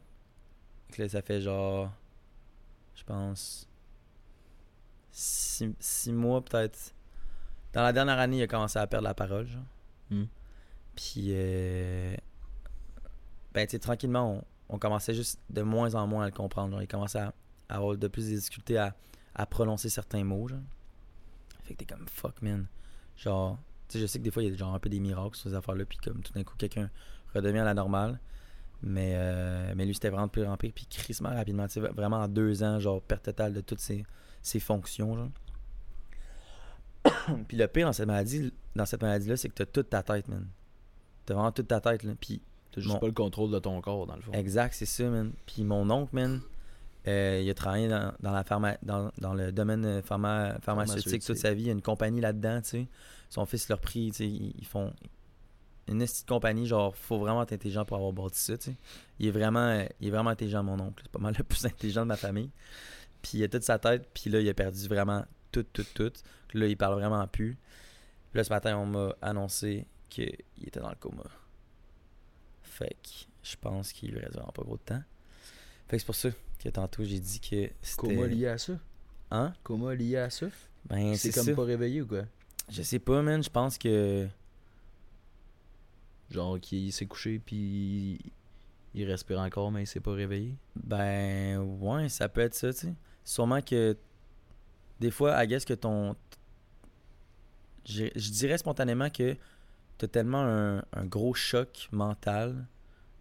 [0.88, 1.90] Fait que là, ça fait genre,
[2.94, 3.68] je pense,
[5.12, 6.94] six, six mois peut-être.
[7.72, 9.62] Dans la dernière année, il a commencé à perdre la parole, genre.
[10.10, 10.24] Hmm.
[10.96, 12.14] Puis, euh,
[13.54, 16.72] ben, tu sais, tranquillement, on, on commençait juste de moins en moins à le comprendre.
[16.72, 16.82] genre.
[16.82, 17.32] il commençait à,
[17.68, 18.94] à avoir de plus des difficultés à,
[19.34, 20.58] à prononcer certains mots, genre.
[21.64, 22.66] Fait que t'es comme fuck, man.
[23.16, 23.58] Genre,
[23.88, 25.36] tu sais, je sais que des fois, il y a genre un peu des miracles
[25.36, 26.90] sur ces affaires-là, puis comme tout d'un coup, quelqu'un
[27.34, 28.18] redevient à la normale.
[28.82, 31.66] Mais, euh, mais lui, c'était vraiment de pire en pire, puis crissement rapidement.
[31.68, 34.04] Tu sais, vraiment en deux ans, genre, perte totale de toutes ses,
[34.42, 35.30] ses fonctions, genre.
[37.48, 40.28] puis le pire dans cette maladie, dans cette maladie-là, c'est que t'as toute ta tête,
[40.28, 40.46] man.
[41.26, 42.12] T'as vraiment toute ta tête, là.
[42.20, 42.40] Puis
[42.72, 44.32] T'as juste Mon- pas le contrôle de ton corps, dans le fond.
[44.32, 45.32] Exact, c'est ça, man.
[45.44, 46.40] Puis mon oncle, man,
[47.06, 51.22] euh, il a travaillé dans, dans la pharma, dans, dans le domaine euh, pharma- pharmaceutique
[51.22, 51.64] toute sa vie.
[51.64, 52.86] Il y a une compagnie là-dedans, tu sais.
[53.28, 54.90] Son fils leur pris, tu sais, ils, ils font
[55.88, 58.76] une petite compagnie, genre, faut vraiment être intelligent pour avoir bâti ça, tu sais.
[59.18, 61.02] Il est vraiment, euh, il est vraiment intelligent, mon oncle.
[61.04, 62.48] C'est pas mal le plus intelligent de ma famille.
[63.22, 66.12] Puis il a toute sa tête, puis là, il a perdu vraiment tout, tout, tout.
[66.54, 67.56] Là, il parle vraiment plus.
[68.34, 71.24] Là, ce matin, on m'a annoncé qu'il était dans le coma.
[72.62, 73.08] Fait que
[73.42, 75.02] je pense qu'il lui reste vraiment pas gros de temps.
[75.88, 78.14] Fait que c'est pour ça que tantôt j'ai dit que c'était.
[78.14, 78.74] Coma lié à ça?
[79.30, 79.52] Hein?
[79.62, 80.46] Coma lié à ça?
[80.86, 81.54] Ben, c'est c'est comme ça.
[81.54, 82.22] pas réveillé ou quoi?
[82.70, 83.42] Je sais pas, man.
[83.42, 84.26] Je pense que.
[86.30, 88.18] Genre qu'il s'est couché puis
[88.94, 90.54] il respire encore mais il s'est pas réveillé?
[90.74, 92.94] Ben, ouais, ça peut être ça, tu sais.
[93.24, 93.96] Sûrement que.
[95.00, 96.14] Des fois, I guess que ton.
[97.84, 99.36] Je, je dirais spontanément que
[99.98, 102.66] t'as tellement un, un gros choc mental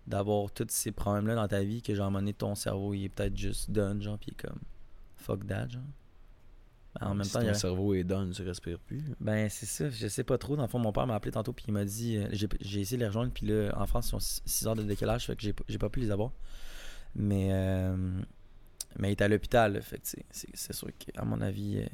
[0.07, 2.94] d'avoir tous ces problèmes-là dans ta vie que, genre, à un moment donné, ton cerveau,
[2.94, 4.60] il est peut-être juste done, genre, est comme.
[5.18, 5.82] Fuck that, genre.
[6.99, 9.02] Ben, en même si temps, ton cerveau est down, tu respires plus.
[9.19, 9.90] Ben, c'est ça.
[9.90, 10.56] Je sais pas trop.
[10.56, 12.18] Dans le fond, mon père m'a appelé tantôt, puis il m'a dit.
[12.18, 14.76] euh, j'ai, j'ai essayé de les rejoindre, puis là, en France, ils ont 6 heures
[14.76, 16.32] de décalage, fait que j'ai pas pu les avoir.
[17.15, 17.49] Mais.
[17.52, 18.22] euh,
[18.97, 21.85] mais il est à l'hôpital, fait c'est, sûr qu'à mon avis, euh,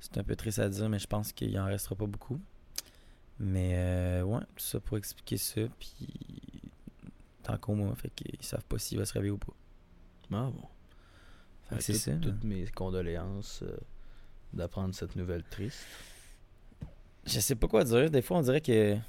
[0.00, 2.40] c'est un peu triste à dire, mais je pense qu'il en restera pas beaucoup.
[3.38, 6.62] Mais, euh, ouais, tout ça pour expliquer ça, puis.
[7.42, 9.52] Tant qu'au moins, fait qu'ils savent pas s'il va se réveiller ou pas.
[10.32, 10.62] Ah bon.
[11.68, 12.16] Fait que Fait c'est ça.
[12.16, 13.76] Toutes mes condoléances euh,
[14.54, 15.84] d'apprendre cette nouvelle triste.
[17.26, 18.10] Je sais pas quoi dire.
[18.10, 18.94] Des fois, on dirait que.
[18.94, 19.00] Tu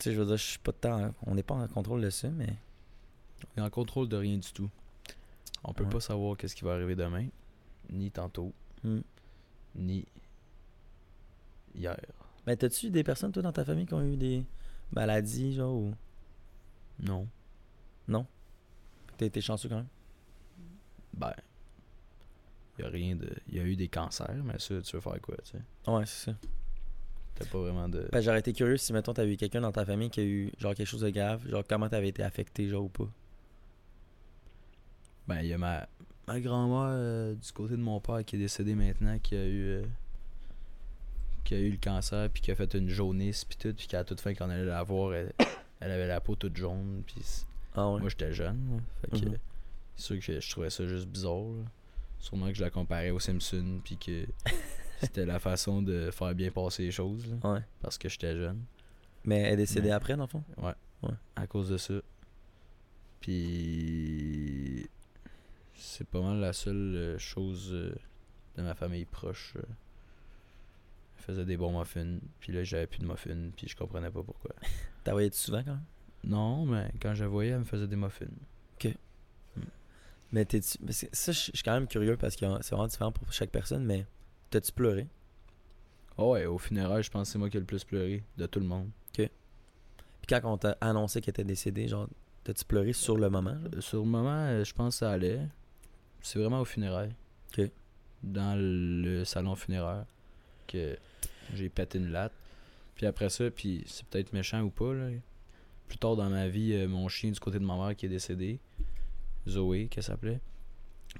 [0.00, 1.14] sais, je veux dire, je suis pas de temps.
[1.26, 2.52] On n'est pas en contrôle de ça, mais.
[3.56, 4.70] On est en contrôle de rien du tout.
[5.68, 5.90] On peut Ouais.
[5.90, 7.26] pas savoir qu'est-ce qui va arriver demain,
[7.90, 9.00] ni tantôt, Hmm.
[9.74, 10.06] ni
[11.74, 11.96] hier.
[12.46, 14.44] Ben, t'as-tu des personnes, toi, dans ta famille qui ont eu des
[14.92, 15.94] maladies, genre, ou?
[17.00, 17.26] Non.
[19.18, 19.88] T'as été chanceux quand même?
[21.12, 21.34] Ben,
[22.78, 23.28] il y a rien de.
[23.48, 25.90] Il y a eu des cancers, mais ça, tu veux faire quoi, tu sais?
[25.90, 26.36] Ouais, c'est ça.
[27.34, 28.08] T'as pas vraiment de.
[28.12, 30.52] Ben, j'aurais été curieux si, mettons, t'avais eu quelqu'un dans ta famille qui a eu,
[30.58, 33.08] genre, quelque chose de grave, genre, comment t'avais été affecté, genre, ou pas?
[35.28, 35.86] Ben, il y a ma,
[36.26, 39.62] ma grand-mère euh, du côté de mon père qui est décédée maintenant, qui a eu.
[39.68, 39.82] euh,
[41.44, 44.04] qui a eu le cancer, puis qui a fait une jaunisse, puis tout, puis qu'à
[44.04, 45.32] toute fin, quand on allait la voir, elle,
[45.80, 47.22] elle avait la peau toute jaune, puis
[47.74, 48.00] Ah ouais.
[48.00, 48.82] moi j'étais jeune, là.
[49.00, 49.36] fait que Mhm.
[49.96, 51.40] c'est sûr que je trouvais ça juste bizarre.
[51.42, 51.64] là.
[52.18, 54.26] Sûrement que je la comparais aux Simpsons, puis que
[55.00, 57.60] c'était la façon de faire bien passer les choses, là, Ouais.
[57.80, 58.62] parce que j'étais jeune.
[59.24, 60.42] Mais elle est décédée Mais- après, dans le fond?
[60.58, 60.74] Ouais.
[61.02, 61.14] Ouais.
[61.36, 61.94] À cause de ça.
[63.20, 64.86] Puis.
[65.78, 67.94] C'est pas mal la seule euh, chose euh,
[68.56, 69.54] de ma famille proche.
[69.56, 69.62] euh.
[71.18, 72.18] Elle faisait des bons muffins.
[72.40, 73.50] Puis là, j'avais plus de muffins.
[73.56, 74.50] Puis je comprenais pas pourquoi.
[75.04, 75.84] T'as voyé souvent quand même?
[76.24, 78.26] Non, mais quand je voyais, elle me faisait des muffins.
[80.30, 80.76] Mais t'es-tu.
[80.78, 83.48] parce que Ça, je suis quand même curieux parce que c'est vraiment différent pour chaque
[83.50, 84.04] personne, mais
[84.50, 85.06] t'as-tu pleuré?
[86.18, 88.44] Oh ouais, au funérail, je pense que c'est moi qui ai le plus pleuré de
[88.46, 88.90] tout le monde.
[89.14, 89.28] Puis
[90.28, 92.08] quand on t'a annoncé qu'elle était décédée, genre,
[92.44, 93.56] t'as-tu pleuré sur le moment?
[93.72, 93.82] genre?
[93.82, 95.40] Sur le moment, je pense que ça allait.
[96.22, 97.14] C'est vraiment au funérail.
[97.56, 97.70] Ok.
[98.22, 100.04] Dans le salon funéraire
[100.66, 100.96] que
[101.54, 102.32] j'ai pété une latte.
[102.94, 105.08] Puis après ça, puis c'est peut-être méchant ou pas, là.
[105.86, 108.10] Plus tard dans ma vie, euh, mon chien du côté de ma mère qui est
[108.10, 108.58] décédé,
[109.48, 110.40] Zoé, qu'elle s'appelait.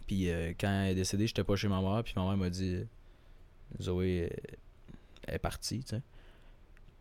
[0.06, 2.50] Puis euh, quand elle est décédée, j'étais pas chez ma mère, puis ma mère m'a
[2.50, 2.84] dit
[3.80, 4.56] Zoé euh,
[5.28, 6.02] elle est partie, tu sais.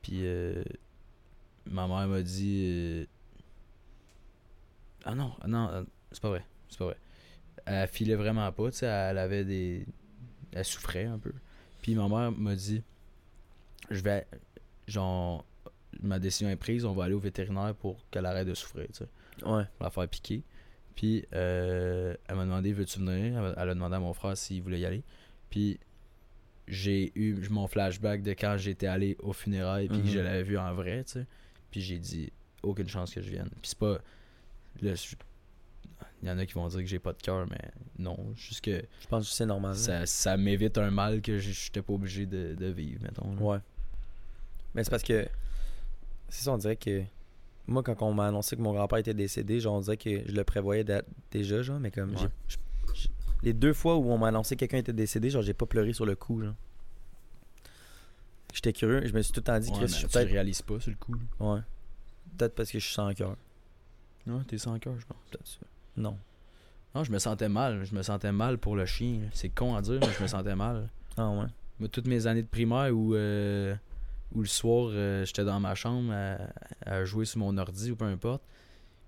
[0.02, 0.64] Puis euh,
[1.66, 3.06] ma mère m'a dit euh,
[5.06, 6.98] Ah non, ah non, euh, c'est pas vrai, c'est pas vrai.
[7.68, 9.86] Elle filait vraiment pas, tu sais, elle avait des
[10.54, 11.32] elle souffrait un peu.
[11.82, 12.82] Puis ma mère m'a dit
[13.92, 14.26] je vais
[14.88, 15.46] genre
[16.02, 18.94] ma décision est prise, on va aller au vétérinaire pour qu'elle arrête de souffrir, tu
[19.00, 19.08] sais
[19.46, 19.64] Ouais.
[19.78, 20.44] pour la faire piquer.
[20.96, 23.38] Puis euh, elle m'a demandé veux-tu venir?
[23.58, 25.04] Elle a- demandé à mon frère s'il voulait y aller.
[25.50, 25.80] Puis
[26.68, 30.12] j'ai eu mon flashback de quand j'étais allé au funérailles puis que Mhm.
[30.14, 31.26] je l'avais vu en vrai, tu sais.
[31.72, 32.32] Puis j'ai dit
[32.64, 33.50] aucune chance que je vienne.
[33.62, 34.00] Puis c'est pas
[34.82, 34.94] là,
[36.22, 37.60] il y en a qui vont dire que j'ai pas de cœur mais
[38.00, 39.76] non, juste que Je pense que c'est normal.
[39.76, 43.34] ça, ça m'évite un mal que je j'étais pas obligé de, de vivre, mettons.
[43.36, 43.42] là.
[43.42, 43.60] Ouais.
[44.74, 45.28] Mais c'est parce que.
[46.30, 47.04] C'est ça, on dirait que.
[47.68, 50.32] Moi, quand on m'a annoncé que mon grand-père était décédé, genre, on dirait que je
[50.34, 50.86] le prévoyais
[51.32, 52.12] déjà, genre, mais comme.
[52.16, 52.28] Ouais.
[52.48, 52.58] j'-
[53.44, 55.94] les deux fois où on m'a annoncé que quelqu'un était décédé, genre, j'ai pas pleuré
[55.94, 56.56] sur le coup, genre.
[58.54, 60.18] J'étais curieux, je me suis tout le temps dit Ouais, que mais je suis tu
[60.18, 61.14] réalises pas sur le coup.
[61.40, 61.60] Ouais.
[62.38, 63.36] Peut-être parce que je suis sans cœur.
[64.26, 65.18] Non, t'es sans cœur, je pense.
[65.30, 65.60] Peut-être ça.
[65.98, 66.18] Non.
[66.96, 67.84] Non, je me sentais mal.
[67.86, 69.22] Je me sentais mal pour le chien.
[69.34, 70.90] C'est con à dire, mais je me sentais mal.
[71.18, 71.46] Ah ouais.
[71.80, 73.76] Moi, toutes mes années de primaire où, euh,
[74.34, 76.38] où le soir, euh, j'étais dans ma chambre à,
[76.90, 78.42] à jouer sur mon ordi ou peu importe.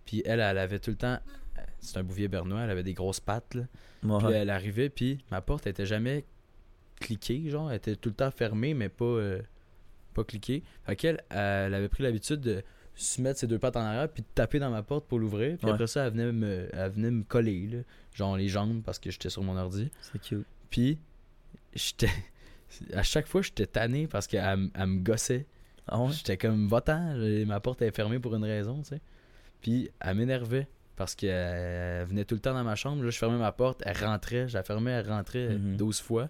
[0.05, 1.17] Puis elle, elle avait tout le temps.
[1.79, 3.53] C'est un bouvier bernois, elle avait des grosses pattes.
[3.55, 3.63] Là.
[4.01, 4.33] Puis Ouais.
[4.33, 6.25] elle arrivait, puis ma porte était jamais
[6.99, 7.69] cliquée, genre.
[7.71, 9.41] Elle était tout le temps fermée, mais pas, euh,
[10.13, 10.63] pas cliquée.
[10.85, 12.63] Fait qu'elle, elle avait pris l'habitude de
[13.03, 15.57] se mettre ses deux pattes en arrière, puis de taper dans ma porte pour l'ouvrir.
[15.57, 15.73] Puis Ouais.
[15.73, 17.77] après ça, elle venait me, elle venait me coller, là,
[18.13, 19.89] genre les jambes, parce que j'étais sur mon ordi.
[20.01, 20.45] C'est cute.
[20.69, 20.97] Puis,
[21.73, 22.09] j'étais.
[22.93, 25.45] À chaque fois, j'étais tanné parce qu'elle elle me gossait.
[25.87, 26.11] Ah ouais?
[26.11, 27.15] J'étais comme votant,
[27.47, 29.01] ma porte est fermée pour une raison, tu sais.
[29.61, 33.03] Puis, elle m'énervait parce qu'elle venait tout le temps dans ma chambre.
[33.03, 35.77] Là, je fermais ma porte, elle rentrait, je la fermais, elle rentrait Mhm.
[35.77, 36.29] 12 fois.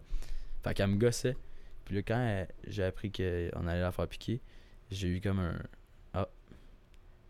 [0.63, 1.35] Fait qu'elle me gossait.
[1.85, 4.39] Puis là, quand elle- j'ai appris qu'on allait la faire piquer,
[4.91, 5.55] j'ai eu comme un.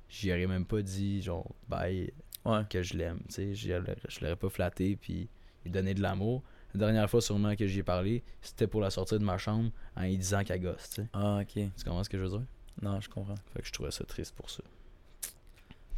[0.10, 2.12] J'y aurais même pas dit, genre, bye,
[2.46, 2.62] Ouais.
[2.70, 3.20] que je l'aime.
[3.28, 3.74] Tu sais, je
[4.22, 5.30] l'aurais- pas flatté puis
[5.64, 6.42] lui donner de l'amour.
[6.74, 9.72] La dernière fois sûrement que j'y ai parlé, c'était pour la sortir de ma chambre
[9.96, 11.08] en lui disant qu'elle gosse, tu sais.
[11.14, 11.54] Ah, ok.
[11.54, 12.46] Tu comprends ce que je veux dire?
[12.82, 13.36] Non, je comprends.
[13.54, 14.64] Fait que je trouvais ça triste pour ça.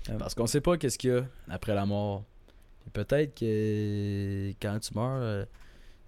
[0.09, 2.23] Euh, Parce qu'on sait pas qu'est-ce qu'il y a après la mort.
[2.93, 5.45] Peut-être que quand tu meurs, euh,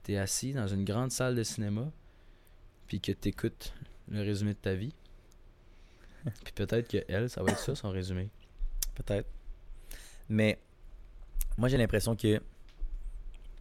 [0.01, 1.91] t'es assis dans une grande salle de cinéma,
[2.87, 3.73] puis que t'écoutes
[4.09, 4.93] le résumé de ta vie.
[6.43, 8.29] Puis peut-être que elle, ça va être ça son résumé.
[8.95, 9.27] Peut-être.
[10.29, 10.59] Mais
[11.57, 12.41] moi j'ai l'impression que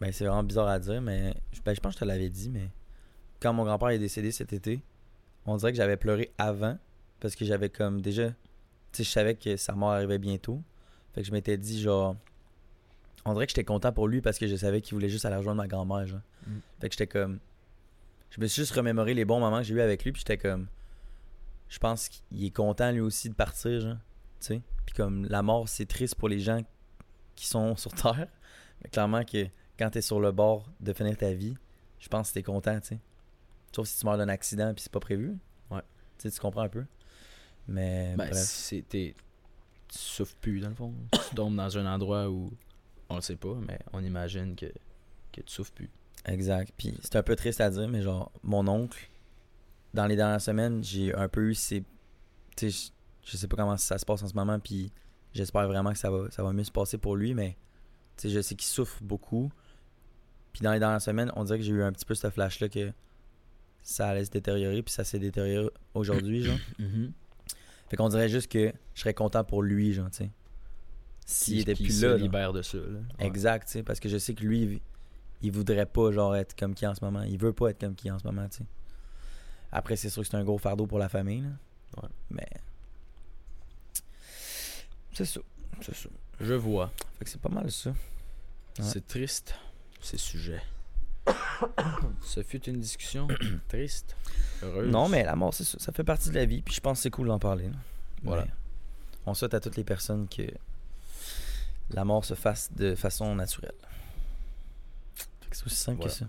[0.01, 2.29] ben c'est vraiment bizarre à dire, mais je- ben, je pense que je te l'avais
[2.29, 2.69] dit, mais
[3.41, 4.83] quand mon grand-père est décédé cet été,
[5.47, 6.79] on dirait que j'avais pleuré avant
[7.21, 8.35] parce que j'avais comme déjà tu
[8.99, 10.61] sais je savais que sa mort arrivait bientôt.
[11.15, 12.17] Fait que je m'étais dit genre
[13.25, 15.37] on dirait que j'étais content pour lui parce que je savais qu'il voulait juste aller
[15.37, 16.21] rejoindre ma grand-mère genre.
[16.47, 16.51] Mm.
[16.81, 17.39] Fait que j'étais comme
[18.31, 20.39] je me suis juste remémoré les bons moments que j'ai eu avec lui puis j'étais
[20.39, 20.67] comme
[21.73, 23.97] je pense qu'il est content lui aussi de partir genre,
[24.41, 24.61] tu sais.
[24.85, 26.61] Puis comme la mort, c'est triste pour les gens
[27.35, 28.29] qui sont sur Terre.
[28.83, 29.47] Mais clairement que
[29.79, 31.57] quand t'es sur le bord de finir ta vie,
[31.99, 32.99] je pense que t'es content, tu sais.
[33.75, 35.39] Sauf si tu meurs d'un accident puis c'est pas prévu.
[35.71, 35.81] Ouais.
[36.19, 36.85] Tu sais, tu comprends un peu.
[37.69, 38.35] Mais Ben, bref.
[38.37, 39.15] c'est t'es-
[39.89, 40.93] tu souffres plus dans le fond.
[41.31, 42.53] tu tombes dans un endroit où
[43.09, 44.67] on le sait pas, mais on imagine que,
[45.33, 45.89] que tu souffres plus.
[46.27, 46.73] Exact.
[46.77, 49.09] Puis c'est un peu triste à dire, mais genre, mon oncle,
[49.95, 51.83] dans les dernières semaines, j'ai un peu eu ces.
[52.57, 52.93] Tu sais,
[53.25, 54.91] je, je sais pas comment ça se passe en ce moment, puis
[55.33, 57.57] j'espère vraiment que ça va, ça va mieux se passer pour lui, mais
[58.17, 59.51] tu sais, je sais qu'il souffre beaucoup.
[60.53, 62.69] Puis dans les dernières semaines, on dirait que j'ai eu un petit peu ce flash-là
[62.69, 62.93] que
[63.83, 66.59] ça allait se détériorer, puis ça s'est détérioré aujourd'hui, genre.
[67.89, 70.31] Fait qu'on dirait juste que je serais content pour lui, genre, tu sais.
[71.27, 72.17] S'il était plus se là.
[72.17, 72.79] libère de ça.
[72.79, 72.85] Là.
[73.19, 73.27] Ouais.
[73.27, 74.81] Exact, tu sais, parce que je sais que lui, il-
[75.43, 77.23] il voudrait pas genre être comme qui en ce moment.
[77.23, 78.65] Il veut pas être comme qui en ce moment, tu sais.
[79.73, 81.49] Après, c'est sûr que c'est un gros fardeau pour la famille, là.
[82.03, 82.09] Ouais.
[82.31, 82.49] Mais.
[85.15, 85.41] C'est ça.
[85.81, 86.09] C'est ça.
[86.41, 86.91] Je vois.
[87.19, 87.91] Fait que c'est pas mal ça.
[87.91, 87.97] Ouais.
[88.81, 89.55] C'est triste,
[90.01, 90.63] ces sujets.
[92.23, 93.29] Ce fut une discussion
[93.69, 94.17] triste,
[94.63, 94.91] heureuse.
[94.91, 95.79] Non, mais la mort, c'est ça.
[95.79, 97.69] Ça fait partie de la vie, puis je pense que c'est cool d'en parler.
[97.69, 97.77] là.
[98.25, 98.45] Voilà.
[98.45, 98.51] Mais
[99.27, 100.43] on souhaite à toutes les personnes que
[101.91, 103.75] la mort se fasse de façon naturelle.
[105.15, 106.13] Fait que c'est aussi simple Voilà.
[106.13, 106.27] que ça.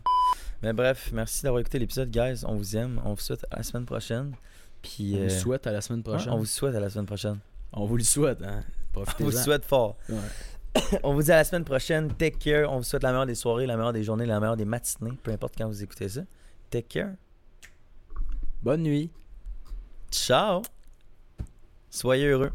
[0.64, 2.44] Mais bref, merci d'avoir écouté l'épisode, guys.
[2.46, 3.02] On vous aime.
[3.04, 4.34] On vous souhaite à la semaine prochaine.
[4.82, 6.34] Puis, On vous euh, souhaite à la semaine ouais, prochaine.
[6.34, 7.40] on vous souhaite à la semaine prochaine.
[7.74, 8.64] On vous le souhaite, hein.
[8.96, 9.44] On vous Profitez-en.
[9.44, 9.98] souhaite fort.
[10.08, 10.18] Ouais.
[11.04, 12.14] On vous dit à la semaine prochaine.
[12.14, 12.72] Take care.
[12.72, 15.14] On vous souhaite la meilleure des soirées, la meilleure des journées, la meilleure des matinées,
[15.24, 16.22] peu importe quand vous écoutez ça.
[16.70, 17.12] Take care.
[18.62, 19.10] Bonne nuit.
[20.12, 20.62] Ciao.
[21.90, 22.52] Soyez heureux.